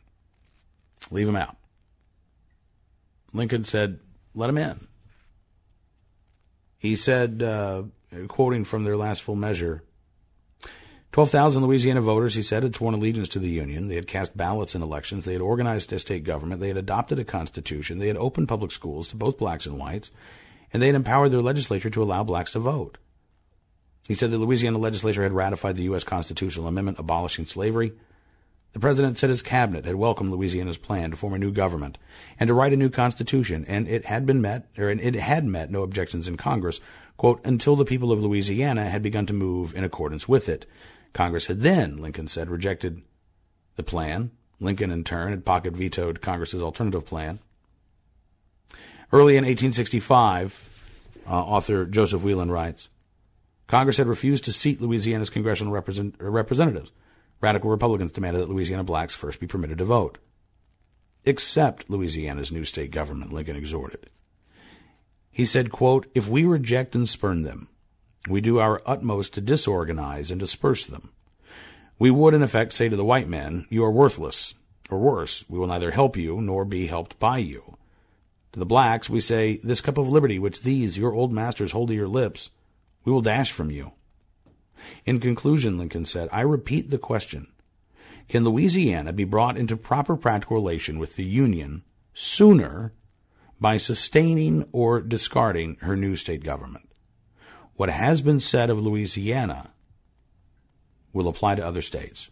Leave 1.12 1.28
them 1.28 1.36
out. 1.36 1.58
Lincoln 3.34 3.64
said, 3.64 4.00
let 4.36 4.48
them 4.48 4.58
in. 4.58 4.88
He 6.84 6.98
said, 6.98 7.42
uh, 7.42 7.84
quoting 8.28 8.66
from 8.66 8.84
their 8.84 8.98
last 8.98 9.24
full 9.24 9.38
measure, 9.38 9.84
12,000 11.14 11.64
Louisiana 11.64 12.02
voters, 12.02 12.36
he 12.36 12.42
said, 12.42 12.64
had 12.64 12.76
sworn 12.76 12.94
allegiance 12.94 13.30
to 13.30 13.40
the 13.40 13.48
Union. 13.48 13.88
They 13.88 13.96
had 13.96 14.06
cast 14.06 14.36
ballots 14.36 14.76
in 14.76 14.82
elections. 14.82 15.24
They 15.24 15.32
had 15.32 15.42
organized 15.42 15.94
a 15.94 16.00
state 16.00 16.26
government. 16.26 16.60
They 16.60 16.68
had 16.68 16.76
adopted 16.76 17.20
a 17.20 17.24
constitution. 17.24 18.00
They 18.00 18.10
had 18.10 18.18
opened 18.18 18.50
public 18.50 18.72
schools 18.72 19.08
to 19.08 19.16
both 19.16 19.38
blacks 19.38 19.66
and 19.66 19.80
whites. 19.80 20.12
And 20.74 20.82
they 20.82 20.88
had 20.88 20.96
empowered 20.98 21.30
their 21.30 21.42
legislature 21.42 21.90
to 21.90 22.04
allow 22.04 22.26
blacks 22.26 22.52
to 22.52 22.60
vote. 22.60 22.98
He 24.06 24.14
said 24.14 24.32
the 24.32 24.38
Louisiana 24.38 24.78
legislature 24.78 25.24
had 25.24 25.32
ratified 25.32 25.78
the 25.78 25.84
U.S. 25.84 26.04
constitutional 26.04 26.68
amendment 26.68 27.00
abolishing 27.00 27.46
slavery. 27.46 27.94
The 28.74 28.80
president 28.80 29.20
said 29.20 29.30
his 29.30 29.44
cabinet 29.44 29.86
had 29.86 29.96
welcomed 29.96 30.32
Louisiana's 30.32 30.80
plan 30.80 31.12
to 31.12 31.18
form 31.18 31.34
a 31.34 31.40
new 31.40 31.52
government 31.52 32.00
and 32.40 32.48
to 32.48 32.56
write 32.56 32.74
a 32.74 32.78
new 32.78 32.90
constitution, 32.90 33.64
and 33.68 33.88
it 33.88 34.06
had 34.06 34.26
been 34.26 34.42
met, 34.42 34.68
or 34.80 34.90
it 34.90 35.16
had 35.16 35.46
met 35.46 35.70
no 35.70 35.84
objections 35.84 36.28
in 36.28 36.38
Congress, 36.38 36.82
quote, 37.16 37.40
until 37.46 37.76
the 37.76 37.86
people 37.86 38.12
of 38.12 38.24
Louisiana 38.24 38.90
had 38.90 39.04
begun 39.04 39.28
to 39.28 39.34
move 39.34 39.76
in 39.76 39.84
accordance 39.84 40.28
with 40.28 40.50
it. 40.50 40.66
Congress 41.14 41.46
had 41.46 41.62
then, 41.62 41.98
Lincoln 41.98 42.28
said, 42.28 42.50
rejected 42.50 43.04
the 43.76 43.84
plan. 43.84 44.32
Lincoln, 44.60 44.90
in 44.90 45.04
turn, 45.04 45.30
had 45.30 45.46
pocket 45.46 45.74
vetoed 45.74 46.22
Congress's 46.22 46.64
alternative 46.64 47.06
plan. 47.06 47.40
Early 49.12 49.34
in 49.34 49.46
1865, 49.46 51.22
uh, 51.28 51.30
author 51.30 51.86
Joseph 51.86 52.24
Wheelan 52.24 52.50
writes, 52.50 52.90
Congress 53.68 53.98
had 53.98 54.08
refused 54.08 54.46
to 54.46 54.52
seat 54.52 54.82
Louisiana's 54.82 55.30
congressional 55.30 55.72
represent- 55.72 56.16
representatives. 56.20 56.92
Radical 57.44 57.70
Republicans 57.70 58.14
demanded 58.14 58.42
that 58.42 58.50
Louisiana 58.50 58.86
blacks 58.86 59.14
first 59.14 59.42
be 59.42 59.48
permitted 59.48 59.80
to 59.80 59.84
vote. 59.84 60.18
Accept 61.26 61.90
Louisiana's 61.90 62.54
new 62.54 62.64
state 62.64 62.90
government, 62.90 63.34
Lincoln 63.34 63.58
exhorted. 63.58 64.10
He 65.30 65.46
said, 65.46 65.70
quote, 65.70 66.10
If 66.16 66.30
we 66.30 66.46
reject 66.46 66.96
and 66.96 67.08
spurn 67.08 67.42
them, 67.42 67.68
we 68.30 68.40
do 68.40 68.60
our 68.60 68.82
utmost 68.86 69.34
to 69.34 69.42
disorganize 69.42 70.32
and 70.32 70.40
disperse 70.40 70.86
them. 70.86 71.12
We 72.00 72.10
would, 72.10 72.34
in 72.34 72.44
effect, 72.44 72.72
say 72.72 72.88
to 72.88 72.96
the 72.96 73.04
white 73.04 73.28
men, 73.28 73.68
You 73.70 73.84
are 73.84 73.92
worthless, 73.92 74.56
or 74.90 75.00
worse, 75.00 75.44
we 75.50 75.60
will 75.60 75.68
neither 75.68 75.92
help 75.92 76.16
you 76.16 76.40
nor 76.40 76.64
be 76.64 76.88
helped 76.88 77.20
by 77.20 77.40
you. 77.40 77.76
To 78.54 78.60
the 78.60 78.66
blacks, 78.66 79.10
we 79.10 79.20
say, 79.20 79.60
This 79.62 79.82
cup 79.82 79.98
of 79.98 80.08
liberty 80.08 80.40
which 80.40 80.62
these, 80.62 80.98
your 80.98 81.14
old 81.14 81.34
masters, 81.34 81.74
hold 81.74 81.90
to 81.90 81.94
your 81.94 82.08
lips, 82.08 82.52
we 83.04 83.12
will 83.12 83.22
dash 83.22 83.52
from 83.52 83.70
you. 83.70 83.92
In 85.06 85.20
conclusion, 85.20 85.78
Lincoln 85.78 86.06
said, 86.06 86.30
I 86.32 86.42
repeat 86.42 86.90
the 86.90 86.98
question 86.98 87.48
Can 88.28 88.44
Louisiana 88.44 89.14
be 89.14 89.24
brought 89.24 89.58
into 89.58 89.78
proper 89.78 90.16
practical 90.16 90.58
relation 90.58 91.00
with 91.00 91.16
the 91.16 91.26
Union 91.26 91.84
sooner 92.14 92.94
by 93.60 93.78
sustaining 93.78 94.68
or 94.72 95.02
discarding 95.02 95.78
her 95.82 95.96
new 95.96 96.16
state 96.16 96.44
government? 96.44 96.90
what 97.76 97.90
has 97.90 98.22
been 98.22 98.40
said 98.40 98.70
of 98.70 98.80
Louisiana 98.80 99.72
will 101.12 101.28
apply 101.28 101.56
to 101.56 101.66
other 101.66 101.82
states. 101.82 102.30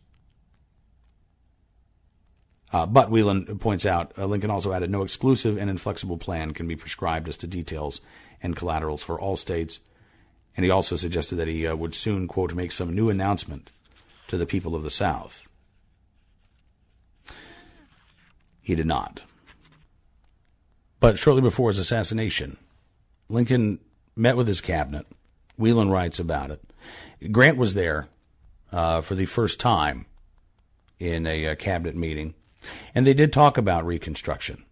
Uh, 2.71 2.85
but 2.85 3.11
Wheelan 3.11 3.59
points 3.59 3.85
out 3.85 4.13
uh, 4.17 4.25
Lincoln 4.25 4.49
also 4.49 4.71
added 4.71 4.89
no 4.89 5.01
exclusive 5.01 5.57
and 5.57 5.69
inflexible 5.69 6.17
plan 6.17 6.53
can 6.53 6.67
be 6.67 6.75
prescribed 6.75 7.27
as 7.27 7.35
to 7.37 7.47
details 7.47 7.99
and 8.41 8.55
collaterals 8.55 9.03
for 9.03 9.19
all 9.19 9.35
states. 9.35 9.79
And 10.61 10.65
he 10.67 10.69
also 10.69 10.95
suggested 10.95 11.37
that 11.37 11.47
he 11.47 11.65
uh, 11.65 11.75
would 11.75 11.95
soon, 11.95 12.27
quote, 12.27 12.53
make 12.53 12.71
some 12.71 12.93
new 12.93 13.09
announcement 13.09 13.71
to 14.27 14.37
the 14.37 14.45
people 14.45 14.75
of 14.75 14.83
the 14.83 14.91
South. 14.91 15.49
He 18.61 18.75
did 18.75 18.85
not. 18.85 19.23
But 20.99 21.17
shortly 21.17 21.41
before 21.41 21.71
his 21.71 21.79
assassination, 21.79 22.57
Lincoln 23.27 23.79
met 24.15 24.37
with 24.37 24.47
his 24.47 24.61
cabinet 24.61 25.07
Wheelan 25.59 25.89
writes 25.89 26.19
about 26.19 26.51
it. 26.51 26.61
Grant 27.31 27.57
was 27.57 27.73
there 27.73 28.09
uh, 28.71 29.01
for 29.01 29.15
the 29.15 29.25
first 29.25 29.59
time 29.59 30.05
in 30.99 31.25
a, 31.25 31.45
a 31.45 31.55
cabinet 31.55 31.95
meeting, 31.95 32.35
and 32.93 33.07
they 33.07 33.15
did 33.15 33.33
talk 33.33 33.57
about 33.57 33.83
Reconstruction. 33.83 34.63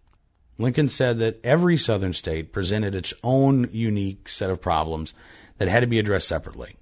Lincoln 0.56 0.88
said 0.88 1.18
that 1.18 1.40
every 1.42 1.76
Southern 1.76 2.14
state 2.14 2.52
presented 2.52 2.94
its 2.94 3.12
own 3.24 3.68
unique 3.72 4.28
set 4.28 4.50
of 4.50 4.60
problems 4.60 5.14
that 5.60 5.68
had 5.68 5.80
to 5.80 5.86
be 5.86 5.98
addressed 5.98 6.26
separately. 6.26 6.74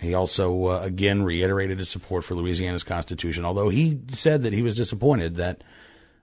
He 0.00 0.14
also, 0.14 0.66
uh, 0.66 0.80
again, 0.80 1.22
reiterated 1.22 1.78
his 1.78 1.88
support 1.88 2.24
for 2.24 2.34
Louisiana's 2.34 2.82
Constitution, 2.82 3.44
although 3.44 3.68
he 3.68 4.00
said 4.08 4.42
that 4.42 4.52
he 4.52 4.62
was 4.62 4.74
disappointed 4.74 5.36
that 5.36 5.62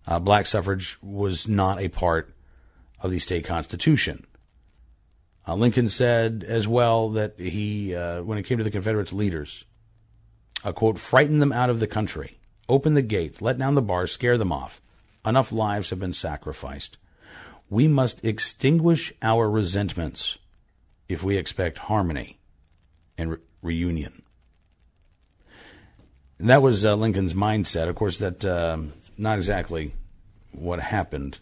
uh, 0.06 0.20
black 0.20 0.48
suffrage 0.48 0.98
was 1.02 1.48
not 1.48 1.80
a 1.80 1.88
part 1.88 2.36
of 3.00 3.10
the 3.10 3.20
state 3.20 3.46
constitution. 3.46 4.28
Uh, 5.48 5.56
Lincoln 5.56 5.88
said 5.88 6.44
as 6.46 6.68
well 6.68 7.10
that 7.12 7.40
he, 7.40 7.96
uh, 7.96 8.22
when 8.22 8.38
it 8.38 8.44
came 8.44 8.58
to 8.58 8.66
the 8.66 8.70
Confederates' 8.70 9.14
leaders, 9.14 9.64
a 10.66 10.74
quote, 10.74 11.00
frighten 11.00 11.40
them 11.40 11.54
out 11.54 11.70
of 11.70 11.80
the 11.80 11.88
country, 11.88 12.38
open 12.68 12.96
the 12.96 13.02
gates, 13.02 13.42
let 13.42 13.58
down 13.58 13.76
the 13.76 13.82
bars, 13.82 14.12
scare 14.12 14.38
them 14.38 14.52
off. 14.52 14.82
Enough 15.26 15.54
lives 15.54 15.90
have 15.92 16.00
been 16.00 16.12
sacrificed. 16.12 16.98
We 17.70 17.88
must 17.88 18.26
extinguish 18.26 19.14
our 19.22 19.50
resentments 19.50 20.38
if 21.12 21.24
we 21.24 21.38
expect 21.38 21.78
harmony 21.78 22.40
and 23.18 23.32
re- 23.32 23.38
reunion. 23.62 24.22
And 26.40 26.50
that 26.50 26.62
was 26.62 26.84
uh, 26.84 26.96
Lincoln's 26.96 27.34
mindset. 27.34 27.88
Of 27.88 27.96
course, 27.96 28.18
that 28.18 28.44
uh, 28.44 28.78
not 29.18 29.38
exactly 29.38 29.94
what 30.52 30.80
happened 30.80 31.40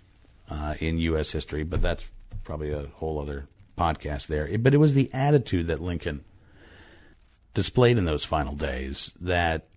uh, 0.49 0.75
in 0.79 0.97
U.S. 0.99 1.31
history, 1.31 1.63
but 1.63 1.81
that's 1.81 2.05
probably 2.43 2.71
a 2.71 2.87
whole 2.95 3.19
other 3.19 3.47
podcast 3.77 4.27
there. 4.27 4.57
But 4.57 4.73
it 4.73 4.77
was 4.77 4.93
the 4.93 5.09
attitude 5.13 5.67
that 5.67 5.81
Lincoln 5.81 6.25
displayed 7.53 7.97
in 7.97 8.05
those 8.05 8.25
final 8.25 8.55
days 8.55 9.11
that 9.21 9.67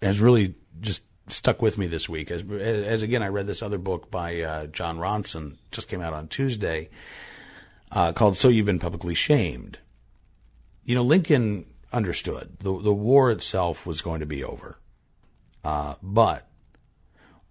has 0.00 0.20
really 0.20 0.54
just 0.80 1.02
stuck 1.28 1.60
with 1.62 1.78
me 1.78 1.86
this 1.86 2.08
week. 2.08 2.30
As, 2.30 2.42
as 2.50 3.02
again, 3.02 3.22
I 3.22 3.28
read 3.28 3.46
this 3.46 3.62
other 3.62 3.78
book 3.78 4.10
by 4.10 4.40
uh, 4.40 4.66
Jon 4.66 4.98
Ronson, 4.98 5.56
just 5.70 5.88
came 5.88 6.00
out 6.00 6.12
on 6.12 6.28
Tuesday, 6.28 6.88
uh, 7.90 8.12
called 8.12 8.36
"So 8.36 8.48
You've 8.48 8.66
Been 8.66 8.78
Publicly 8.78 9.14
Shamed." 9.14 9.78
You 10.84 10.94
know, 10.94 11.02
Lincoln 11.02 11.66
understood 11.92 12.56
the 12.60 12.80
the 12.80 12.92
war 12.92 13.30
itself 13.30 13.86
was 13.86 14.02
going 14.02 14.20
to 14.20 14.26
be 14.26 14.42
over, 14.44 14.78
uh, 15.64 15.94
but 16.02 16.46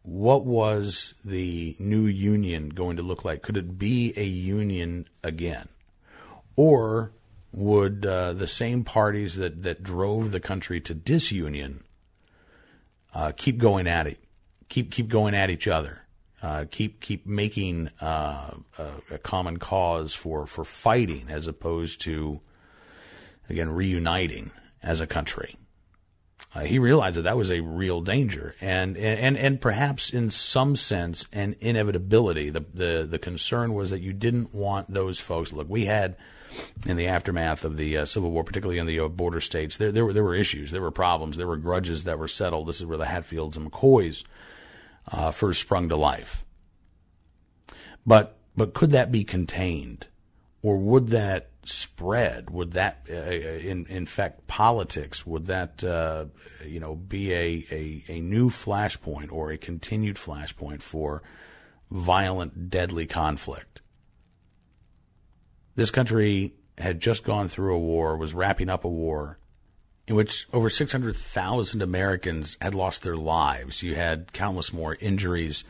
what 0.04 0.46
was 0.46 1.14
the 1.24 1.76
new 1.80 2.06
union 2.06 2.70
going 2.70 2.98
to 2.98 3.04
look 3.04 3.24
like? 3.24 3.42
Could 3.42 3.58
it 3.58 3.78
be 3.78 4.14
a 4.16 4.24
union 4.24 5.08
again? 5.24 5.70
Or 6.56 7.12
would 7.52 8.06
uh, 8.06 8.34
the 8.34 8.48
same 8.48 8.84
parties 8.84 9.36
that, 9.36 9.64
that 9.64 9.84
drove 9.84 10.32
the 10.32 10.40
country 10.40 10.80
to 10.82 10.94
disunion 10.94 11.84
uh, 13.14 13.32
keep 13.36 13.58
going 13.58 13.88
at 13.88 14.08
it, 14.08 14.20
keep 14.68 14.92
keep 14.92 15.10
going 15.10 15.34
at 15.34 15.50
each 15.50 15.68
other, 15.68 16.06
uh, 16.42 16.66
keep 16.70 17.02
keep 17.02 17.26
making 17.26 17.90
uh, 18.02 18.52
a, 18.78 18.88
a, 19.12 19.18
common 19.18 19.58
cause 19.58 20.14
for 20.14 20.48
for 20.48 20.64
fighting 20.64 21.30
as 21.30 21.48
opposed 21.48 22.02
to 22.02 22.40
again 23.50 23.70
reuniting 23.70 24.52
as 24.82 25.02
a 25.02 25.08
country? 25.08 25.58
uh, 26.56 26.62
he 26.62 26.80
realized 26.80 27.18
that 27.18 27.24
that 27.24 27.38
was 27.38 27.52
a 27.52 27.60
real 27.60 28.02
danger, 28.02 28.56
and 28.60 28.98
and 28.98 29.38
and 29.38 29.62
perhaps 29.62 30.12
in 30.12 30.32
some 30.32 30.76
sense 30.76 31.28
an 31.32 31.56
inevitability. 31.60 32.50
The 32.50 32.66
the 32.74 33.08
the 33.10 33.20
concern 33.20 33.76
was 33.76 33.92
that 33.92 34.02
you 34.02 34.14
didn't 34.14 34.54
want 34.54 34.92
those 34.92 35.20
folks. 35.20 35.54
Look, 35.54 35.70
we 35.70 35.86
had 35.86 36.16
in 36.88 36.98
the 36.98 37.06
aftermath 37.06 37.64
of 37.64 37.78
the 37.78 37.98
uh, 37.98 38.06
Civil 38.06 38.32
War, 38.32 38.44
particularly 38.44 38.80
in 38.80 38.88
the 38.88 39.00
uh, 39.00 39.08
border 39.10 39.42
states, 39.42 39.78
there 39.78 39.92
there 39.92 40.06
were 40.06 40.14
there 40.14 40.24
were 40.24 40.34
issues, 40.34 40.72
there 40.72 40.82
were 40.82 40.92
problems, 40.92 41.38
there 41.38 41.48
were 41.48 41.58
grudges 41.58 42.06
that 42.06 42.18
were 42.18 42.28
settled. 42.28 42.68
This 42.68 42.80
is 42.80 42.88
where 42.88 42.98
the 42.98 43.06
Hatfields 43.06 43.56
and 43.56 43.72
McCoys 43.72 44.24
uh, 45.12 45.32
first 45.32 45.62
sprung 45.62 45.90
to 45.90 45.96
life. 45.96 46.44
But 48.06 48.38
but 48.56 48.74
could 48.74 48.92
that 48.92 49.12
be 49.12 49.24
contained, 49.24 50.08
or 50.62 50.78
would 50.78 51.10
that 51.10 51.50
spread? 51.64 52.50
Would 52.50 52.74
that 52.74 53.06
uh, 53.10 53.14
in, 53.14 53.86
infect 53.88 54.48
politics? 54.48 55.26
Would 55.26 55.46
that 55.46 55.84
uh, 55.84 56.26
you 56.66 56.80
know 56.80 56.96
be 56.96 57.32
a, 57.34 57.66
a, 57.72 58.04
a 58.08 58.22
new 58.22 58.50
flashpoint 58.50 59.32
or 59.32 59.52
a 59.52 59.58
continued 59.58 60.18
flashpoint 60.18 60.82
for 60.82 61.22
violent, 61.92 62.70
deadly 62.70 63.06
conflict? 63.06 63.82
This 65.76 65.92
country 65.92 66.56
had 66.78 67.00
just 67.00 67.24
gone 67.24 67.48
through 67.48 67.76
a 67.76 67.80
war, 67.80 68.18
was 68.18 68.34
wrapping 68.34 68.70
up 68.70 68.84
a 68.84 68.90
war 68.90 69.38
in 70.10 70.16
which 70.16 70.48
over 70.52 70.70
600,000 70.70 71.82
Americans 71.82 72.58
had 72.60 72.76
lost 72.76 73.04
their 73.04 73.16
lives. 73.16 73.84
You 73.84 73.96
had 73.96 74.34
countless 74.34 74.74
more 74.74 74.98
injuries 75.00 75.64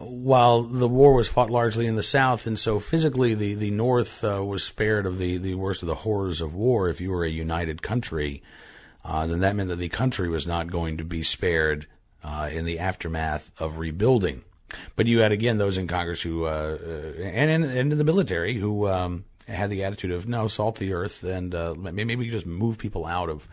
while 0.00 0.62
the 0.62 0.88
war 0.88 1.14
was 1.14 1.28
fought 1.28 1.50
largely 1.50 1.86
in 1.86 1.94
the 1.94 2.02
South, 2.02 2.46
and 2.46 2.58
so 2.58 2.80
physically 2.80 3.34
the, 3.34 3.54
the 3.54 3.70
North 3.70 4.24
uh, 4.24 4.44
was 4.44 4.64
spared 4.64 5.06
of 5.06 5.18
the, 5.18 5.38
the 5.38 5.54
worst 5.54 5.82
of 5.82 5.86
the 5.86 5.94
horrors 5.94 6.40
of 6.40 6.54
war, 6.54 6.88
if 6.88 7.00
you 7.00 7.10
were 7.10 7.24
a 7.24 7.30
united 7.30 7.82
country, 7.82 8.42
uh, 9.04 9.26
then 9.26 9.40
that 9.40 9.54
meant 9.54 9.68
that 9.68 9.76
the 9.76 9.88
country 9.88 10.28
was 10.28 10.46
not 10.46 10.70
going 10.70 10.96
to 10.96 11.04
be 11.04 11.22
spared 11.22 11.86
uh, 12.24 12.48
in 12.50 12.64
the 12.64 12.78
aftermath 12.78 13.50
of 13.58 13.78
rebuilding. 13.78 14.42
But 14.96 15.06
you 15.06 15.20
had, 15.20 15.32
again, 15.32 15.58
those 15.58 15.76
in 15.76 15.86
Congress 15.86 16.22
who, 16.22 16.46
uh, 16.46 16.78
uh, 16.82 17.22
and, 17.22 17.50
in, 17.50 17.62
and 17.62 17.92
in 17.92 17.98
the 17.98 18.04
military 18.04 18.54
who 18.54 18.88
um, 18.88 19.24
had 19.52 19.70
the 19.70 19.84
attitude 19.84 20.10
of, 20.10 20.26
no, 20.26 20.48
salt 20.48 20.76
the 20.76 20.92
earth, 20.92 21.22
and 21.22 21.54
uh, 21.54 21.74
maybe 21.76 22.28
just 22.30 22.46
move 22.46 22.78
people 22.78 23.06
out 23.06 23.28
of 23.28 23.46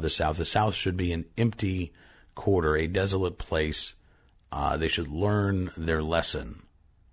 the 0.00 0.10
South. 0.10 0.36
The 0.36 0.44
South 0.44 0.74
should 0.74 0.96
be 0.96 1.12
an 1.12 1.24
empty 1.36 1.92
quarter, 2.34 2.76
a 2.76 2.86
desolate 2.86 3.38
place 3.38 3.94
uh, 4.50 4.76
they 4.76 4.88
should 4.88 5.08
learn 5.08 5.70
their 5.76 6.02
lesson 6.02 6.62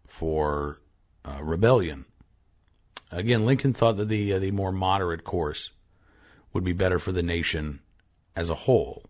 for 0.07 0.79
uh, 1.23 1.39
rebellion. 1.41 2.05
Again, 3.11 3.45
Lincoln 3.45 3.73
thought 3.73 3.97
that 3.97 4.07
the 4.07 4.33
uh, 4.33 4.39
the 4.39 4.51
more 4.51 4.71
moderate 4.71 5.23
course 5.23 5.71
would 6.53 6.63
be 6.63 6.73
better 6.73 6.99
for 6.99 7.11
the 7.11 7.23
nation 7.23 7.81
as 8.35 8.49
a 8.49 8.55
whole. 8.55 9.03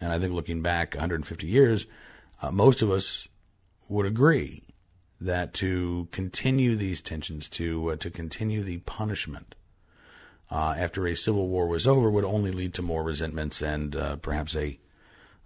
And 0.00 0.12
I 0.12 0.18
think 0.18 0.32
looking 0.32 0.62
back 0.62 0.94
150 0.94 1.46
years, 1.46 1.86
uh, 2.40 2.50
most 2.50 2.82
of 2.82 2.90
us 2.90 3.28
would 3.88 4.06
agree 4.06 4.62
that 5.20 5.52
to 5.54 6.08
continue 6.12 6.76
these 6.76 7.00
tensions, 7.00 7.48
to 7.48 7.90
uh, 7.90 7.96
to 7.96 8.10
continue 8.10 8.62
the 8.62 8.78
punishment 8.78 9.54
uh, 10.50 10.74
after 10.76 11.06
a 11.06 11.14
civil 11.14 11.48
war 11.48 11.66
was 11.66 11.86
over, 11.86 12.10
would 12.10 12.24
only 12.24 12.50
lead 12.50 12.74
to 12.74 12.82
more 12.82 13.02
resentments 13.02 13.60
and 13.62 13.96
perhaps 14.22 14.56
a 14.56 14.78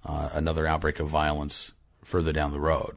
another 0.04 0.66
outbreak 0.66 1.00
of 1.00 1.08
violence 1.08 1.72
further 2.04 2.32
down 2.32 2.52
the 2.52 2.60
road. 2.60 2.96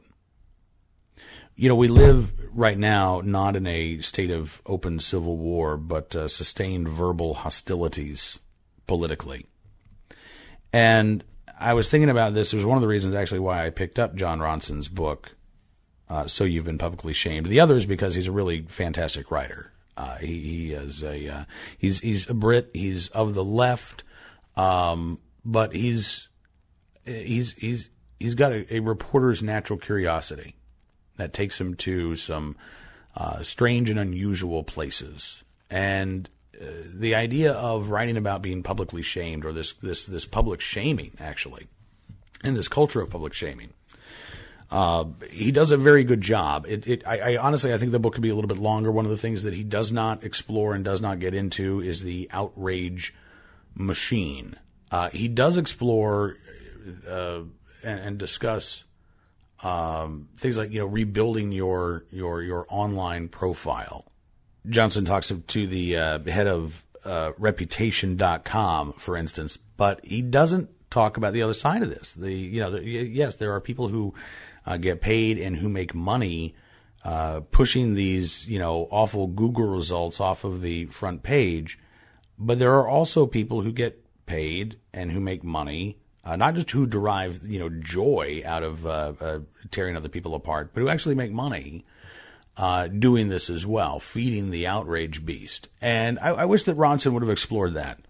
You 1.56 1.68
know, 1.68 1.74
we 1.74 1.88
live 1.88 2.32
right 2.56 2.78
now 2.78 3.20
not 3.24 3.56
in 3.56 3.66
a 3.66 4.00
state 4.00 4.30
of 4.30 4.62
open 4.64 5.00
civil 5.00 5.36
war, 5.36 5.76
but 5.76 6.14
uh, 6.14 6.28
sustained 6.28 6.88
verbal 6.88 7.34
hostilities 7.34 8.38
politically. 8.86 9.46
And 10.72 11.24
I 11.58 11.74
was 11.74 11.90
thinking 11.90 12.10
about 12.10 12.34
this. 12.34 12.52
It 12.52 12.56
was 12.56 12.64
one 12.64 12.76
of 12.76 12.82
the 12.82 12.88
reasons 12.88 13.14
actually 13.14 13.40
why 13.40 13.66
I 13.66 13.70
picked 13.70 13.98
up 13.98 14.14
Jon 14.14 14.38
Ronson's 14.38 14.86
book, 14.86 15.34
uh, 16.08 16.26
So 16.26 16.44
You've 16.44 16.64
Been 16.64 16.78
Publicly 16.78 17.12
Shamed. 17.12 17.46
The 17.46 17.60
other 17.60 17.76
is 17.76 17.86
because 17.86 18.14
he's 18.14 18.26
a 18.26 18.32
really 18.32 18.62
fantastic 18.62 19.30
writer. 19.30 19.72
Uh, 19.96 20.16
he, 20.16 20.40
he, 20.40 20.72
is 20.72 21.02
a 21.02 21.28
uh, 21.28 21.44
he's 21.76 21.98
he's 22.00 22.28
a 22.30 22.34
Brit. 22.34 22.70
He's 22.72 23.08
of 23.08 23.34
the 23.34 23.44
left, 23.44 24.04
um, 24.56 25.18
but 25.44 25.74
he's 25.74 26.28
he's 27.04 27.52
he's 27.54 27.90
he's 28.20 28.36
got 28.36 28.52
a, 28.52 28.76
a 28.76 28.80
reporter's 28.80 29.42
natural 29.42 29.78
curiosity 29.78 30.54
that 31.16 31.34
takes 31.34 31.60
him 31.60 31.74
to 31.74 32.14
some 32.14 32.56
uh, 33.16 33.42
strange 33.42 33.90
and 33.90 33.98
unusual 33.98 34.62
places. 34.62 35.42
And 35.68 36.28
uh, 36.60 36.66
the 36.94 37.14
idea 37.14 37.52
of 37.52 37.90
writing 37.90 38.16
about 38.16 38.40
being 38.40 38.62
publicly 38.62 39.02
shamed, 39.02 39.44
or 39.44 39.52
this 39.52 39.72
this 39.72 40.04
this 40.04 40.24
public 40.24 40.60
shaming, 40.60 41.12
actually, 41.18 41.66
and 42.42 42.56
this 42.56 42.68
culture 42.68 43.00
of 43.00 43.10
public 43.10 43.34
shaming, 43.34 43.72
uh, 44.70 45.04
he 45.30 45.50
does 45.50 45.70
a 45.70 45.76
very 45.76 46.04
good 46.04 46.20
job. 46.20 46.66
It, 46.68 46.86
it 46.86 47.02
I, 47.06 47.34
I, 47.34 47.36
honestly, 47.38 47.72
I 47.72 47.78
think 47.78 47.92
the 47.92 47.98
book 47.98 48.14
could 48.14 48.22
be 48.22 48.28
a 48.28 48.34
little 48.34 48.48
bit 48.48 48.58
longer. 48.58 48.92
One 48.92 49.06
of 49.06 49.10
the 49.10 49.16
things 49.16 49.42
that 49.44 49.54
he 49.54 49.64
does 49.64 49.90
not 49.90 50.22
explore 50.22 50.74
and 50.74 50.84
does 50.84 51.00
not 51.00 51.20
get 51.20 51.34
into 51.34 51.80
is 51.80 52.02
the 52.02 52.28
outrage 52.32 53.14
machine. 53.74 54.56
Uh, 54.90 55.08
he 55.10 55.28
does 55.28 55.56
explore 55.56 56.36
uh, 57.08 57.40
and, 57.82 58.00
and 58.00 58.18
discuss 58.18 58.84
um, 59.62 60.28
things 60.36 60.58
like 60.58 60.70
you 60.70 60.80
know 60.80 60.86
rebuilding 60.86 61.52
your 61.52 62.04
your 62.10 62.42
your 62.42 62.66
online 62.68 63.28
profile. 63.28 64.04
Johnson 64.68 65.04
talks 65.04 65.32
to 65.46 65.66
the 65.66 65.96
uh, 65.96 66.18
head 66.24 66.46
of 66.46 66.84
uh, 67.04 67.32
Reputation.com, 67.38 68.92
for 68.94 69.16
instance, 69.16 69.56
but 69.76 70.04
he 70.04 70.20
doesn't 70.20 70.68
talk 70.90 71.16
about 71.16 71.32
the 71.32 71.42
other 71.42 71.54
side 71.54 71.82
of 71.82 71.90
this. 71.90 72.12
The 72.12 72.32
you 72.32 72.60
know 72.60 72.72
the, 72.72 72.84
yes, 72.84 73.36
there 73.36 73.52
are 73.52 73.60
people 73.60 73.88
who 73.88 74.14
uh, 74.68 74.76
get 74.76 75.00
paid 75.00 75.38
and 75.38 75.56
who 75.56 75.68
make 75.68 75.94
money 75.94 76.54
uh, 77.04 77.40
pushing 77.50 77.94
these 77.94 78.46
you 78.46 78.58
know 78.58 78.86
awful 78.90 79.26
Google 79.26 79.66
results 79.66 80.20
off 80.20 80.44
of 80.44 80.60
the 80.60 80.86
front 80.86 81.22
page, 81.22 81.78
but 82.38 82.58
there 82.58 82.74
are 82.74 82.88
also 82.88 83.26
people 83.26 83.62
who 83.62 83.72
get 83.72 84.04
paid 84.26 84.78
and 84.92 85.10
who 85.10 85.20
make 85.20 85.42
money 85.42 85.98
uh, 86.28 86.36
not 86.36 86.54
just 86.54 86.70
who 86.70 86.86
derive 86.86 87.40
you 87.46 87.58
know 87.58 87.70
joy 87.70 88.42
out 88.44 88.62
of 88.62 88.84
uh, 88.84 89.14
uh, 89.20 89.38
tearing 89.70 89.96
other 89.96 90.10
people 90.10 90.34
apart, 90.34 90.72
but 90.74 90.80
who 90.80 90.88
actually 90.88 91.14
make 91.14 91.32
money 91.32 91.86
uh, 92.58 92.86
doing 92.88 93.28
this 93.28 93.48
as 93.48 93.64
well, 93.64 93.98
feeding 93.98 94.50
the 94.50 94.66
outrage 94.66 95.24
beast. 95.24 95.68
And 95.80 96.18
I, 96.18 96.30
I 96.30 96.44
wish 96.44 96.64
that 96.64 96.76
Ronson 96.76 97.12
would 97.12 97.22
have 97.22 97.30
explored 97.30 97.74
that 97.74 98.00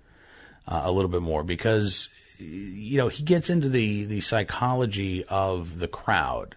uh, 0.66 0.82
a 0.84 0.90
little 0.90 1.10
bit 1.10 1.22
more 1.22 1.44
because 1.44 2.08
you 2.38 2.98
know 2.98 3.08
he 3.08 3.22
gets 3.22 3.50
into 3.50 3.68
the 3.68 4.04
the 4.04 4.20
psychology 4.20 5.24
of 5.24 5.78
the 5.78 5.88
crowd. 5.88 6.54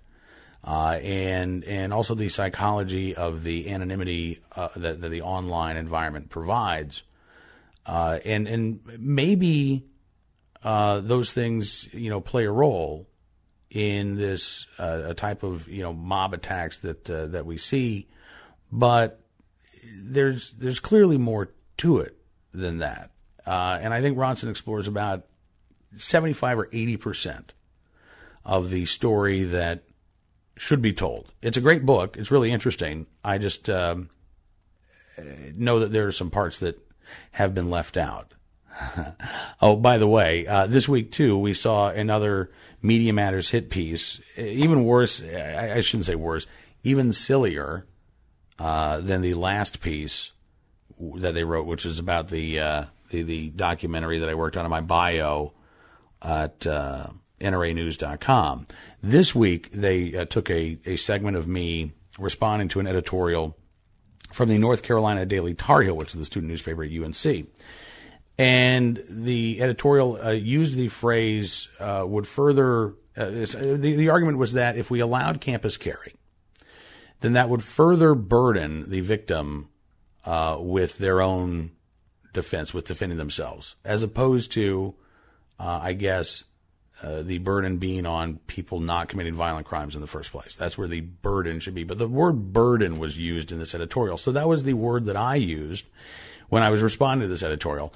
Uh, 0.63 0.99
and 1.01 1.63
and 1.63 1.91
also 1.91 2.13
the 2.13 2.29
psychology 2.29 3.15
of 3.15 3.41
the 3.41 3.67
anonymity 3.67 4.39
that, 4.75 5.01
that, 5.01 5.09
the 5.09 5.23
online 5.23 5.75
environment 5.75 6.29
provides, 6.29 7.01
and 7.87 8.47
and 8.47 8.79
maybe 8.99 9.83
uh, 10.63 10.99
those 10.99 11.33
things, 11.33 11.91
you 11.93 12.09
know, 12.09 12.21
play 12.21 12.45
a 12.45 12.51
role 12.51 13.07
in 13.69 14.17
this 14.17 14.67
uh, 14.77 15.01
a 15.07 15.13
type 15.13 15.43
of 15.43 15.67
you 15.67 15.81
know 15.81 15.93
mob 15.93 16.33
attacks 16.33 16.79
that 16.79 17.09
uh, 17.09 17.25
that 17.27 17.45
we 17.45 17.57
see, 17.57 18.07
but 18.71 19.21
there's 20.03 20.51
there's 20.51 20.79
clearly 20.79 21.17
more 21.17 21.49
to 21.77 21.97
it 21.97 22.17
than 22.53 22.79
that, 22.79 23.11
uh, 23.47 23.79
and 23.81 23.93
I 23.93 24.01
think 24.01 24.17
Ronson 24.17 24.49
explores 24.49 24.87
about 24.87 25.25
seventy 25.95 26.33
five 26.33 26.57
or 26.57 26.69
eighty 26.71 26.97
percent 26.97 27.53
of 28.45 28.69
the 28.69 28.85
story 28.85 29.43
that 29.43 29.83
should 30.57 30.81
be 30.81 30.93
told. 30.93 31.31
It's 31.41 31.57
a 31.57 31.61
great 31.61 31.85
book. 31.85 32.17
It's 32.17 32.31
really 32.31 32.51
interesting. 32.51 33.07
I 33.23 33.37
just 33.37 33.69
um, 33.69 34.09
know 35.55 35.79
that 35.79 35.91
there 35.91 36.07
are 36.07 36.11
some 36.11 36.29
parts 36.29 36.59
that 36.59 36.79
have 37.31 37.53
been 37.53 37.69
left 37.69 37.97
out. 37.97 38.33
oh, 39.61 39.75
by 39.75 39.97
the 39.97 40.07
way, 40.07 40.47
uh, 40.47 40.67
this 40.67 40.87
week 40.87 41.11
too, 41.11 41.37
we 41.37 41.53
saw 41.53 41.89
another 41.89 42.51
Media 42.81 43.13
Matters 43.13 43.49
hit 43.49 43.69
piece. 43.69 44.19
Even 44.37 44.85
worse, 44.85 45.21
I, 45.23 45.73
I 45.75 45.81
shouldn't 45.81 46.05
say 46.05 46.15
worse, 46.15 46.47
even 46.83 47.13
sillier 47.13 47.85
uh, 48.59 48.99
than 49.01 49.21
the 49.21 49.33
last 49.33 49.81
piece 49.81 50.31
that 51.15 51.33
they 51.33 51.43
wrote, 51.43 51.65
which 51.65 51.85
is 51.85 51.99
about 51.99 52.29
the 52.29 52.59
uh, 52.59 52.85
the, 53.09 53.23
the, 53.23 53.49
documentary 53.49 54.19
that 54.19 54.29
I 54.29 54.35
worked 54.35 54.55
on 54.55 54.65
in 54.65 54.71
my 54.71 54.81
bio 54.81 55.53
at 56.21 56.65
uh, 56.67 57.07
NRAnews.com. 57.39 58.67
This 59.01 59.33
week, 59.33 59.71
they 59.71 60.15
uh, 60.15 60.25
took 60.25 60.49
a, 60.49 60.77
a 60.85 60.95
segment 60.95 61.37
of 61.37 61.47
me 61.47 61.93
responding 62.19 62.67
to 62.69 62.79
an 62.79 62.87
editorial 62.87 63.57
from 64.31 64.49
the 64.49 64.57
North 64.57 64.83
Carolina 64.83 65.25
Daily 65.25 65.53
Tar 65.53 65.81
Heel, 65.81 65.95
which 65.95 66.09
is 66.09 66.15
the 66.15 66.25
student 66.25 66.49
newspaper 66.49 66.83
at 66.83 66.91
UNC. 66.91 67.47
And 68.37 69.03
the 69.09 69.61
editorial 69.61 70.19
uh, 70.21 70.31
used 70.31 70.75
the 70.75 70.87
phrase 70.87 71.67
uh, 71.79 72.03
would 72.07 72.27
further, 72.27 72.93
uh, 73.17 73.25
the, 73.25 73.75
the 73.95 74.09
argument 74.09 74.37
was 74.37 74.53
that 74.53 74.77
if 74.77 74.89
we 74.89 74.99
allowed 74.99 75.41
campus 75.41 75.77
carry, 75.77 76.15
then 77.19 77.33
that 77.33 77.49
would 77.49 77.63
further 77.63 78.15
burden 78.15 78.89
the 78.89 79.01
victim 79.01 79.69
uh, 80.25 80.57
with 80.59 80.97
their 80.97 81.21
own 81.21 81.71
defense, 82.33 82.73
with 82.73 82.87
defending 82.87 83.17
themselves, 83.17 83.75
as 83.83 84.01
opposed 84.01 84.51
to 84.53 84.95
uh, 85.61 85.79
I 85.83 85.93
guess, 85.93 86.43
uh, 87.03 87.21
the 87.21 87.37
burden 87.37 87.77
being 87.77 88.07
on 88.07 88.39
people 88.47 88.79
not 88.79 89.09
committing 89.09 89.35
violent 89.35 89.67
crimes 89.67 89.93
in 89.95 90.01
the 90.01 90.07
first 90.07 90.31
place. 90.31 90.55
That's 90.55 90.75
where 90.77 90.87
the 90.87 91.01
burden 91.01 91.59
should 91.59 91.75
be. 91.75 91.83
But 91.83 91.99
the 91.99 92.07
word 92.07 92.51
burden 92.51 92.97
was 92.97 93.17
used 93.17 93.51
in 93.51 93.59
this 93.59 93.75
editorial. 93.75 94.17
So 94.17 94.31
that 94.31 94.49
was 94.49 94.63
the 94.63 94.73
word 94.73 95.05
that 95.05 95.15
I 95.15 95.35
used 95.35 95.85
when 96.49 96.63
I 96.63 96.69
was 96.69 96.81
responding 96.81 97.27
to 97.27 97.29
this 97.29 97.43
editorial. 97.43 97.93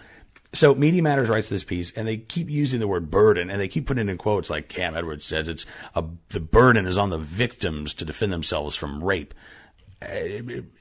So 0.53 0.75
Media 0.75 1.01
Matters 1.01 1.27
writes 1.27 1.49
this 1.49 1.63
piece, 1.63 1.91
and 1.91 2.07
they 2.07 2.17
keep 2.17 2.49
using 2.49 2.79
the 2.79 2.87
word 2.87 3.09
burden, 3.09 3.49
and 3.49 3.59
they 3.59 3.67
keep 3.67 3.87
putting 3.87 4.07
it 4.07 4.11
in 4.11 4.17
quotes 4.17 4.49
like 4.49 4.69
Cam 4.69 4.95
Edwards 4.95 5.25
says 5.25 5.49
it's 5.49 5.65
a, 5.95 6.03
the 6.29 6.39
burden 6.39 6.85
is 6.85 6.99
on 6.99 7.09
the 7.09 7.17
victims 7.17 7.95
to 7.95 8.05
defend 8.05 8.31
themselves 8.31 8.75
from 8.75 9.03
rape, 9.03 9.33
uh, 10.03 10.07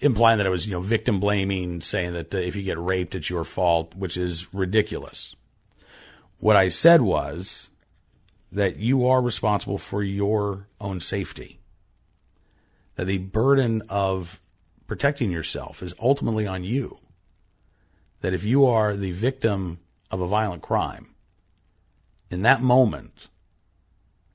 implying 0.01 0.39
that 0.39 0.47
it 0.47 0.51
was 0.51 0.67
you 0.67 0.73
know 0.73 0.83
victim 0.83 1.19
blaming, 1.19 1.81
saying 1.81 2.13
that 2.13 2.35
uh, 2.35 2.39
if 2.39 2.55
you 2.55 2.63
get 2.63 2.79
raped 2.79 3.15
it's 3.15 3.31
your 3.31 3.45
fault, 3.45 3.95
which 3.95 4.17
is 4.17 4.53
ridiculous. 4.53 5.35
What 6.45 6.57
I 6.57 6.69
said 6.69 7.01
was 7.01 7.71
that 8.53 8.77
you 8.77 9.07
are 9.09 9.23
responsible 9.23 9.79
for 9.79 10.03
your 10.03 10.69
own 10.79 11.01
safety. 11.01 11.59
That 12.97 13.07
the 13.07 13.17
burden 13.17 13.81
of 13.89 14.43
protecting 14.87 15.31
yourself 15.31 15.83
is 15.83 15.95
ultimately 15.99 16.47
on 16.47 16.63
you 16.63 16.99
that 18.21 18.35
if 18.35 18.45
you 18.45 18.67
are 18.67 18.95
the 18.95 19.13
victim 19.13 19.79
of 20.11 20.21
a 20.21 20.27
violent 20.27 20.61
crime, 20.61 21.15
in 22.31 22.43
that 22.43 22.61
moment, 22.61 23.29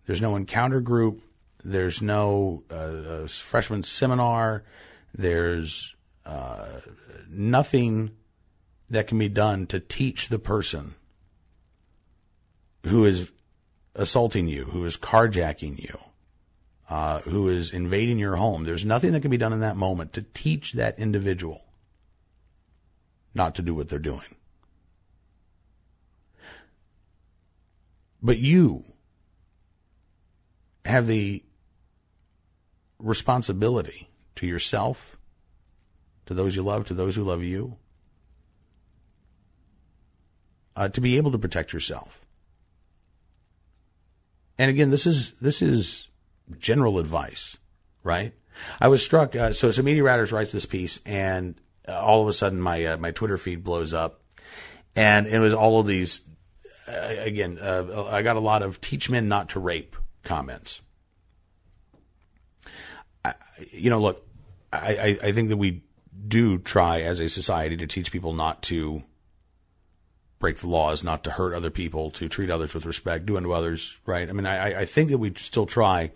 there's 0.08 0.20
no 0.20 0.36
encounter 0.36 0.82
group, 0.82 1.22
there's 1.64 2.02
no 2.02 2.64
uh, 2.72 3.28
freshman 3.28 3.84
seminar, 3.84 4.64
there's 5.14 5.94
uh, 6.26 6.70
nothing 7.30 8.10
that 8.90 9.06
can 9.06 9.20
be 9.20 9.30
done 9.30 9.68
to 9.68 9.80
teach 9.80 10.30
the 10.30 10.40
person 10.40 10.96
who 12.84 13.06
is 13.06 13.32
assaulting 13.96 14.48
you, 14.48 14.66
who 14.66 14.86
is 14.86 14.98
carjacking 14.98 15.80
you, 15.80 15.98
uh, 16.90 17.20
who 17.22 17.50
is 17.50 17.72
invading 17.72 18.20
your 18.20 18.36
home. 18.36 18.64
There's 18.64 18.86
nothing 18.86 19.12
that 19.12 19.22
can 19.22 19.32
be 19.32 19.38
done 19.38 19.54
in 19.54 19.60
that 19.62 19.76
moment 19.76 20.14
to 20.14 20.22
teach 20.22 20.74
that 20.74 20.98
individual 20.98 21.66
not 23.34 23.56
to 23.56 23.62
do 23.62 23.76
what 23.76 23.90
they're 23.90 24.00
doing. 24.00 24.36
But 28.22 28.40
you 28.40 28.84
have 30.84 31.08
the 31.08 31.44
responsibility 32.98 34.10
to 34.36 34.48
yourself, 34.48 35.18
to 36.26 36.34
those 36.34 36.56
you 36.56 36.62
love, 36.62 36.86
to 36.88 36.94
those 36.94 37.16
who 37.16 37.24
love 37.24 37.44
you, 37.44 37.78
uh, 40.76 40.90
to 40.90 41.02
be 41.02 41.18
able 41.18 41.32
to 41.32 41.38
protect 41.38 41.72
yourself. 41.72 42.19
And 44.60 44.70
again, 44.70 44.90
this 44.90 45.08
is 45.08 45.32
this 45.42 45.62
is 45.62 46.10
general 46.60 47.00
advice, 47.00 47.56
right? 48.04 48.34
I 48.82 48.90
was 48.90 49.02
struck. 49.02 49.34
Uh, 49.34 49.54
so, 49.54 49.72
so 49.72 49.82
Media 49.82 50.04
Matters 50.04 50.34
writes 50.34 50.52
this 50.52 50.66
piece, 50.66 51.00
and 51.06 51.56
uh, 51.88 51.94
all 51.94 52.22
of 52.22 52.28
a 52.28 52.34
sudden 52.34 52.60
my 52.60 52.84
uh, 52.84 52.98
my 52.98 53.12
Twitter 53.12 53.38
feed 53.38 53.64
blows 53.64 53.94
up, 53.94 54.22
and 54.98 55.28
it 55.28 55.40
was 55.40 55.54
all 55.54 55.80
of 55.80 55.88
these. 55.88 56.28
Uh, 56.86 57.16
again, 57.20 57.58
uh, 57.58 58.04
I 58.12 58.22
got 58.22 58.36
a 58.36 58.42
lot 58.42 58.62
of 58.62 58.82
"teach 58.82 59.10
men 59.10 59.30
not 59.30 59.48
to 59.50 59.62
rape" 59.62 59.96
comments. 60.24 60.82
I, 63.24 63.36
you 63.72 63.90
know, 63.90 64.02
look, 64.02 64.28
I, 64.74 64.96
I, 65.24 65.28
I 65.28 65.32
think 65.32 65.48
that 65.50 65.58
we 65.58 65.84
do 66.28 66.58
try 66.58 67.02
as 67.02 67.22
a 67.22 67.30
society 67.30 67.78
to 67.78 67.88
teach 67.88 68.12
people 68.12 68.34
not 68.34 68.62
to 68.64 69.04
break 70.40 70.58
the 70.58 70.68
laws, 70.68 71.04
not 71.04 71.24
to 71.26 71.32
hurt 71.32 71.54
other 71.54 71.70
people, 71.70 72.10
to 72.12 72.30
treat 72.30 72.50
others 72.50 72.74
with 72.74 72.86
respect, 72.86 73.26
do 73.26 73.38
unto 73.38 73.52
others 73.52 73.98
right. 74.06 74.30
I 74.30 74.32
mean, 74.32 74.46
I, 74.46 74.82
I 74.82 74.86
think 74.86 75.10
that 75.10 75.18
we 75.18 75.34
still 75.36 75.66
try 75.66 76.12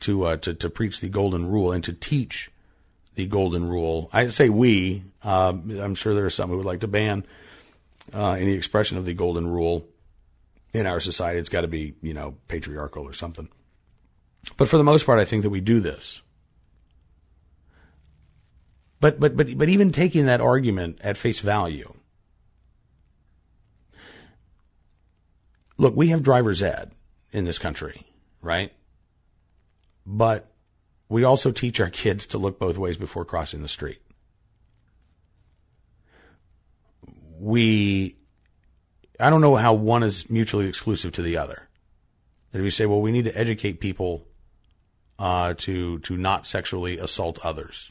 to 0.00 0.24
uh, 0.24 0.36
to 0.38 0.54
to 0.54 0.70
preach 0.70 1.00
the 1.00 1.08
golden 1.08 1.50
rule 1.50 1.72
and 1.72 1.82
to 1.84 1.92
teach 1.92 2.50
the 3.14 3.26
golden 3.26 3.68
rule. 3.68 4.08
I 4.12 4.28
say 4.28 4.48
we. 4.48 5.04
Uh, 5.22 5.54
I'm 5.80 5.94
sure 5.94 6.14
there 6.14 6.24
are 6.24 6.30
some 6.30 6.50
who 6.50 6.56
would 6.56 6.66
like 6.66 6.80
to 6.80 6.88
ban 6.88 7.24
uh, 8.14 8.32
any 8.32 8.52
expression 8.52 8.96
of 8.96 9.04
the 9.04 9.14
golden 9.14 9.46
rule 9.48 9.86
in 10.72 10.86
our 10.86 11.00
society. 11.00 11.38
It's 11.38 11.48
got 11.48 11.60
to 11.62 11.68
be, 11.68 11.94
you 12.02 12.14
know, 12.14 12.36
patriarchal 12.48 13.04
or 13.04 13.12
something. 13.12 13.48
But 14.56 14.68
for 14.68 14.76
the 14.76 14.84
most 14.84 15.06
part, 15.06 15.18
I 15.18 15.24
think 15.24 15.42
that 15.42 15.50
we 15.50 15.60
do 15.60 15.80
this. 15.80 16.22
But 19.00 19.18
but 19.18 19.36
but 19.36 19.58
but 19.58 19.68
even 19.68 19.90
taking 19.90 20.26
that 20.26 20.40
argument 20.40 20.98
at 21.00 21.16
face 21.16 21.40
value, 21.40 21.92
look, 25.82 25.96
we 25.96 26.08
have 26.08 26.22
driver's 26.22 26.62
ed 26.62 26.92
in 27.32 27.44
this 27.44 27.58
country, 27.58 28.06
right? 28.40 28.72
But 30.06 30.48
we 31.08 31.24
also 31.24 31.50
teach 31.50 31.80
our 31.80 31.90
kids 31.90 32.24
to 32.26 32.38
look 32.38 32.60
both 32.60 32.78
ways 32.78 32.96
before 32.96 33.24
crossing 33.24 33.62
the 33.62 33.68
street. 33.68 34.00
We, 37.40 38.16
I 39.18 39.28
don't 39.28 39.40
know 39.40 39.56
how 39.56 39.74
one 39.74 40.04
is 40.04 40.30
mutually 40.30 40.68
exclusive 40.68 41.10
to 41.14 41.22
the 41.22 41.36
other. 41.36 41.68
That 42.52 42.62
we 42.62 42.70
say, 42.70 42.86
well, 42.86 43.00
we 43.00 43.10
need 43.10 43.24
to 43.24 43.36
educate 43.36 43.80
people 43.80 44.28
uh, 45.18 45.54
to 45.58 45.98
to 46.00 46.16
not 46.16 46.46
sexually 46.46 46.98
assault 46.98 47.38
others. 47.42 47.90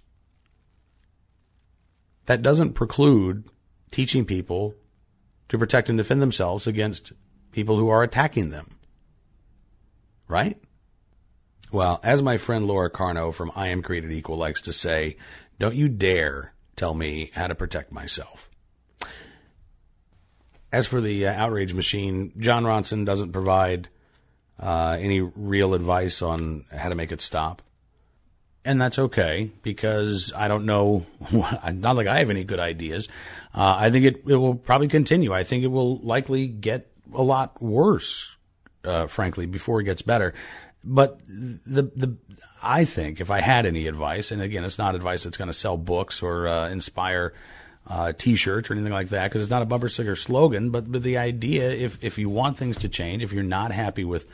That 2.28 2.42
doesn't 2.42 2.74
preclude 2.74 3.50
teaching 3.89 4.24
people 4.24 4.76
to 5.50 5.58
protect 5.58 5.89
and 5.89 5.98
defend 5.98 6.22
themselves 6.22 6.68
against 6.68 7.12
people 7.52 7.78
who 7.78 7.89
are 7.89 8.04
attacking 8.04 8.49
them. 8.49 8.68
Right? 10.28 10.58
Well, 11.72 11.99
as 12.04 12.22
my 12.22 12.38
friend 12.38 12.68
Laura 12.68 12.89
Carno 12.89 13.34
from 13.34 13.52
I 13.56 13.68
Am 13.68 13.82
Created 13.82 14.12
Equal 14.12 14.38
likes 14.38 14.62
to 14.62 14.74
say, 14.74 15.18
don't 15.60 15.76
you 15.76 15.88
dare 15.88 16.54
tell 16.76 16.93
me 16.93 17.32
how 17.34 17.47
to 17.47 17.56
protect 17.56 17.91
myself. 17.91 18.49
As 20.72 20.88
for 20.88 21.02
the 21.02 21.28
uh, 21.28 21.34
outrage 21.34 21.74
machine, 21.74 22.34
Jon 22.38 22.64
Ronson 22.64 23.06
doesn't 23.06 23.34
provide 23.34 23.89
uh, 24.60 24.97
any 24.99 25.22
real 25.22 25.74
advice 25.74 26.22
on 26.22 26.66
how 26.72 26.89
to 26.89 26.95
make 26.95 27.12
it 27.12 27.22
stop. 27.22 27.62
And 28.64 28.80
that's 28.80 28.99
okay 28.99 29.52
because 29.64 30.32
I 30.36 30.47
don't 30.47 30.66
know, 30.66 31.06
not 31.32 31.95
like 31.95 32.08
I 32.08 32.20
have 32.20 32.30
any 32.30 32.43
good 32.43 32.60
ideas. 32.60 33.08
Uh, 33.54 33.76
I 33.78 33.91
think 33.91 34.06
it, 34.06 34.24
it 34.28 34.36
will 34.36 34.56
probably 34.56 34.88
continue. 34.88 35.34
I 35.34 35.43
think 35.43 35.64
it 35.64 35.68
will 35.68 35.97
likely 35.99 36.47
get 36.47 36.91
a 37.14 37.22
lot 37.22 37.62
worse, 37.62 38.36
uh, 38.84 39.07
frankly, 39.07 39.45
before 39.45 39.82
it 39.82 39.86
gets 39.86 40.01
better. 40.01 40.34
But 40.84 41.20
the 41.28 41.84
the 41.95 42.18
I 42.64 42.86
think 42.86 43.22
if 43.22 43.30
I 43.30 43.41
had 43.41 43.66
any 43.66 43.88
advice, 43.88 44.32
and 44.32 44.41
again, 44.41 44.64
it's 44.64 44.78
not 44.78 44.95
advice 44.95 45.24
that's 45.24 45.38
going 45.38 45.47
to 45.49 45.53
sell 45.53 45.78
books 45.78 46.24
or 46.24 46.47
uh, 46.47 46.70
inspire 46.70 47.34
uh, 47.88 48.14
T-shirts 48.18 48.70
or 48.70 48.74
anything 48.74 48.93
like 48.93 49.09
that, 49.09 49.30
because 49.30 49.41
it's 49.41 49.51
not 49.51 49.62
a 49.62 49.66
bumper 49.66 49.89
sticker 49.89 50.16
slogan. 50.16 50.72
But 50.72 50.91
but 50.91 51.03
the 51.03 51.18
idea, 51.18 51.70
if 51.70 51.97
if 52.01 52.18
you 52.18 52.30
want 52.30 52.57
things 52.57 52.78
to 52.78 52.89
change, 52.89 53.24
if 53.24 53.32
you're 53.32 53.43
not 53.43 53.72
happy 53.72 54.03
with 54.03 54.28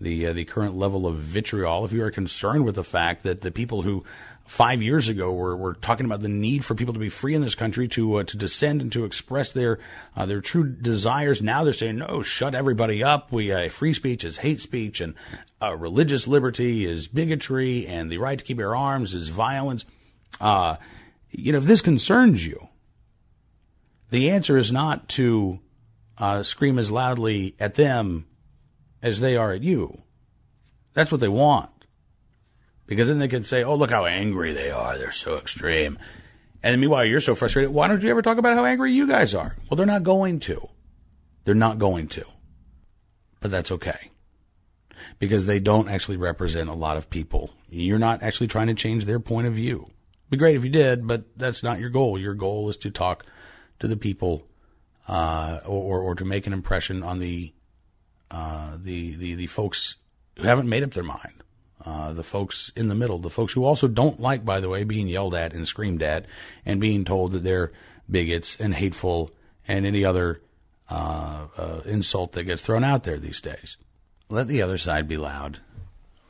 the 0.00 0.26
uh, 0.26 0.32
the 0.32 0.44
current 0.44 0.76
level 0.76 1.06
of 1.06 1.16
vitriol, 1.18 1.84
if 1.84 1.92
you 1.92 2.02
are 2.02 2.10
concerned 2.10 2.64
with 2.64 2.74
the 2.74 2.84
fact 2.84 3.22
that 3.22 3.42
the 3.42 3.50
people 3.50 3.82
who 3.82 4.04
five 4.52 4.82
years 4.82 5.08
ago 5.08 5.32
were, 5.32 5.56
were 5.56 5.72
talking 5.72 6.04
about 6.04 6.20
the 6.20 6.28
need 6.28 6.62
for 6.62 6.74
people 6.74 6.92
to 6.92 7.00
be 7.00 7.08
free 7.08 7.34
in 7.34 7.40
this 7.40 7.54
country 7.54 7.88
to 7.88 8.16
uh, 8.16 8.22
to 8.22 8.36
descend 8.36 8.82
and 8.82 8.92
to 8.92 9.06
express 9.06 9.50
their 9.50 9.78
uh, 10.14 10.26
their 10.26 10.42
true 10.42 10.70
desires. 10.70 11.40
Now 11.40 11.64
they're 11.64 11.72
saying 11.72 11.96
no, 11.96 12.20
shut 12.20 12.54
everybody 12.54 13.02
up. 13.02 13.32
We 13.32 13.50
uh, 13.50 13.70
free 13.70 13.94
speech 13.94 14.24
is 14.24 14.36
hate 14.36 14.60
speech, 14.60 15.00
and 15.00 15.14
uh, 15.62 15.74
religious 15.74 16.28
liberty 16.28 16.84
is 16.84 17.08
bigotry, 17.08 17.86
and 17.86 18.12
the 18.12 18.18
right 18.18 18.38
to 18.38 18.44
keep 18.44 18.58
your 18.58 18.76
arms 18.76 19.14
is 19.14 19.30
violence. 19.30 19.86
Uh, 20.38 20.76
you 21.30 21.52
know, 21.52 21.58
if 21.58 21.64
this 21.64 21.80
concerns 21.80 22.44
you, 22.44 22.68
the 24.10 24.28
answer 24.28 24.58
is 24.58 24.70
not 24.70 25.08
to 25.10 25.60
uh, 26.18 26.42
scream 26.42 26.78
as 26.78 26.90
loudly 26.90 27.56
at 27.58 27.76
them 27.76 28.26
as 29.02 29.20
they 29.20 29.34
are 29.34 29.52
at 29.52 29.62
you. 29.62 30.02
That's 30.92 31.10
what 31.10 31.22
they 31.22 31.28
want 31.28 31.70
because 32.92 33.08
then 33.08 33.18
they 33.18 33.28
can 33.28 33.44
say, 33.44 33.62
"Oh, 33.64 33.74
look 33.74 33.90
how 33.90 34.06
angry 34.06 34.52
they 34.52 34.70
are. 34.70 34.98
They're 34.98 35.12
so 35.12 35.36
extreme." 35.36 35.98
And 36.62 36.80
meanwhile, 36.80 37.04
you're 37.04 37.20
so 37.20 37.34
frustrated. 37.34 37.72
Why 37.72 37.88
don't 37.88 38.02
you 38.02 38.10
ever 38.10 38.22
talk 38.22 38.38
about 38.38 38.56
how 38.56 38.64
angry 38.64 38.92
you 38.92 39.06
guys 39.06 39.34
are? 39.34 39.56
Well, 39.68 39.76
they're 39.76 39.86
not 39.86 40.04
going 40.04 40.38
to. 40.40 40.68
They're 41.44 41.54
not 41.54 41.78
going 41.78 42.08
to. 42.08 42.24
But 43.40 43.50
that's 43.50 43.72
okay. 43.72 44.10
Because 45.18 45.46
they 45.46 45.58
don't 45.58 45.88
actually 45.88 46.16
represent 46.16 46.70
a 46.70 46.74
lot 46.74 46.96
of 46.96 47.10
people. 47.10 47.50
You're 47.68 47.98
not 47.98 48.22
actually 48.22 48.46
trying 48.46 48.68
to 48.68 48.74
change 48.74 49.04
their 49.04 49.18
point 49.18 49.48
of 49.48 49.54
view. 49.54 49.88
It'd 49.88 50.30
be 50.30 50.36
great 50.36 50.56
if 50.56 50.64
you 50.64 50.70
did, 50.70 51.06
but 51.06 51.24
that's 51.36 51.62
not 51.62 51.80
your 51.80 51.90
goal. 51.90 52.18
Your 52.18 52.34
goal 52.34 52.68
is 52.68 52.76
to 52.78 52.90
talk 52.90 53.24
to 53.80 53.88
the 53.88 53.96
people, 53.96 54.46
uh, 55.08 55.58
or, 55.66 56.00
or 56.00 56.14
to 56.14 56.24
make 56.24 56.46
an 56.46 56.52
impression 56.52 57.02
on 57.02 57.18
the, 57.18 57.52
uh, 58.30 58.76
the, 58.80 59.16
the, 59.16 59.34
the 59.34 59.46
folks 59.48 59.96
who 60.36 60.44
haven't 60.44 60.68
made 60.68 60.84
up 60.84 60.92
their 60.92 61.02
mind. 61.02 61.42
Uh, 61.84 62.12
the 62.12 62.22
folks 62.22 62.70
in 62.76 62.88
the 62.88 62.94
middle, 62.94 63.18
the 63.18 63.30
folks 63.30 63.52
who 63.52 63.64
also 63.64 63.88
don't 63.88 64.20
like, 64.20 64.44
by 64.44 64.60
the 64.60 64.68
way, 64.68 64.84
being 64.84 65.08
yelled 65.08 65.34
at 65.34 65.52
and 65.52 65.66
screamed 65.66 66.02
at 66.02 66.26
and 66.64 66.80
being 66.80 67.04
told 67.04 67.32
that 67.32 67.42
they're 67.42 67.72
bigots 68.08 68.56
and 68.60 68.74
hateful 68.74 69.30
and 69.66 69.84
any 69.84 70.04
other 70.04 70.40
uh, 70.88 71.46
uh, 71.56 71.80
insult 71.84 72.32
that 72.32 72.44
gets 72.44 72.62
thrown 72.62 72.84
out 72.84 73.04
there 73.04 73.18
these 73.18 73.40
days. 73.40 73.76
Let 74.28 74.46
the 74.46 74.62
other 74.62 74.78
side 74.78 75.08
be 75.08 75.16
loud. 75.16 75.58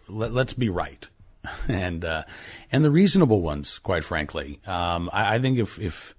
Let, 0.09 0.33
let's 0.33 0.55
be 0.55 0.69
right. 0.69 1.07
and 1.69 2.05
uh, 2.05 2.23
and 2.71 2.85
the 2.85 2.91
reasonable 2.91 3.43
ones, 3.43 3.79
quite 3.79 4.05
frankly. 4.05 4.61
Um, 4.67 5.11
I, 5.13 5.35
I, 5.35 5.39
think 5.39 5.59
if 5.59 5.79
if 5.79 6.15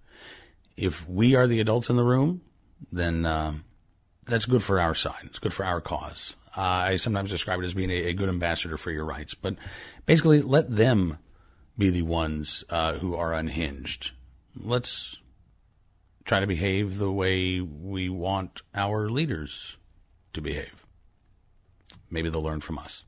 if 0.76 1.08
we 1.08 1.36
are 1.36 1.48
the 1.48 1.60
adults 1.60 1.90
in 1.90 1.96
the 1.96 2.04
room, 2.04 2.42
then 2.92 3.26
um, 3.26 3.64
that's 4.26 4.46
good 4.46 4.64
for 4.64 4.80
our 4.80 4.94
side. 4.94 5.24
It's 5.24 5.40
good 5.40 5.54
for 5.54 5.66
our 5.66 5.82
cause. 5.82 6.36
Uh, 6.56 6.62
I 6.62 6.96
sometimes 6.98 7.32
describe 7.32 7.60
it 7.60 7.66
as 7.66 7.74
being 7.74 7.90
a, 7.90 8.10
a, 8.10 8.14
good 8.14 8.30
ambassador 8.30 8.78
for 8.78 8.92
your 8.92 9.06
rights, 9.06 9.34
but 9.34 9.56
basically, 10.06 10.42
let 10.42 10.76
them 10.76 11.18
be 11.78 11.90
the 11.90 12.04
ones 12.04 12.64
uh, 12.70 12.94
who 12.94 13.16
are 13.16 13.34
unhinged. 13.34 14.12
Let's 14.56 15.18
try 16.26 16.40
to 16.40 16.48
behave 16.48 17.00
the 17.00 17.12
way 17.12 17.60
we 17.60 18.08
want 18.08 18.62
our 18.76 19.10
leaders 19.10 19.78
to 20.34 20.42
behave. 20.42 20.86
Maybe 22.12 22.30
they'll 22.30 22.44
learn 22.44 22.62
from 22.62 22.78
us. 22.78 23.04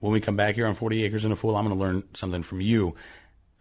When 0.00 0.12
we 0.12 0.20
come 0.20 0.36
back 0.36 0.54
here 0.54 0.66
on 0.66 0.74
40 0.74 1.04
Acres 1.04 1.24
and 1.24 1.32
a 1.32 1.36
Fool, 1.36 1.56
I'm 1.56 1.64
going 1.64 1.76
to 1.76 1.82
learn 1.82 2.04
something 2.14 2.42
from 2.42 2.60
you 2.60 2.94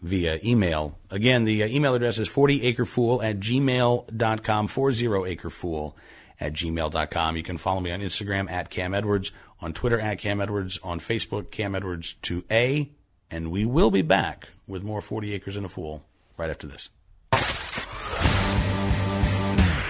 via 0.02 0.40
email. 0.44 1.00
Again, 1.10 1.46
the 1.46 1.64
uh, 1.64 1.68
email 1.68 1.96
address 1.96 2.20
is 2.20 2.30
40acrefool 2.30 3.24
at 3.24 3.40
gmail.com, 3.40 4.68
40acrefool 4.68 5.94
at 6.40 6.54
gmail.com. 6.54 7.38
You 7.38 7.44
can 7.44 7.58
follow 7.58 7.80
me 7.80 7.92
on 7.92 8.00
Instagram 8.02 8.50
at 8.50 8.70
Cam 8.70 8.94
Edwards, 8.94 9.32
on 9.62 9.74
Twitter 9.74 10.00
at 10.00 10.20
Cam 10.20 10.42
Edwards, 10.42 10.80
on 10.84 11.00
Facebook, 11.00 11.52
Cam 11.52 11.76
Edwards 11.76 12.16
2A, 12.24 12.90
and 13.30 13.52
we 13.52 13.66
will 13.66 13.92
be 13.92 14.02
back 14.02 14.50
with 14.68 14.84
more 14.84 15.02
40 15.02 15.34
Acres 15.34 15.58
and 15.58 15.66
a 15.66 15.70
Fool 15.70 16.06
right 16.38 16.50
after 16.50 16.68
this. 16.68 16.90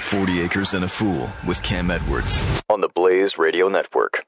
40 0.09 0.41
Acres 0.41 0.73
and 0.73 0.85
a 0.85 0.89
Fool 0.89 1.29
with 1.45 1.61
Cam 1.63 1.91
Edwards 1.91 2.63
on 2.69 2.79
the 2.79 2.87
Blaze 2.87 3.37
Radio 3.37 3.67
Network. 3.67 4.25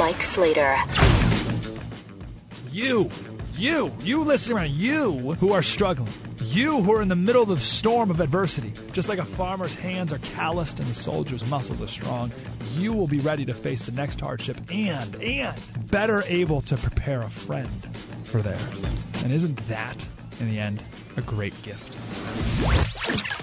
Mike 0.00 0.22
Slater. 0.22 0.78
You, 2.72 3.10
you, 3.54 3.94
you 4.00 4.24
listening 4.24 4.56
around, 4.56 4.70
you 4.70 5.34
who 5.34 5.52
are 5.52 5.62
struggling, 5.62 6.10
you 6.40 6.80
who 6.80 6.94
are 6.94 7.02
in 7.02 7.08
the 7.08 7.16
middle 7.16 7.42
of 7.42 7.50
the 7.50 7.60
storm 7.60 8.10
of 8.10 8.18
adversity, 8.18 8.72
just 8.92 9.10
like 9.10 9.18
a 9.18 9.26
farmer's 9.26 9.74
hands 9.74 10.14
are 10.14 10.18
calloused 10.20 10.80
and 10.80 10.88
the 10.88 10.94
soldier's 10.94 11.44
muscles 11.50 11.82
are 11.82 11.86
strong, 11.86 12.32
you 12.72 12.94
will 12.94 13.08
be 13.08 13.18
ready 13.18 13.44
to 13.44 13.52
face 13.52 13.82
the 13.82 13.92
next 13.92 14.22
hardship 14.22 14.56
and, 14.70 15.16
and 15.16 15.60
better 15.90 16.22
able 16.28 16.62
to 16.62 16.78
prepare 16.78 17.20
a 17.20 17.30
friend 17.30 17.68
for 18.24 18.40
theirs. 18.40 18.82
And 19.22 19.30
isn't 19.30 19.56
that, 19.68 20.06
in 20.40 20.48
the 20.48 20.58
end, 20.58 20.82
a 21.18 21.20
great 21.20 21.52
gift? 21.62 21.94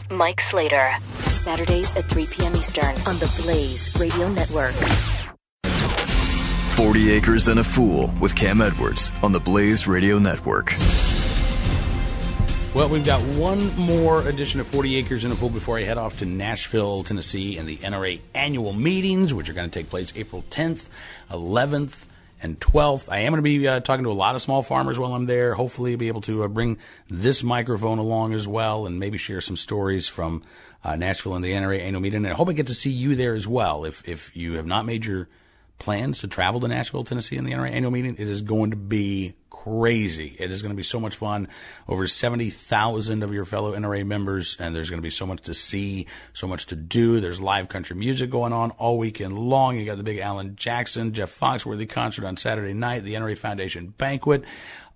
Mike 0.10 0.41
Slater, 0.41 0.89
Saturdays 1.30 1.95
at 1.95 2.05
3 2.05 2.26
p.m. 2.32 2.55
Eastern 2.55 2.95
on 3.05 3.20
the 3.20 3.41
Blaze 3.43 3.95
Radio 3.99 4.28
Network. 4.30 4.74
40 6.78 7.09
Acres 7.09 7.47
and 7.47 7.59
a 7.59 7.63
Fool 7.63 8.13
with 8.21 8.36
Cam 8.36 8.61
Edwards 8.61 9.11
on 9.23 9.32
the 9.32 9.39
Blaze 9.39 9.88
Radio 9.88 10.19
Network. 10.19 10.75
Well, 12.75 12.88
we've 12.88 13.03
got 13.03 13.19
one 13.36 13.75
more 13.75 14.21
edition 14.28 14.59
of 14.59 14.67
40 14.67 14.97
Acres 14.97 15.23
and 15.23 15.34
a 15.34 15.36
Fool 15.36 15.49
before 15.49 15.80
I 15.80 15.86
head 15.86 15.97
off 15.97 16.19
to 16.19 16.25
Nashville, 16.28 17.03
Tennessee, 17.03 17.57
and 17.57 17.67
the 17.67 17.78
NRA 17.78 18.21
annual 18.36 18.73
meetings, 18.73 19.34
which 19.34 19.49
are 19.49 19.53
going 19.53 19.67
to 19.67 19.73
take 19.73 19.89
place 19.89 20.13
April 20.15 20.43
10th, 20.51 20.86
11th, 21.32 22.05
and 22.43 22.59
12th. 22.59 23.09
I 23.11 23.21
am 23.21 23.32
going 23.32 23.43
to 23.43 23.59
be 23.59 23.67
uh, 23.67 23.80
talking 23.80 24.03
to 24.03 24.11
a 24.11 24.13
lot 24.13 24.36
of 24.36 24.43
small 24.43 24.61
farmers 24.61 24.99
while 24.99 25.15
I'm 25.15 25.25
there. 25.25 25.55
Hopefully, 25.55 25.95
be 25.95 26.09
able 26.09 26.21
to 26.21 26.43
uh, 26.43 26.47
bring 26.47 26.78
this 27.09 27.43
microphone 27.43 27.97
along 27.97 28.36
as 28.36 28.47
well 28.47 28.86
and 28.86 28.99
maybe 28.99 29.17
share 29.17 29.41
some 29.41 29.57
stories 29.57 30.07
from 30.07 30.43
uh, 30.84 30.95
Nashville 30.95 31.34
and 31.34 31.43
the 31.43 31.53
NRA 31.53 31.80
annual 31.80 32.01
meeting. 32.01 32.23
And 32.23 32.32
I 32.32 32.36
hope 32.36 32.49
I 32.49 32.53
get 32.53 32.67
to 32.67 32.75
see 32.75 32.91
you 32.91 33.15
there 33.15 33.34
as 33.34 33.47
well. 33.47 33.84
If, 33.84 34.07
if 34.07 34.38
you 34.38 34.57
have 34.57 34.67
not 34.67 34.86
made 34.86 35.07
your 35.07 35.28
plans 35.80 36.19
to 36.19 36.28
travel 36.28 36.59
to 36.61 36.67
Nashville, 36.67 37.03
Tennessee 37.03 37.38
in 37.38 37.43
the 37.43 37.51
NRA 37.51 37.71
annual 37.71 37.91
meeting. 37.91 38.15
It 38.17 38.30
is 38.30 38.41
going 38.41 38.71
to 38.71 38.78
be 38.78 39.36
crazy. 39.49 40.36
It 40.39 40.51
is 40.51 40.61
going 40.61 40.71
to 40.71 40.78
be 40.78 40.84
so 40.84 40.99
much 40.99 41.15
fun. 41.15 41.47
Over 41.88 42.07
70,000 42.07 43.23
of 43.23 43.34
your 43.34 43.45
fellow 43.45 43.73
NRA 43.73 44.05
members, 44.05 44.55
and 44.59 44.75
there's 44.75 44.89
going 44.89 44.99
to 44.99 45.05
be 45.05 45.09
so 45.09 45.25
much 45.25 45.41
to 45.43 45.53
see, 45.53 46.07
so 46.34 46.47
much 46.47 46.67
to 46.67 46.75
do. 46.75 47.19
There's 47.19 47.41
live 47.41 47.67
country 47.67 47.95
music 47.95 48.30
going 48.30 48.53
on 48.53 48.71
all 48.71 48.97
weekend 48.97 49.38
long. 49.38 49.78
You 49.78 49.86
got 49.86 49.97
the 49.97 50.03
big 50.03 50.19
Alan 50.19 50.55
Jackson, 50.55 51.13
Jeff 51.13 51.38
Foxworthy 51.38 51.88
concert 51.88 52.25
on 52.25 52.38
Saturday 52.38 52.73
night, 52.73 53.03
the 53.03 53.15
NRA 53.15 53.38
Foundation 53.38 53.93
banquet. 53.97 54.43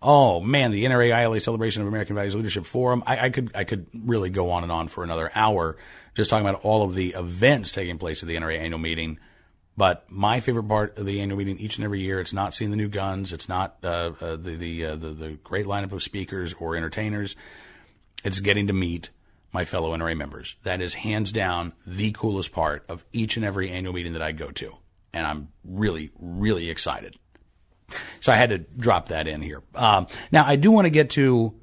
Oh 0.02 0.40
man, 0.40 0.72
the 0.72 0.86
NRA 0.86 1.24
ILA 1.24 1.40
Celebration 1.40 1.82
of 1.82 1.88
American 1.88 2.16
Values 2.16 2.36
Leadership 2.36 2.66
Forum. 2.66 3.04
I, 3.06 3.26
I 3.26 3.30
could 3.30 3.52
I 3.54 3.66
could 3.66 3.86
really 3.94 4.32
go 4.32 4.52
on 4.52 4.64
and 4.64 4.72
on 4.72 4.88
for 4.88 5.04
another 5.04 5.32
hour 5.36 5.78
just 6.16 6.30
talking 6.30 6.48
about 6.48 6.62
all 6.64 6.84
of 6.84 6.96
the 6.96 7.10
events 7.10 7.72
taking 7.72 7.98
place 7.98 8.24
at 8.24 8.28
the 8.28 8.36
NRA 8.36 8.58
annual 8.58 8.80
meeting. 8.80 9.20
But 9.78 10.06
my 10.10 10.40
favorite 10.42 10.68
part 10.68 10.98
of 10.98 11.06
the 11.06 11.22
annual 11.22 11.38
meeting 11.38 11.58
each 11.58 11.78
and 11.78 11.86
every 11.86 12.02
year, 12.02 12.20
it's 12.20 12.34
not 12.34 12.54
seeing 12.54 12.72
the 12.72 12.78
new 12.78 12.90
guns, 12.90 13.32
it's 13.32 13.48
not 13.48 13.78
uh, 13.84 14.12
uh, 14.20 14.36
the 14.36 14.56
the, 14.56 14.86
uh, 14.86 14.96
the, 14.96 15.10
the 15.12 15.30
great 15.44 15.66
lineup 15.66 15.92
of 15.92 16.04
speakers 16.04 16.54
or 16.60 16.76
entertainers. 16.76 17.36
It's 18.24 18.40
getting 18.40 18.68
to 18.68 18.74
meet 18.74 19.10
my 19.52 19.66
fellow 19.66 19.96
NRA 19.96 20.16
members. 20.16 20.56
That 20.64 20.82
is 20.82 20.94
hands 20.94 21.32
down 21.32 21.74
the 21.88 22.12
coolest 22.12 22.52
part 22.52 22.86
of 22.90 23.06
each 23.12 23.38
and 23.38 23.46
every 23.46 23.70
annual 23.70 23.94
meeting 23.94 24.14
that 24.14 24.22
I 24.22 24.34
go 24.34 24.52
to, 24.52 24.78
and 25.14 25.26
I'm 25.26 25.50
really 25.64 26.12
really 26.20 26.70
excited. 26.70 27.18
So 28.20 28.32
I 28.32 28.36
had 28.36 28.50
to 28.50 28.58
drop 28.58 29.10
that 29.10 29.28
in 29.28 29.42
here. 29.42 29.64
Um, 29.76 30.08
now 30.32 30.46
I 30.46 30.56
do 30.56 30.72
want 30.72 30.86
to 30.86 30.90
get 30.90 31.12
to 31.12 31.54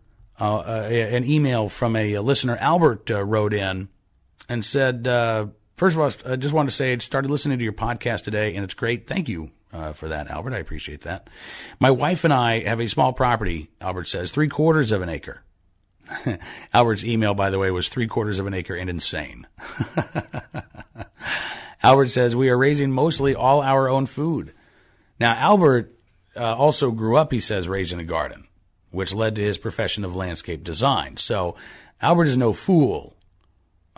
uh, 0.40 0.58
uh, 0.58 0.88
an 0.88 1.24
email 1.24 1.68
from 1.68 1.96
a, 1.96 2.18
listener. 2.18 2.56
Albert 2.56 3.10
uh, 3.10 3.24
wrote 3.24 3.52
in 3.52 3.88
and 4.48 4.64
said 4.64 5.06
First 5.78 5.96
of 5.96 6.00
all, 6.00 6.32
I 6.32 6.34
just 6.34 6.52
wanted 6.52 6.70
to 6.70 6.74
say 6.74 6.92
I 6.92 6.98
started 6.98 7.30
listening 7.30 7.58
to 7.58 7.62
your 7.64 7.72
podcast 7.72 8.24
today, 8.24 8.56
and 8.56 8.64
it's 8.64 8.74
great. 8.74 9.06
Thank 9.06 9.28
you 9.28 9.52
uh, 9.72 9.92
for 9.92 10.08
that, 10.08 10.26
Albert. 10.26 10.52
I 10.52 10.58
appreciate 10.58 11.02
that. 11.02 11.30
My 11.78 11.92
wife 11.92 12.24
and 12.24 12.32
I 12.32 12.64
have 12.64 12.80
a 12.80 12.88
small 12.88 13.12
property, 13.12 13.70
Albert 13.80 14.08
says, 14.08 14.32
three 14.32 14.48
quarters 14.48 14.90
of 14.90 15.02
an 15.02 15.08
acre. 15.08 15.44
Albert's 16.74 17.04
email, 17.04 17.32
by 17.32 17.50
the 17.50 17.60
way, 17.60 17.70
was 17.70 17.88
three 17.88 18.08
quarters 18.08 18.40
of 18.40 18.48
an 18.48 18.54
acre 18.54 18.74
and 18.74 18.90
insane. 18.90 19.46
Albert 21.84 22.08
says, 22.08 22.34
We 22.34 22.48
are 22.48 22.58
raising 22.58 22.90
mostly 22.90 23.36
all 23.36 23.62
our 23.62 23.88
own 23.88 24.06
food. 24.06 24.52
Now, 25.20 25.36
Albert 25.36 25.94
uh, 26.34 26.56
also 26.56 26.90
grew 26.90 27.16
up, 27.16 27.30
he 27.30 27.38
says, 27.38 27.68
raising 27.68 28.00
a 28.00 28.04
garden, 28.04 28.48
which 28.90 29.14
led 29.14 29.36
to 29.36 29.42
his 29.42 29.58
profession 29.58 30.04
of 30.04 30.16
landscape 30.16 30.64
design. 30.64 31.18
So, 31.18 31.54
Albert 32.00 32.26
is 32.26 32.36
no 32.36 32.52
fool 32.52 33.14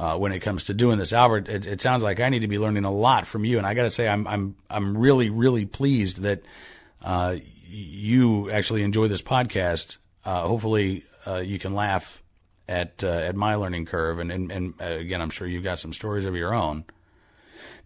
uh, 0.01 0.16
when 0.16 0.32
it 0.32 0.40
comes 0.40 0.64
to 0.64 0.74
doing 0.74 0.98
this. 0.98 1.12
Albert, 1.12 1.46
it, 1.51 1.66
it, 1.66 1.82
sounds 1.82 2.03
like 2.03 2.20
I 2.20 2.30
need 2.30 2.38
to 2.38 2.48
be 2.48 2.59
learning 2.59 2.86
a 2.86 2.90
lot 2.90 3.26
from 3.26 3.44
you, 3.44 3.59
and 3.59 3.66
I 3.66 3.74
got 3.74 3.82
to 3.82 3.90
say, 3.90 4.09
I'm 4.09 4.26
I'm 4.26 4.57
I'm 4.70 4.96
really 4.96 5.28
really 5.28 5.66
pleased 5.66 6.22
that 6.22 6.42
uh, 7.03 7.36
you 7.68 8.51
actually 8.51 8.82
enjoy 8.82 9.09
this 9.09 9.20
podcast. 9.20 9.98
Uh, 10.24 10.48
hopefully, 10.48 11.05
uh, 11.26 11.36
you 11.36 11.59
can 11.59 11.74
laugh 11.74 12.22
at 12.66 13.05
uh, 13.05 13.09
at 13.09 13.36
my 13.36 13.57
learning 13.57 13.84
curve, 13.84 14.20
and 14.20 14.32
and, 14.32 14.51
and 14.51 14.74
uh, 14.80 14.86
again, 14.86 15.20
I'm 15.20 15.28
sure 15.28 15.46
you've 15.46 15.64
got 15.64 15.78
some 15.78 15.92
stories 15.92 16.24
of 16.24 16.34
your 16.34 16.55
own. 16.55 16.84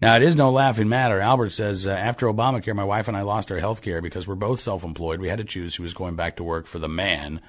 Now, 0.01 0.15
it 0.15 0.23
is 0.23 0.37
no 0.37 0.53
laughing 0.53 0.89
matter. 0.89 1.19
Albert 1.19 1.51
says, 1.51 1.87
after 1.87 2.27
Obamacare, 2.27 2.77
my 2.77 2.85
wife 2.85 3.09
and 3.09 3.17
I 3.17 3.23
lost 3.23 3.51
our 3.51 3.59
health 3.59 3.83
care 3.83 4.01
because 4.01 4.29
we're 4.29 4.37
both 4.37 4.61
self 4.61 4.85
employed. 4.85 5.19
We 5.19 5.29
had 5.29 5.39
to 5.39 5.45
choose 5.45 5.75
who 5.75 5.83
was 5.83 5.95
going 5.95 6.15
back 6.15 6.37
to 6.37 6.45
work 6.45 6.67
for 6.67 6.79
the 6.79 6.89
man. 6.89 7.41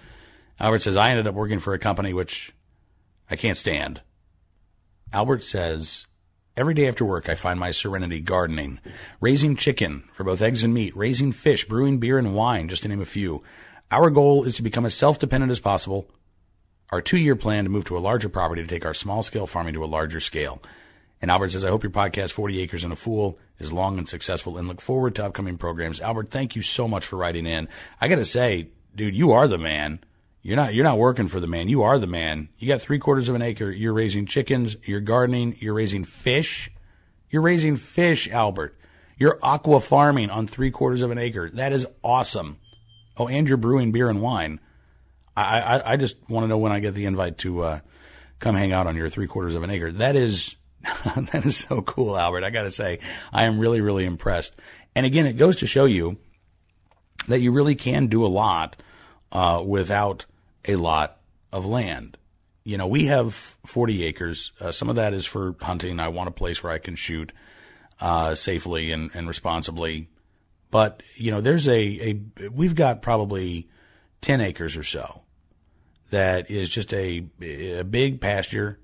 Albert 0.59 0.82
says, 0.82 0.97
I 0.97 1.11
ended 1.11 1.28
up 1.28 1.36
working 1.36 1.59
for 1.59 1.76
a 1.76 1.80
company 1.80 2.13
which 2.13 2.51
I 3.30 3.36
can't 3.36 3.57
stand. 3.57 4.01
Albert 5.14 5.43
says, 5.43 6.06
Every 6.58 6.74
day 6.74 6.88
after 6.88 7.03
work, 7.03 7.28
I 7.28 7.36
find 7.36 7.60
my 7.60 7.72
serenity 7.72 8.22
gardening, 8.22 8.80
raising 9.20 9.58
chicken 9.58 10.06
for 10.14 10.24
both 10.24 10.41
eggs 10.41 10.64
and 10.64 10.74
meat, 10.74 10.95
raising 10.95 11.34
fish, 11.34 11.68
brewing 11.68 11.97
beer 11.97 12.18
and 12.18 12.34
wine, 12.34 12.70
just 12.70 12.84
to 12.84 12.88
name 12.88 13.01
a 13.01 13.06
few. 13.06 13.43
Our 13.91 14.10
goal 14.10 14.45
is 14.45 14.56
to 14.56 14.64
become 14.64 14.86
as 14.86 14.93
self 14.93 15.20
dependent 15.20 15.51
as 15.51 15.60
possible. 15.60 16.08
Our 16.91 17.01
two 17.01 17.18
year 17.18 17.36
plan 17.36 17.66
to 17.66 17.70
move 17.70 17.86
to 17.86 17.97
a 17.97 17.99
larger 17.99 18.30
property 18.30 18.62
to 18.62 18.68
take 18.68 18.86
our 18.86 18.93
small 18.93 19.22
scale 19.22 19.47
farming 19.47 19.74
to 19.74 19.84
a 19.84 19.86
larger 19.86 20.22
scale. 20.22 20.62
And 21.22 21.30
Albert 21.30 21.51
says, 21.51 21.66
I 21.66 21.70
hope 21.70 21.84
your 21.84 21.91
podcast, 21.91 22.32
40 22.32 22.62
Acres 22.62 22.84
and 22.84 22.93
a 22.93 22.95
Fool, 22.95 23.38
is 23.60 23.74
long 23.74 23.97
and 23.97 24.08
successful 24.08 24.58
and 24.58 24.68
look 24.68 24.80
forward 24.80 25.16
to 25.16 25.26
upcoming 25.26 25.58
programs. 25.58 25.99
Albert, 25.99 26.30
thank 26.30 26.56
you 26.56 26.62
so 26.62 26.88
much 26.88 27.06
for 27.06 27.18
writing 27.18 27.45
in. 27.45 27.68
I 27.99 28.08
got 28.08 28.16
to 28.16 28.26
say, 28.26 28.70
dude, 28.95 29.16
you 29.16 29.32
are 29.32 29.47
the 29.47 29.58
man. 29.58 29.99
You're 30.46 30.58
not 30.58 30.76
you're 30.76 30.84
not 30.84 31.00
working 31.00 31.28
for 31.28 31.39
the 31.39 31.48
man. 31.48 31.70
You 31.70 31.82
are 31.82 31.98
the 31.98 32.06
man. 32.06 32.50
You 32.60 32.68
got 32.68 32.80
three 32.80 33.00
quarters 33.00 33.30
of 33.30 33.34
an 33.34 33.41
acre. 33.41 33.72
You're 33.72 33.93
raising 33.93 34.28
chickens. 34.28 34.78
You're 34.84 35.00
gardening. 35.00 35.58
You're 35.60 35.74
raising 35.74 36.04
fish. 36.04 36.70
You're 37.32 37.41
raising 37.41 37.78
fish, 37.78 38.30
Albert. 38.30 38.78
You're 39.18 39.39
aqua 39.41 39.80
farming 39.80 40.30
on 40.30 40.46
three 40.46 40.70
quarters 40.70 41.02
of 41.02 41.10
an 41.10 41.18
acre. 41.18 41.50
That 41.50 41.74
is 41.74 41.88
awesome. 42.04 42.60
Oh, 43.18 43.28
and 43.28 43.50
you're 43.50 43.58
brewing 43.58 43.91
beer 43.91 44.08
and 44.08 44.22
wine. 44.22 44.60
I 45.36 45.62
I, 45.62 45.93
I 45.93 45.98
just 45.98 46.18
want 46.30 46.43
to 46.43 46.48
know 46.48 46.60
when 46.60 46.72
I 46.72 46.80
get 46.80 46.93
the 46.93 47.06
invite 47.06 47.39
to 47.39 47.64
uh, 47.64 47.80
come 48.38 48.54
hang 48.54 48.72
out 48.72 48.86
on 48.86 48.96
your 48.96 49.10
three 49.10 49.26
quarters 49.26 49.56
of 49.56 49.64
an 49.64 49.72
acre. 49.72 49.91
That 49.93 50.16
is 50.16 50.58
that 51.16 51.43
is 51.43 51.58
so 51.58 51.82
cool, 51.82 52.16
Albert. 52.16 52.43
I 52.43 52.52
got 52.52 52.64
to 52.64 52.72
say, 52.72 53.00
I 53.34 53.46
am 53.46 53.58
really, 53.58 53.82
really 53.82 54.06
impressed. 54.06 54.54
And 54.93 55.08
again, 55.08 55.26
it 55.26 55.38
goes 55.38 55.56
to 55.56 55.66
show 55.66 55.86
you 55.86 56.20
that 57.28 57.39
you 57.39 57.52
really 57.52 57.74
can 57.74 58.06
do 58.06 58.24
a 58.24 58.28
lot 58.28 58.76
uh, 59.32 59.64
without 59.66 60.28
a 60.68 60.76
lot 60.76 61.20
of 61.51 61.66
land. 61.66 62.18
You 62.63 62.78
know, 62.78 62.88
we 62.88 63.05
have 63.05 63.34
40 63.66 64.03
acres. 64.05 64.51
Uh, 64.59 64.72
some 64.72 64.89
of 64.89 64.95
that 64.95 65.13
is 65.13 65.26
for 65.26 65.55
hunting. 65.61 65.99
I 65.99 66.07
want 66.07 66.30
a 66.30 66.32
place 66.32 66.63
where 66.63 66.74
I 66.74 66.80
can 66.80 66.95
shoot 66.95 67.32
uh, 67.99 68.36
safely 68.36 68.91
and, 68.91 69.11
and 69.13 69.28
responsibly. 69.28 70.09
But, 70.72 71.03
you 71.16 71.32
know, 71.32 71.41
there's 71.41 71.68
a, 71.68 72.20
a, 72.41 72.49
we've 72.49 72.76
got 72.76 73.01
probably 73.01 73.70
10 74.22 74.41
acres 74.41 74.76
or 74.76 74.84
so 74.84 75.22
that 76.09 76.49
is 76.49 76.70
just 76.70 76.93
a, 76.93 77.28
a 77.41 77.84
big 77.84 78.20
pasture. 78.20 78.80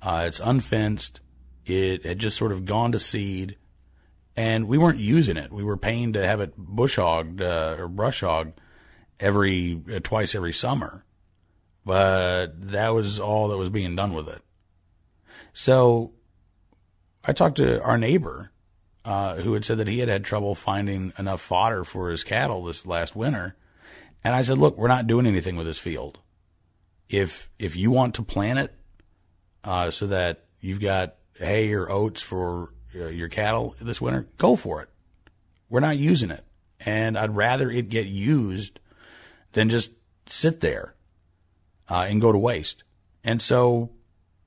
Uh, 0.00 0.24
it's 0.26 0.40
unfenced. 0.40 1.20
It 1.66 2.04
had 2.04 2.18
just 2.18 2.36
sort 2.36 2.52
of 2.52 2.64
gone 2.64 2.92
to 2.92 3.00
seed 3.00 3.56
and 4.36 4.68
we 4.68 4.78
weren't 4.78 5.00
using 5.00 5.36
it. 5.36 5.52
We 5.52 5.64
were 5.64 5.76
paying 5.76 6.12
to 6.12 6.24
have 6.24 6.40
it 6.40 6.56
bush 6.56 6.96
hogged, 6.96 7.42
uh, 7.42 7.74
or 7.76 7.88
brush 7.88 8.20
hogged 8.20 8.60
every, 9.18 9.82
uh, 9.92 9.98
twice 10.02 10.34
every 10.34 10.52
summer. 10.52 11.04
But 11.88 12.72
that 12.72 12.90
was 12.90 13.18
all 13.18 13.48
that 13.48 13.56
was 13.56 13.70
being 13.70 13.96
done 13.96 14.12
with 14.12 14.28
it. 14.28 14.42
So 15.54 16.12
I 17.24 17.32
talked 17.32 17.56
to 17.56 17.82
our 17.82 17.96
neighbor, 17.96 18.52
uh, 19.06 19.36
who 19.36 19.54
had 19.54 19.64
said 19.64 19.78
that 19.78 19.88
he 19.88 20.00
had 20.00 20.10
had 20.10 20.22
trouble 20.22 20.54
finding 20.54 21.14
enough 21.18 21.40
fodder 21.40 21.84
for 21.84 22.10
his 22.10 22.24
cattle 22.24 22.62
this 22.62 22.84
last 22.84 23.16
winter. 23.16 23.56
And 24.22 24.36
I 24.36 24.42
said, 24.42 24.58
look, 24.58 24.76
we're 24.76 24.86
not 24.86 25.06
doing 25.06 25.24
anything 25.24 25.56
with 25.56 25.66
this 25.66 25.78
field. 25.78 26.18
If, 27.08 27.48
if 27.58 27.74
you 27.74 27.90
want 27.90 28.16
to 28.16 28.22
plant 28.22 28.58
it, 28.58 28.74
uh, 29.64 29.90
so 29.90 30.08
that 30.08 30.44
you've 30.60 30.82
got 30.82 31.14
hay 31.36 31.72
or 31.72 31.90
oats 31.90 32.20
for 32.20 32.74
uh, 32.94 33.06
your 33.06 33.30
cattle 33.30 33.74
this 33.80 33.98
winter, 33.98 34.28
go 34.36 34.56
for 34.56 34.82
it. 34.82 34.90
We're 35.70 35.80
not 35.80 35.96
using 35.96 36.30
it. 36.30 36.44
And 36.80 37.16
I'd 37.16 37.34
rather 37.34 37.70
it 37.70 37.88
get 37.88 38.08
used 38.08 38.78
than 39.52 39.70
just 39.70 39.92
sit 40.26 40.60
there 40.60 40.94
uh, 41.88 42.06
and 42.08 42.20
go 42.20 42.32
to 42.32 42.38
waste. 42.38 42.82
And 43.24 43.40
so 43.40 43.90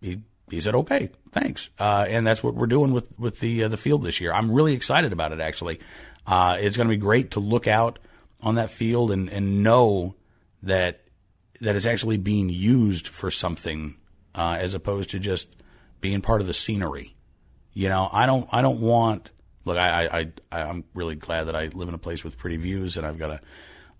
he 0.02 0.22
he 0.50 0.62
said, 0.62 0.76
"Okay, 0.76 1.10
thanks." 1.32 1.70
Uh, 1.80 2.06
and 2.08 2.26
that's 2.26 2.44
what 2.44 2.56
we're 2.56 2.68
doing 2.68 2.94
with 2.94 3.08
with 3.20 3.40
the 3.40 3.64
uh, 3.64 3.68
the 3.68 3.78
field 3.78 4.04
this 4.04 4.22
year. 4.22 4.34
I'm 4.34 4.52
really 4.52 4.74
excited 4.74 5.14
about 5.14 5.32
it. 5.32 5.40
Actually, 5.40 5.80
uh, 6.28 6.58
it's 6.60 6.78
going 6.78 6.88
to 6.88 6.94
be 6.94 6.98
great 6.98 7.32
to 7.32 7.40
look 7.40 7.68
out 7.68 8.00
on 8.42 8.56
that 8.56 8.72
field 8.72 9.12
and 9.12 9.30
and 9.30 9.64
know 9.64 10.16
that 10.64 11.02
that 11.62 11.76
it's 11.76 11.86
actually 11.86 12.18
being 12.18 12.50
used 12.50 13.08
for 13.08 13.32
something 13.32 13.96
uh, 14.36 14.58
as 14.60 14.74
opposed 14.74 15.12
to 15.12 15.20
just 15.20 15.48
being 16.00 16.22
part 16.22 16.42
of 16.42 16.48
the 16.48 16.54
scenery. 16.54 17.16
You 17.74 17.90
know, 17.90 18.10
I 18.12 18.26
don't 18.26 18.48
I 18.52 18.62
don't 18.62 18.82
want. 18.82 19.30
Look, 19.64 19.78
I 19.78 20.06
I, 20.06 20.32
I 20.52 20.62
I'm 20.64 20.84
really 20.94 21.16
glad 21.16 21.46
that 21.46 21.56
I 21.56 21.68
live 21.68 21.88
in 21.88 21.94
a 21.94 22.00
place 22.00 22.24
with 22.24 22.38
pretty 22.38 22.58
views 22.58 22.98
and 22.98 23.06
I've 23.06 23.20
got 23.20 23.32
a 23.32 23.42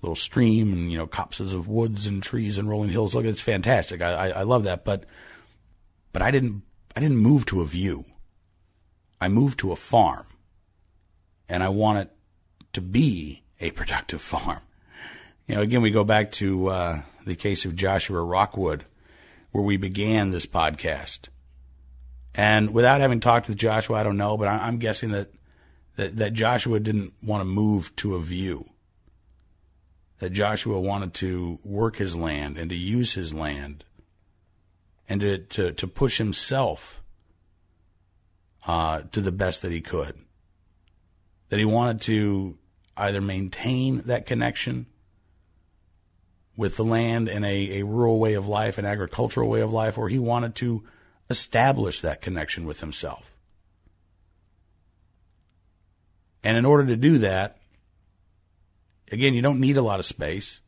little 0.02 0.16
stream 0.16 0.74
and 0.74 0.92
you 0.92 0.98
know 0.98 1.08
copses 1.08 1.54
of 1.54 1.68
woods 1.68 2.06
and 2.06 2.24
trees 2.24 2.58
and 2.58 2.70
rolling 2.70 2.90
hills. 2.90 3.16
Look, 3.16 3.26
it's 3.26 3.42
fantastic. 3.42 4.02
I, 4.02 4.12
I, 4.12 4.28
I 4.30 4.44
love 4.44 4.64
that, 4.64 4.84
but 4.84 5.06
but 6.12 6.22
I 6.22 6.32
didn't 6.32 6.64
I 6.96 7.00
didn't 7.00 7.18
move 7.18 7.46
to 7.48 7.62
a 7.62 7.66
view. 7.66 8.06
I 9.20 9.28
moved 9.28 9.60
to 9.60 9.72
a 9.72 9.76
farm, 9.76 10.26
and 11.48 11.64
I 11.64 11.70
want 11.70 12.00
it 12.00 12.12
to 12.74 12.82
be 12.82 13.44
a 13.60 13.72
productive 13.72 14.22
farm. 14.34 14.62
You 15.48 15.56
know, 15.56 15.62
again, 15.62 15.82
we 15.82 15.92
go 15.92 16.04
back 16.04 16.32
to 16.34 16.68
uh, 16.68 17.02
the 17.26 17.36
case 17.36 17.66
of 17.66 17.76
Joshua 17.76 18.22
Rockwood, 18.24 18.86
where 19.52 19.64
we 19.64 19.78
began 19.78 20.32
this 20.32 20.46
podcast. 20.46 21.28
And 22.34 22.74
without 22.74 23.02
having 23.02 23.20
talked 23.20 23.50
with 23.50 23.58
Joshua, 23.58 24.00
I 24.00 24.04
don't 24.04 24.16
know, 24.16 24.38
but 24.38 24.48
I'm 24.48 24.78
guessing 24.78 25.10
that, 25.10 25.30
that, 25.98 26.16
that 26.16 26.32
Joshua 26.32 26.80
didn't 26.80 27.14
want 27.22 27.42
to 27.42 27.46
move 27.46 27.94
to 27.98 28.16
a 28.16 28.22
view 28.22 28.70
that 30.22 30.30
Joshua 30.30 30.80
wanted 30.80 31.16
to 31.16 31.58
work 31.64 31.96
his 31.96 32.16
land 32.16 32.56
and 32.56 32.70
to 32.70 32.76
use 32.76 33.16
his 33.16 33.34
land 33.34 33.84
and 35.10 35.20
to, 35.20 35.40
to, 35.40 35.72
to 35.72 35.88
push 35.88 36.20
himself 36.20 37.02
uh, 38.68 39.02
to 39.12 39.20
the 39.20 39.32
best 39.32 39.64
that 39.64 39.72
he 39.72 39.82
could. 39.82 40.14
That 41.50 41.58
he 41.58 41.66
wanted 41.66 42.02
to 42.02 42.60
either 42.96 43.20
maintain 43.20 44.04
that 44.06 44.28
connection 44.28 44.86
with 46.56 46.78
the 46.78 46.86
land 46.86 47.28
and 47.28 47.44
a, 47.44 47.80
a 47.80 47.84
rural 47.84 48.20
way 48.20 48.36
of 48.36 48.48
life, 48.48 48.78
an 48.78 48.86
agricultural 48.86 49.50
way 49.50 49.62
of 49.62 49.74
life, 49.74 49.98
or 49.98 50.08
he 50.08 50.20
wanted 50.20 50.54
to 50.58 50.84
establish 51.32 52.00
that 52.02 52.22
connection 52.22 52.66
with 52.66 52.82
himself. 52.82 53.36
And 56.44 56.58
in 56.58 56.66
order 56.66 56.86
to 56.86 56.96
do 56.96 57.18
that, 57.18 57.58
Again, 59.12 59.34
you 59.34 59.42
don't 59.42 59.60
need 59.60 59.78
a 59.78 59.82
lot 59.82 60.00
of 60.00 60.06
space, 60.06 60.62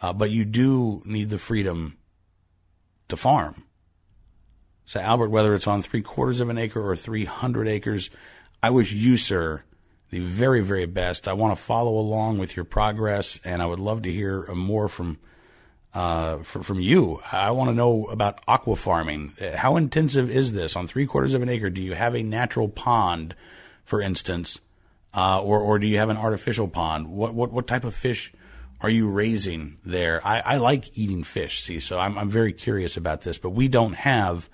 uh, 0.00 0.12
but 0.12 0.30
you 0.30 0.44
do 0.44 1.02
need 1.04 1.28
the 1.28 1.38
freedom 1.38 1.98
to 3.08 3.16
farm. 3.16 3.64
So, 4.86 5.00
Albert, 5.00 5.28
whether 5.28 5.54
it's 5.54 5.66
on 5.66 5.82
three 5.82 6.00
quarters 6.00 6.40
of 6.40 6.48
an 6.48 6.56
acre 6.56 6.80
or 6.80 6.96
300 6.96 7.68
acres, 7.68 8.08
I 8.62 8.70
wish 8.70 8.92
you, 8.92 9.18
sir, 9.18 9.64
the 10.08 10.20
very, 10.20 10.62
very 10.62 10.86
best. 10.86 11.28
I 11.28 11.34
want 11.34 11.56
to 11.56 11.62
follow 11.62 11.98
along 11.98 12.38
with 12.38 12.56
your 12.56 12.64
progress, 12.64 13.38
and 13.44 13.60
I 13.60 13.66
would 13.66 13.78
love 13.78 14.02
to 14.02 14.12
hear 14.12 14.46
more 14.54 14.88
from 14.88 15.18
uh, 15.94 16.38
from, 16.38 16.62
from 16.62 16.80
you. 16.80 17.20
I 17.32 17.50
want 17.50 17.70
to 17.70 17.74
know 17.74 18.06
about 18.06 18.40
aqua 18.46 18.76
farming. 18.76 19.34
How 19.56 19.76
intensive 19.76 20.30
is 20.30 20.52
this 20.52 20.76
on 20.76 20.86
three 20.86 21.06
quarters 21.06 21.34
of 21.34 21.42
an 21.42 21.48
acre? 21.48 21.70
Do 21.70 21.80
you 21.80 21.94
have 21.94 22.14
a 22.14 22.22
natural 22.22 22.68
pond, 22.68 23.34
for 23.84 24.00
instance, 24.00 24.60
uh, 25.14 25.40
or 25.40 25.60
or 25.60 25.78
do 25.78 25.86
you 25.86 25.98
have 25.98 26.10
an 26.10 26.16
artificial 26.16 26.68
pond? 26.68 27.08
What 27.08 27.34
what 27.34 27.52
what 27.52 27.66
type 27.66 27.84
of 27.84 27.94
fish 27.94 28.32
are 28.80 28.90
you 28.90 29.08
raising 29.08 29.78
there? 29.84 30.24
I, 30.26 30.40
I 30.40 30.56
like 30.58 30.96
eating 30.96 31.24
fish, 31.24 31.62
see, 31.62 31.80
so 31.80 31.98
I'm 31.98 32.18
I'm 32.18 32.30
very 32.30 32.52
curious 32.52 32.96
about 32.96 33.22
this. 33.22 33.38
But 33.38 33.50
we 33.50 33.68
don't 33.68 33.94
have 33.94 34.48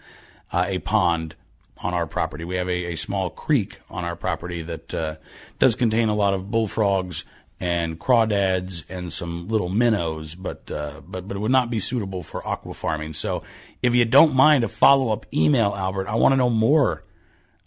uh, 0.53 0.67
a 0.69 0.79
pond 0.79 1.35
on 1.79 1.93
our 1.93 2.07
property. 2.07 2.45
We 2.45 2.57
have 2.57 2.69
a, 2.69 2.93
a 2.93 2.97
small 2.97 3.31
creek 3.31 3.81
on 3.91 4.05
our 4.05 4.17
property 4.17 4.63
that 4.63 4.95
uh, 4.95 5.17
does 5.59 5.77
contain 5.77 6.09
a 6.09 6.15
lot 6.15 6.33
of 6.33 6.51
bullfrogs 6.51 7.25
and 7.61 7.99
crawdads 7.99 8.85
and 8.89 9.13
some 9.13 9.49
little 9.49 9.69
minnows, 9.69 10.35
but 10.35 10.71
uh, 10.71 11.01
but 11.07 11.29
but 11.29 11.37
it 11.37 11.41
would 11.41 11.53
not 11.53 11.71
be 11.71 11.81
suitable 11.81 12.23
for 12.23 12.47
aqua 12.47 12.75
farming. 12.75 13.13
So 13.13 13.43
if 13.83 13.95
you 13.95 14.05
don't 14.05 14.35
mind 14.35 14.65
a 14.65 14.69
follow 14.69 15.13
up 15.13 15.27
email, 15.33 15.75
Albert, 15.75 16.09
I 16.09 16.15
want 16.15 16.33
to 16.33 16.37
know 16.37 16.51
more 16.51 17.05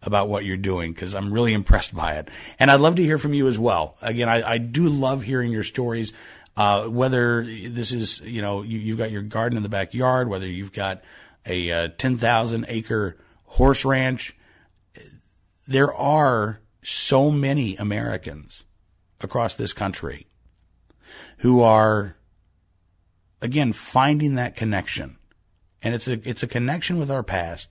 about 0.03 0.29
what 0.29 0.45
you're 0.45 0.57
doing 0.57 0.93
because 0.93 1.15
I'm 1.15 1.33
really 1.33 1.53
impressed 1.53 1.95
by 1.95 2.13
it. 2.13 2.29
And 2.59 2.69
I'd 2.69 2.79
love 2.79 2.95
to 2.95 3.03
hear 3.03 3.17
from 3.17 3.33
you 3.33 3.47
as 3.47 3.57
well. 3.57 3.97
Again, 4.01 4.29
I, 4.29 4.51
I 4.53 4.57
do 4.57 4.83
love 4.89 5.23
hearing 5.23 5.51
your 5.51 5.63
stories. 5.63 6.13
Uh, 6.55 6.85
whether 6.85 7.43
this 7.43 7.93
is, 7.93 8.19
you 8.21 8.41
know, 8.41 8.63
you, 8.63 8.89
have 8.89 8.97
got 8.97 9.11
your 9.11 9.21
garden 9.21 9.57
in 9.57 9.63
the 9.63 9.69
backyard, 9.69 10.27
whether 10.27 10.47
you've 10.47 10.73
got 10.73 11.03
a 11.45 11.71
uh, 11.71 11.87
10,000 11.97 12.65
acre 12.67 13.17
horse 13.45 13.85
ranch, 13.85 14.35
there 15.67 15.93
are 15.93 16.61
so 16.81 17.29
many 17.29 17.75
Americans 17.75 18.63
across 19.21 19.55
this 19.55 19.73
country 19.73 20.27
who 21.39 21.61
are, 21.61 22.15
again, 23.41 23.73
finding 23.73 24.35
that 24.35 24.55
connection. 24.55 25.17
And 25.83 25.93
it's 25.93 26.07
a, 26.07 26.19
it's 26.27 26.43
a 26.43 26.47
connection 26.47 26.97
with 26.97 27.11
our 27.11 27.23
past 27.23 27.69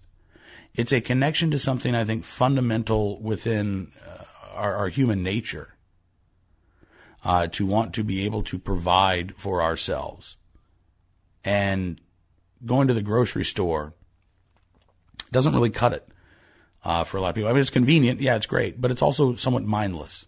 it's 0.77 0.93
a 0.93 1.01
connection 1.01 1.51
to 1.51 1.59
something 1.59 1.95
I 1.95 2.05
think 2.05 2.25
fundamental 2.25 3.21
within 3.21 3.93
uh, 4.07 4.25
our, 4.55 4.77
our, 4.77 4.89
human 4.89 5.23
nature. 5.23 5.73
Uh, 7.25 7.49
to 7.49 7.67
want 7.67 7.93
to 7.95 8.05
be 8.05 8.25
able 8.25 8.45
to 8.45 8.57
provide 8.57 9.35
for 9.35 9.61
ourselves. 9.61 10.37
And 11.45 12.01
going 12.65 12.87
to 12.87 12.95
the 12.95 13.03
grocery 13.03 13.45
store 13.45 13.95
doesn't 15.33 15.53
really 15.53 15.71
cut 15.71 15.93
it 15.93 16.07
uh, 16.85 17.03
for 17.03 17.17
a 17.17 17.21
lot 17.21 17.31
of 17.31 17.35
people. 17.35 17.51
I 17.51 17.53
mean, 17.53 17.63
it's 17.63 17.71
convenient. 17.71 18.21
Yeah, 18.21 18.37
it's 18.37 18.47
great, 18.47 18.81
but 18.81 18.93
it's 18.93 19.03
also 19.03 19.35
somewhat 19.35 19.65
mindless. 19.65 20.27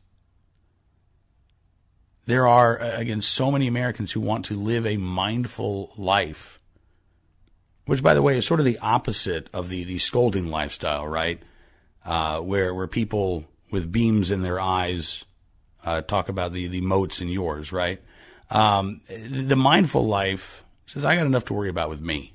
There 2.26 2.48
are, 2.48 2.78
again, 2.78 3.22
so 3.22 3.52
many 3.52 3.68
Americans 3.68 4.10
who 4.10 4.20
want 4.20 4.46
to 4.46 4.54
live 4.54 4.84
a 4.84 4.96
mindful 4.96 5.92
life 5.96 6.57
which, 7.88 8.02
by 8.02 8.12
the 8.12 8.20
way, 8.20 8.36
is 8.36 8.44
sort 8.44 8.60
of 8.60 8.66
the 8.66 8.78
opposite 8.80 9.48
of 9.54 9.70
the, 9.70 9.82
the 9.82 9.98
scolding 9.98 10.50
lifestyle, 10.50 11.08
right? 11.08 11.42
Uh, 12.04 12.38
where, 12.38 12.74
where 12.74 12.86
people 12.86 13.46
with 13.70 13.90
beams 13.90 14.30
in 14.30 14.42
their 14.42 14.60
eyes 14.60 15.24
uh, 15.86 16.02
talk 16.02 16.28
about 16.28 16.52
the, 16.52 16.66
the 16.66 16.82
motes 16.82 17.22
in 17.22 17.28
yours, 17.28 17.72
right? 17.72 18.02
Um, 18.50 19.00
the 19.08 19.56
mindful 19.56 20.06
life 20.06 20.62
says, 20.84 21.02
I 21.02 21.16
got 21.16 21.24
enough 21.24 21.46
to 21.46 21.54
worry 21.54 21.70
about 21.70 21.88
with 21.88 22.02
me. 22.02 22.34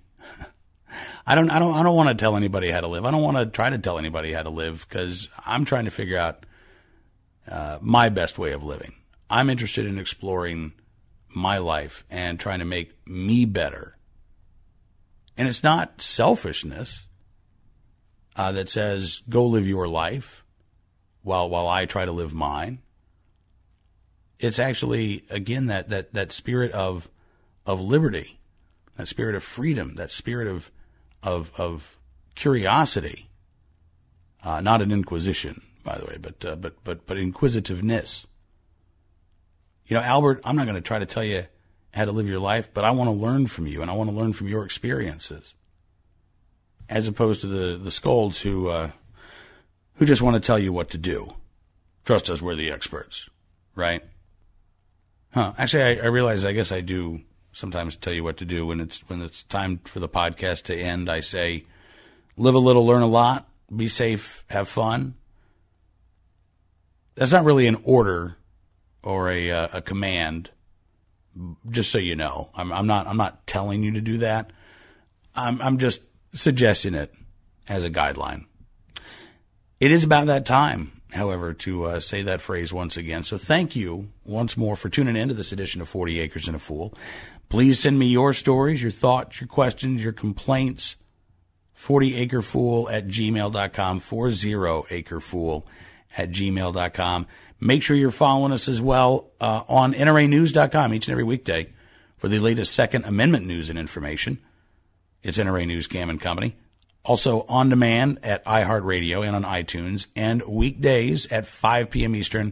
I 1.28 1.36
don't, 1.36 1.52
I 1.52 1.60
don't, 1.60 1.76
I 1.76 1.84
don't 1.84 1.96
want 1.96 2.10
to 2.10 2.20
tell 2.20 2.36
anybody 2.36 2.72
how 2.72 2.82
to 2.82 2.88
live. 2.88 3.06
I 3.06 3.12
don't 3.12 3.22
want 3.22 3.38
to 3.38 3.46
try 3.46 3.70
to 3.70 3.78
tell 3.78 4.00
anybody 4.00 4.34
how 4.34 4.42
to 4.42 4.50
live 4.50 4.88
because 4.90 5.30
I'm 5.46 5.66
trying 5.66 5.86
to 5.86 5.92
figure 5.92 6.18
out 6.18 6.48
uh, 7.48 7.78
my 7.80 8.10
best 8.10 8.40
way 8.40 8.54
of 8.54 8.64
living. 8.64 8.96
I'm 9.30 9.52
interested 9.52 9.86
in 9.86 10.00
exploring 10.00 10.74
my 11.30 11.60
life 11.60 12.06
and 12.10 12.40
trying 12.40 12.58
to 12.58 12.66
make 12.66 13.08
me 13.08 13.46
better 13.46 13.98
and 15.38 15.48
it's 15.48 15.64
not 15.64 16.02
selfishness. 16.02 17.06
uh, 18.36 18.52
that 18.52 18.70
says, 18.70 19.22
go 19.30 19.46
live 19.46 19.68
your 19.68 19.88
life 19.88 20.44
while, 21.22 21.50
while 21.50 21.68
I 21.68 21.86
try 21.86 22.06
to 22.06 22.12
live 22.12 22.34
mine. 22.34 22.80
It's 24.40 24.60
actually, 24.60 25.26
again, 25.30 25.68
that, 25.68 25.90
that, 25.90 26.14
that 26.14 26.32
spirit 26.32 26.72
of, 26.72 27.10
of 27.66 27.80
liberty, 27.80 28.40
that 28.98 29.08
spirit 29.08 29.36
of 29.36 29.44
freedom, 29.44 29.96
that 29.96 30.12
spirit 30.12 30.48
of, 30.48 30.72
of, 31.22 31.52
of 31.58 31.98
curiosity, 32.36 33.30
uh, 34.44 34.60
not 34.60 34.82
an 34.82 34.92
inquisition, 34.92 35.62
by 35.84 35.98
the 35.98 36.06
way, 36.06 36.18
but, 36.20 36.44
uh, 36.44 36.56
but, 36.56 36.84
but, 36.84 37.06
but 37.06 37.18
inquisitiveness. 37.18 38.26
You 39.86 39.96
know, 39.96 40.04
Albert, 40.04 40.42
I'm 40.44 40.56
not 40.56 40.66
going 40.66 40.76
to 40.76 40.82
try 40.82 41.00
to 41.00 41.06
tell 41.06 41.24
you 41.24 41.46
how 41.94 42.06
to 42.06 42.12
live 42.12 42.28
your 42.28 42.40
life, 42.40 42.70
but 42.74 42.84
I 42.84 42.92
want 42.92 43.08
to 43.08 43.12
learn 43.12 43.48
from 43.48 43.68
you 43.68 43.82
and 43.82 43.90
I 43.90 43.94
want 43.94 44.10
to 44.10 44.16
learn 44.16 44.34
from 44.34 44.48
your 44.48 44.66
experiences. 44.66 45.54
As 46.90 47.08
opposed 47.08 47.42
to 47.42 47.48
the, 47.48 47.78
the 47.78 47.92
scolds 47.92 48.42
who, 48.42 48.70
uh, 48.70 48.92
who 49.96 50.06
just 50.06 50.22
want 50.22 50.36
to 50.36 50.46
tell 50.46 50.60
you 50.60 50.74
what 50.74 50.90
to 50.90 50.98
do. 50.98 51.36
Trust 52.04 52.30
us, 52.30 52.42
we're 52.42 52.56
the 52.56 52.72
experts, 52.72 53.30
right? 53.76 54.04
Huh. 55.32 55.54
Actually, 55.58 55.84
I, 55.84 56.04
I 56.04 56.08
realize, 56.08 56.44
I 56.44 56.52
guess 56.52 56.72
I 56.72 56.82
do 56.82 57.22
sometimes 57.54 57.96
tell 57.96 58.14
you 58.14 58.24
what 58.24 58.38
to 58.38 58.46
do 58.46 58.66
when 58.66 58.80
it's, 58.80 59.08
when 59.08 59.22
it's 59.22 59.44
time 59.44 59.80
for 59.86 60.00
the 60.00 60.10
podcast 60.10 60.64
to 60.64 60.76
end. 60.76 61.10
I 61.10 61.20
say, 61.20 61.66
live 62.36 62.56
a 62.56 62.60
little, 62.60 62.86
learn 62.86 63.04
a 63.04 63.08
lot, 63.08 63.48
be 63.74 63.88
safe, 63.88 64.44
have 64.48 64.68
fun. 64.68 65.14
That's 67.16 67.32
not 67.32 67.46
really 67.46 67.68
an 67.68 67.78
order 67.84 68.38
or 69.04 69.30
a, 69.30 69.52
uh, 69.52 69.68
a 69.74 69.82
command 69.82 70.50
just 71.70 71.92
so 71.92 71.98
you 71.98 72.16
know. 72.16 72.50
I'm, 72.56 72.72
I'm 72.72 72.88
not 72.88 73.08
I'm 73.08 73.18
not 73.18 73.46
telling 73.48 73.84
you 73.84 73.92
to 73.94 74.02
do 74.02 74.20
that. 74.20 74.52
I'm 75.36 75.62
I'm 75.62 75.78
just 75.78 76.02
suggesting 76.34 76.94
it 76.94 77.14
as 77.68 77.84
a 77.84 77.90
guideline. 77.90 78.46
It 79.80 79.92
is 79.92 80.04
about 80.04 80.28
that 80.28 80.46
time, 80.46 80.92
however, 81.12 81.54
to 81.54 81.84
uh, 81.86 82.00
say 82.00 82.22
that 82.22 82.42
phrase 82.42 82.72
once 82.72 82.96
again. 82.96 83.24
So 83.24 83.38
thank 83.38 83.76
you 83.76 84.10
once 84.24 84.56
more 84.56 84.76
for 84.76 84.90
tuning 84.90 85.16
in 85.16 85.28
to 85.28 85.34
this 85.34 85.52
edition 85.52 85.82
of 85.82 85.90
40 85.90 86.20
Acres 86.20 86.48
and 86.48 86.56
a 86.56 86.60
Fool. 86.60 86.94
Please 87.50 87.80
send 87.80 88.00
me 88.00 88.08
your 88.08 88.34
stories, 88.34 88.82
your 88.82 88.92
thoughts, 88.92 89.42
your 89.42 89.48
questions, 89.48 90.04
your 90.04 90.14
complaints. 90.14 90.96
40acrefool 91.78 92.92
at 92.92 93.08
gmail.com, 93.08 94.00
40acrefool 94.00 95.64
at 96.18 96.30
gmail.com. 96.30 97.28
Make 97.64 97.82
sure 97.82 97.96
you're 97.96 98.12
following 98.12 98.52
us 98.52 98.68
as 98.68 98.82
well 98.82 99.32
uh, 99.40 99.64
on 99.70 99.94
NRAnews.com 99.94 100.94
each 100.94 101.08
and 101.08 101.14
every 101.14 101.24
weekday 101.24 101.72
for 102.18 102.28
the 102.28 102.38
latest 102.38 102.74
Second 102.74 103.06
Amendment 103.06 103.46
news 103.46 103.70
and 103.70 103.80
information. 103.80 104.40
It's 105.24 105.38
NRA 105.38 105.66
News 105.66 105.88
Cam 105.88 106.10
and 106.10 106.20
Company. 106.20 106.58
Also 107.06 107.46
on 107.48 107.70
demand 107.70 108.20
at 108.22 108.44
iHeartRadio 108.44 109.26
and 109.26 109.34
on 109.34 109.44
iTunes, 109.44 110.08
and 110.14 110.44
weekdays 110.46 111.32
at 111.32 111.48
5 111.48 111.90
p.m. 111.90 112.18
Eastern 112.18 112.52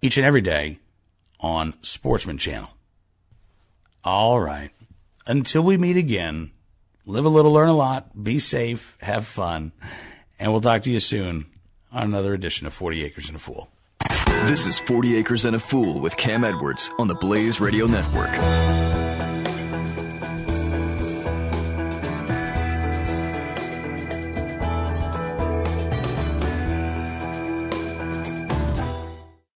each 0.00 0.16
and 0.16 0.24
every 0.24 0.40
day 0.40 0.78
on 1.40 1.74
Sportsman 1.82 2.38
Channel. 2.38 2.70
All 4.04 4.40
right. 4.40 4.70
Until 5.26 5.64
we 5.64 5.76
meet 5.76 5.98
again, 5.98 6.50
live 7.04 7.26
a 7.26 7.28
little, 7.28 7.52
learn 7.52 7.68
a 7.68 7.76
lot, 7.76 8.24
be 8.24 8.38
safe, 8.38 8.96
have 9.02 9.26
fun, 9.26 9.72
and 10.38 10.50
we'll 10.50 10.62
talk 10.62 10.80
to 10.84 10.90
you 10.90 10.98
soon 10.98 11.44
on 11.92 12.04
another 12.04 12.32
edition 12.32 12.66
of 12.66 12.72
40 12.72 13.04
Acres 13.04 13.28
and 13.28 13.36
a 13.36 13.38
Fool. 13.38 13.68
This 14.46 14.66
is 14.66 14.78
40 14.78 15.16
Acres 15.16 15.44
and 15.44 15.54
a 15.54 15.60
Fool 15.60 16.00
with 16.00 16.16
Cam 16.16 16.44
Edwards 16.44 16.90
on 16.98 17.06
the 17.08 17.14
Blaze 17.14 17.60
Radio 17.60 17.86
Network. 17.86 18.99